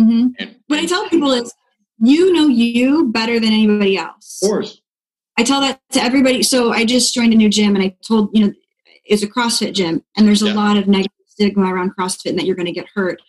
Mm-hmm. 0.00 0.28
And, 0.38 0.56
what 0.68 0.78
I 0.78 0.86
tell 0.86 1.08
people 1.08 1.32
is, 1.32 1.52
you 1.98 2.32
know 2.32 2.48
you 2.48 3.08
better 3.08 3.40
than 3.40 3.52
anybody 3.52 3.96
else. 3.96 4.40
Of 4.42 4.48
course. 4.48 4.80
I 5.38 5.42
tell 5.42 5.60
that 5.62 5.80
to 5.92 6.02
everybody. 6.02 6.42
So 6.42 6.72
I 6.72 6.84
just 6.84 7.14
joined 7.14 7.32
a 7.32 7.36
new 7.36 7.48
gym, 7.48 7.74
and 7.74 7.82
I 7.82 7.96
told 8.06 8.28
you 8.34 8.46
know 8.46 8.52
it's 9.06 9.22
a 9.22 9.26
CrossFit 9.28 9.72
gym, 9.72 10.04
and 10.18 10.28
there's 10.28 10.42
a 10.42 10.48
yeah. 10.48 10.54
lot 10.54 10.76
of 10.76 10.86
negative 10.86 11.12
stigma 11.26 11.72
around 11.72 11.96
CrossFit 11.96 12.30
and 12.30 12.38
that 12.38 12.44
you're 12.44 12.56
going 12.56 12.66
to 12.66 12.72
get 12.72 12.86
hurt. 12.94 13.20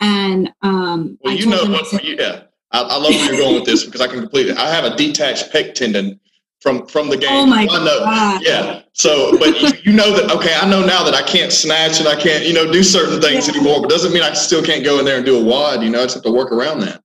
And 0.00 0.52
um, 0.62 1.18
well, 1.22 1.34
you 1.34 1.46
know 1.46 1.64
what? 1.64 1.86
Said, 1.86 2.00
yeah, 2.04 2.42
I, 2.72 2.80
I, 2.80 2.96
love 2.96 3.10
where 3.10 3.32
you're 3.32 3.42
going 3.42 3.54
with 3.56 3.66
this 3.66 3.84
because 3.84 4.00
I 4.00 4.06
can 4.06 4.20
completely. 4.20 4.54
I 4.54 4.70
have 4.70 4.84
a 4.84 4.96
detached 4.96 5.52
pec 5.52 5.74
tendon 5.74 6.18
from 6.60 6.86
from 6.86 7.08
the 7.08 7.16
game. 7.16 7.30
Oh 7.30 7.46
my 7.46 7.66
I 7.70 7.84
know, 7.84 7.98
god! 8.00 8.42
Yeah. 8.42 8.82
So, 8.92 9.36
but 9.38 9.60
you, 9.60 9.68
you, 9.84 9.92
know 9.92 10.14
that 10.16 10.34
okay. 10.34 10.54
I 10.54 10.68
know 10.68 10.84
now 10.84 11.02
that 11.04 11.14
I 11.14 11.22
can't 11.22 11.52
snatch 11.52 11.98
and 11.98 12.08
I 12.08 12.16
can't 12.16 12.44
you 12.44 12.54
know 12.54 12.70
do 12.70 12.82
certain 12.82 13.20
things 13.20 13.46
yeah. 13.46 13.54
anymore. 13.54 13.80
But 13.82 13.90
doesn't 13.90 14.12
mean 14.12 14.22
I 14.22 14.32
still 14.32 14.62
can't 14.62 14.84
go 14.84 14.98
in 14.98 15.04
there 15.04 15.16
and 15.16 15.26
do 15.26 15.38
a 15.38 15.44
WOD. 15.44 15.82
You 15.82 15.90
know, 15.90 16.00
I 16.00 16.04
just 16.04 16.14
have 16.14 16.24
to 16.24 16.32
work 16.32 16.52
around 16.52 16.80
that. 16.80 17.02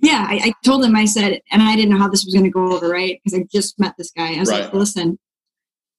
Yeah, 0.00 0.26
I, 0.28 0.40
I 0.44 0.52
told 0.64 0.84
him. 0.84 0.96
I 0.96 1.04
said, 1.04 1.40
and 1.50 1.62
I 1.62 1.76
didn't 1.76 1.90
know 1.90 1.98
how 1.98 2.08
this 2.08 2.24
was 2.24 2.34
going 2.34 2.44
to 2.44 2.50
go 2.50 2.72
over, 2.72 2.88
right? 2.88 3.20
Because 3.22 3.38
I 3.38 3.46
just 3.50 3.78
met 3.78 3.94
this 3.96 4.10
guy. 4.10 4.34
I 4.34 4.40
was 4.40 4.50
right. 4.50 4.64
like, 4.64 4.74
listen, 4.74 5.18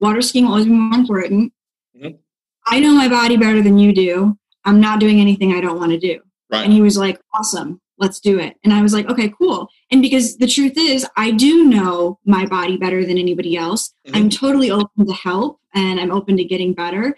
water 0.01 0.21
skiing 0.21 0.45
will 0.45 0.51
always 0.51 0.65
be 0.65 0.71
more 0.71 0.99
important. 0.99 1.53
Mm-hmm. 1.95 2.15
I 2.65 2.79
know 2.79 2.93
my 2.93 3.07
body 3.07 3.37
better 3.37 3.61
than 3.61 3.77
you 3.77 3.93
do. 3.93 4.37
I'm 4.65 4.79
not 4.79 4.99
doing 4.99 5.19
anything 5.19 5.53
I 5.53 5.61
don't 5.61 5.79
want 5.79 5.91
to 5.91 5.99
do. 5.99 6.19
Right. 6.51 6.63
And 6.63 6.73
he 6.73 6.81
was 6.81 6.97
like, 6.97 7.19
awesome, 7.33 7.81
let's 7.97 8.19
do 8.19 8.39
it. 8.39 8.57
And 8.63 8.73
I 8.73 8.81
was 8.81 8.93
like, 8.93 9.09
okay, 9.09 9.33
cool. 9.37 9.67
And 9.91 10.01
because 10.01 10.37
the 10.37 10.47
truth 10.47 10.73
is, 10.77 11.05
I 11.17 11.31
do 11.31 11.63
know 11.65 12.19
my 12.25 12.45
body 12.45 12.77
better 12.77 13.05
than 13.05 13.17
anybody 13.17 13.57
else. 13.57 13.93
Mm-hmm. 14.07 14.15
I'm 14.15 14.29
totally 14.29 14.69
open 14.69 15.05
to 15.05 15.13
help 15.13 15.59
and 15.73 15.99
I'm 15.99 16.11
open 16.11 16.37
to 16.37 16.43
getting 16.43 16.73
better. 16.73 17.15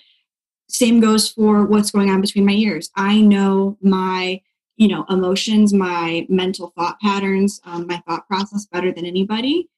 Same 0.67 0.99
goes 0.99 1.29
for 1.29 1.65
what's 1.65 1.91
going 1.91 2.09
on 2.09 2.21
between 2.21 2.45
my 2.45 2.53
ears. 2.53 2.89
I 2.95 3.21
know 3.21 3.77
my 3.81 4.41
you 4.77 4.87
know 4.87 5.05
emotions 5.09 5.73
my 5.73 6.25
mental 6.29 6.73
thought 6.77 6.99
patterns 6.99 7.61
um, 7.65 7.87
my 7.87 8.01
thought 8.07 8.27
process 8.27 8.65
better 8.65 8.91
than 8.91 9.05
anybody 9.05 9.69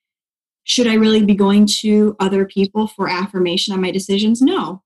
should 0.63 0.87
i 0.87 0.93
really 0.93 1.23
be 1.23 1.35
going 1.35 1.65
to 1.65 2.15
other 2.19 2.45
people 2.45 2.87
for 2.87 3.07
affirmation 3.09 3.73
on 3.73 3.81
my 3.81 3.91
decisions 3.91 4.41
no 4.41 4.81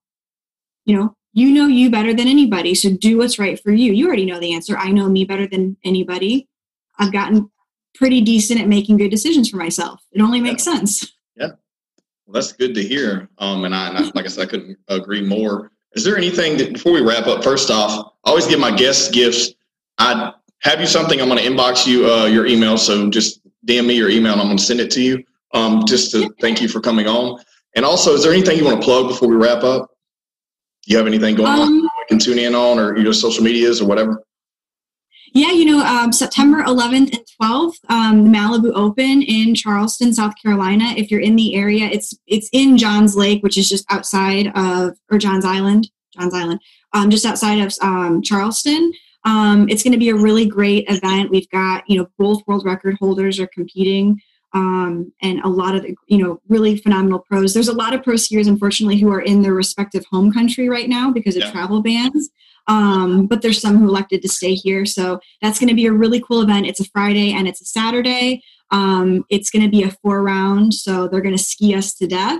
you 0.85 0.95
know 0.95 1.15
you 1.33 1.51
know 1.51 1.67
you 1.67 1.89
better 1.89 2.13
than 2.13 2.27
anybody 2.27 2.75
so 2.75 2.89
do 2.89 3.17
what's 3.17 3.39
right 3.39 3.61
for 3.61 3.71
you. 3.71 3.93
You 3.93 4.07
already 4.07 4.25
know 4.25 4.39
the 4.39 4.53
answer. 4.53 4.77
I 4.77 4.91
know 4.91 5.07
me 5.09 5.25
better 5.25 5.47
than 5.47 5.77
anybody. 5.83 6.47
I've 6.99 7.13
gotten 7.13 7.49
pretty 7.95 8.21
decent 8.21 8.59
at 8.59 8.67
making 8.67 8.97
good 8.97 9.09
decisions 9.09 9.49
for 9.49 9.57
myself. 9.57 10.03
It 10.11 10.21
only 10.21 10.41
makes 10.41 10.65
yeah. 10.65 10.73
sense. 10.73 11.13
Yeah. 11.35 11.47
Well 12.25 12.33
that's 12.33 12.51
good 12.51 12.75
to 12.75 12.83
hear 12.83 13.29
um 13.37 13.65
and 13.65 13.73
I, 13.73 13.89
and 13.89 13.97
I 13.97 14.01
like 14.15 14.25
i 14.25 14.27
said 14.27 14.47
i 14.47 14.49
couldn't 14.49 14.77
agree 14.87 15.21
more. 15.21 15.71
Is 15.93 16.03
there 16.03 16.17
anything 16.17 16.57
that 16.57 16.73
before 16.73 16.93
we 16.93 17.01
wrap 17.01 17.27
up 17.27 17.43
first 17.43 17.69
off 17.69 18.13
i 18.25 18.29
always 18.29 18.47
give 18.47 18.59
my 18.59 18.75
guests 18.75 19.09
gifts. 19.09 19.53
I 19.97 20.33
have 20.59 20.79
you 20.79 20.87
something 20.87 21.21
i'm 21.21 21.29
going 21.29 21.39
to 21.39 21.49
inbox 21.49 21.87
you 21.87 22.11
uh, 22.11 22.25
your 22.25 22.45
email 22.45 22.77
so 22.77 23.09
just 23.09 23.41
dm 23.65 23.85
me 23.85 23.95
your 23.95 24.09
email 24.09 24.33
and 24.33 24.41
i'm 24.41 24.47
going 24.47 24.57
to 24.57 24.63
send 24.63 24.79
it 24.79 24.91
to 24.91 25.01
you. 25.01 25.23
Um, 25.53 25.83
just 25.85 26.11
to 26.11 26.33
thank 26.39 26.61
you 26.61 26.69
for 26.69 26.79
coming 26.79 27.07
on. 27.07 27.43
And 27.75 27.83
also 27.83 28.13
is 28.13 28.23
there 28.23 28.31
anything 28.31 28.57
you 28.57 28.63
want 28.63 28.81
to 28.81 28.85
plug 28.85 29.09
before 29.09 29.27
we 29.27 29.35
wrap 29.35 29.63
up 29.63 29.90
you 30.87 30.97
have 30.97 31.07
anything 31.07 31.35
going 31.35 31.47
um, 31.47 31.59
on 31.59 31.73
you 31.73 31.89
can 32.09 32.19
tune 32.19 32.39
in 32.39 32.55
on 32.55 32.79
or 32.79 32.97
your 32.97 33.13
social 33.13 33.43
medias 33.43 33.81
or 33.81 33.87
whatever? 33.87 34.23
Yeah, 35.33 35.51
you 35.51 35.63
know, 35.63 35.79
um, 35.85 36.11
September 36.11 36.61
11th 36.63 37.15
and 37.15 37.25
12th, 37.41 37.77
um, 37.87 38.25
the 38.25 38.37
Malibu 38.37 38.73
Open 38.75 39.21
in 39.21 39.55
Charleston, 39.55 40.13
South 40.13 40.33
Carolina. 40.41 40.93
If 40.97 41.09
you're 41.09 41.21
in 41.21 41.37
the 41.37 41.55
area, 41.55 41.85
it's 41.85 42.13
it's 42.27 42.49
in 42.51 42.77
Johns 42.77 43.15
Lake, 43.15 43.41
which 43.41 43.57
is 43.57 43.69
just 43.69 43.85
outside 43.89 44.51
of 44.55 44.97
or 45.09 45.17
Johns 45.17 45.45
Island, 45.45 45.89
Johns 46.17 46.33
Island, 46.33 46.59
um, 46.93 47.09
just 47.09 47.25
outside 47.25 47.59
of 47.59 47.73
um, 47.81 48.21
Charleston. 48.21 48.91
Um, 49.23 49.69
it's 49.69 49.83
going 49.83 49.93
to 49.93 49.99
be 49.99 50.09
a 50.09 50.15
really 50.15 50.45
great 50.45 50.85
event. 50.89 51.29
We've 51.29 51.49
got, 51.49 51.83
you 51.87 51.97
know, 51.97 52.07
both 52.17 52.41
world 52.47 52.65
record 52.65 52.97
holders 52.99 53.39
are 53.39 53.47
competing 53.47 54.19
um, 54.53 55.11
and 55.21 55.39
a 55.41 55.47
lot 55.47 55.75
of 55.75 55.83
the, 55.83 55.95
you 56.07 56.17
know, 56.17 56.41
really 56.49 56.77
phenomenal 56.77 57.19
pros. 57.19 57.53
There's 57.53 57.67
a 57.69 57.73
lot 57.73 57.93
of 57.93 58.03
pro 58.03 58.15
skiers, 58.15 58.47
unfortunately, 58.47 58.97
who 58.99 59.09
are 59.11 59.21
in 59.21 59.41
their 59.41 59.53
respective 59.53 60.05
home 60.11 60.31
country 60.31 60.67
right 60.69 60.89
now 60.89 61.11
because 61.11 61.35
of 61.35 61.43
Yeah. 61.43 61.51
travel 61.51 61.81
bans. 61.81 62.29
Um, 62.67 63.27
but 63.27 63.41
there's 63.41 63.59
some 63.59 63.77
who 63.77 63.87
elected 63.87 64.21
to 64.21 64.29
stay 64.29 64.53
here. 64.53 64.85
So 64.85 65.19
that's 65.41 65.57
going 65.59 65.69
to 65.69 65.75
be 65.75 65.87
a 65.87 65.91
really 65.93 66.21
cool 66.21 66.41
event. 66.41 66.67
It's 66.67 66.79
a 66.79 66.85
Friday 66.85 67.31
and 67.33 67.47
it's 67.47 67.61
a 67.61 67.65
Saturday. 67.65 68.43
Um, 68.71 69.25
it's 69.29 69.49
going 69.49 69.63
to 69.63 69.69
be 69.69 69.83
a 69.83 69.91
four 70.01 70.21
round. 70.21 70.73
So 70.73 71.07
they're 71.07 71.21
going 71.21 71.35
to 71.35 71.43
ski 71.43 71.73
us 71.75 71.93
to 71.95 72.07
death. 72.07 72.39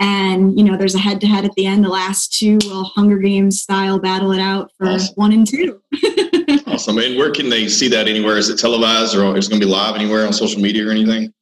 And, 0.00 0.56
you 0.56 0.64
know, 0.64 0.76
there's 0.76 0.94
a 0.94 0.98
head 1.00 1.20
to 1.22 1.26
head 1.26 1.44
at 1.44 1.52
the 1.54 1.66
end. 1.66 1.84
The 1.84 1.88
last 1.88 2.32
two 2.32 2.58
will 2.64 2.84
Hunger 2.84 3.18
Games 3.18 3.60
style 3.60 3.98
battle 3.98 4.30
it 4.32 4.40
out 4.40 4.70
for 4.78 4.86
Awesome. 4.86 5.14
one 5.16 5.32
and 5.32 5.46
two. 5.46 5.80
Awesome. 6.66 6.98
And 6.98 7.16
where 7.18 7.30
can 7.32 7.48
they 7.48 7.68
see 7.68 7.88
that 7.88 8.06
anywhere? 8.08 8.36
Is 8.38 8.48
it 8.48 8.58
televised 8.58 9.16
or 9.16 9.36
is 9.36 9.46
it 9.46 9.50
going 9.50 9.60
to 9.60 9.66
be 9.66 9.70
live 9.70 9.96
anywhere 9.96 10.24
on 10.26 10.32
social 10.32 10.60
media 10.60 10.86
or 10.86 10.90
anything? 10.92 11.32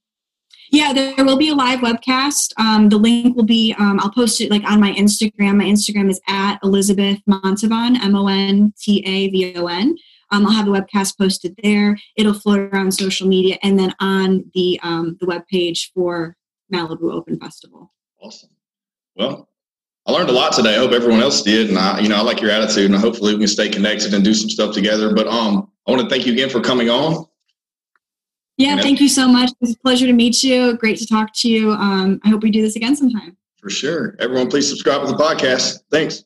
Yeah, 0.71 0.93
there 0.93 1.25
will 1.25 1.37
be 1.37 1.51
a 1.51 1.55
live 1.55 1.81
webcast. 1.81 2.53
Um, 2.59 2.89
the 2.89 2.97
link 2.97 3.37
will 3.37 3.45
be, 3.45 3.75
um, 3.79 4.01
I'll 4.01 4.11
post 4.11 4.41
it 4.41 4.51
like 4.51 4.65
on 4.65 4.81
my 4.81 4.93
Instagram. 4.93 5.57
My 5.57 5.65
Instagram 5.65 6.11
is 6.11 6.21
at 6.29 6.59
Elizabeth 6.63 7.19
Montavon, 7.29 7.97
M 8.03 8.15
O 8.15 8.27
N 8.27 8.73
T 8.79 9.03
A 9.07 9.29
V 9.31 9.55
O 9.57 9.67
N. 9.67 9.97
Um, 10.33 10.45
I'll 10.47 10.53
have 10.53 10.67
the 10.67 10.73
webcast 10.73 11.17
posted 11.19 11.55
there. 11.63 11.97
It'll 12.17 12.35
float 12.35 12.59
around 12.59 12.93
social 12.93 13.29
media 13.29 13.59
and 13.63 13.79
then 13.79 13.95
on 14.01 14.51
the 14.55 14.81
um, 14.83 15.17
the 15.21 15.27
webpage 15.27 15.93
for 15.95 16.37
Malibu 16.73 17.13
Open 17.13 17.39
Festival. 17.39 17.93
Awesome. 18.21 18.51
Well, 19.15 19.49
I 20.07 20.13
learned 20.13 20.31
a 20.31 20.33
lot 20.33 20.53
today. 20.53 20.75
I 20.75 20.79
hope 20.79 20.93
everyone 20.93 21.21
else 21.21 21.43
did. 21.43 21.69
And 21.69 21.79
I, 21.79 22.01
you 22.01 22.09
know, 22.09 22.17
I 22.17 22.23
like 22.23 22.41
your 22.41 22.51
attitude 22.51 22.91
and 22.91 22.95
hopefully 22.95 23.35
we 23.35 23.41
can 23.41 23.49
stay 23.49 23.69
connected 23.69 24.15
and 24.15 24.25
do 24.25 24.35
some 24.35 24.51
stuff 24.51 24.75
together. 24.75 25.15
But 25.15 25.27
um, 25.27 25.71
I 25.87 25.91
want 25.91 26.03
to 26.03 26.09
thank 26.09 26.27
you 26.27 26.33
again 26.33 26.51
for 26.51 26.61
coming 26.61 26.91
on. 26.91 27.27
Yeah, 28.59 28.77
Yeah. 28.77 28.83
thank 28.83 29.01
you 29.01 29.09
so 29.09 29.29
much. 29.29 29.51
It's 29.61 29.75
a 29.75 29.79
pleasure 29.79 30.07
to 30.07 30.13
meet 30.13 30.43
you. 30.43 30.77
Great 30.79 30.99
to 30.99 31.07
talk 31.07 31.33
to 31.35 31.49
you. 31.49 31.73
Um, 31.73 32.21
I 32.25 32.29
hope 32.31 32.43
we 32.43 32.51
do 32.51 32.63
this 32.63 32.77
again 32.77 32.97
sometime. 32.97 33.37
For 33.61 33.69
sure. 33.71 34.17
Everyone, 34.19 34.49
please 34.49 34.69
subscribe 34.69 35.03
to 35.03 35.09
the 35.09 35.17
podcast. 35.19 35.81
Thanks. 35.91 36.25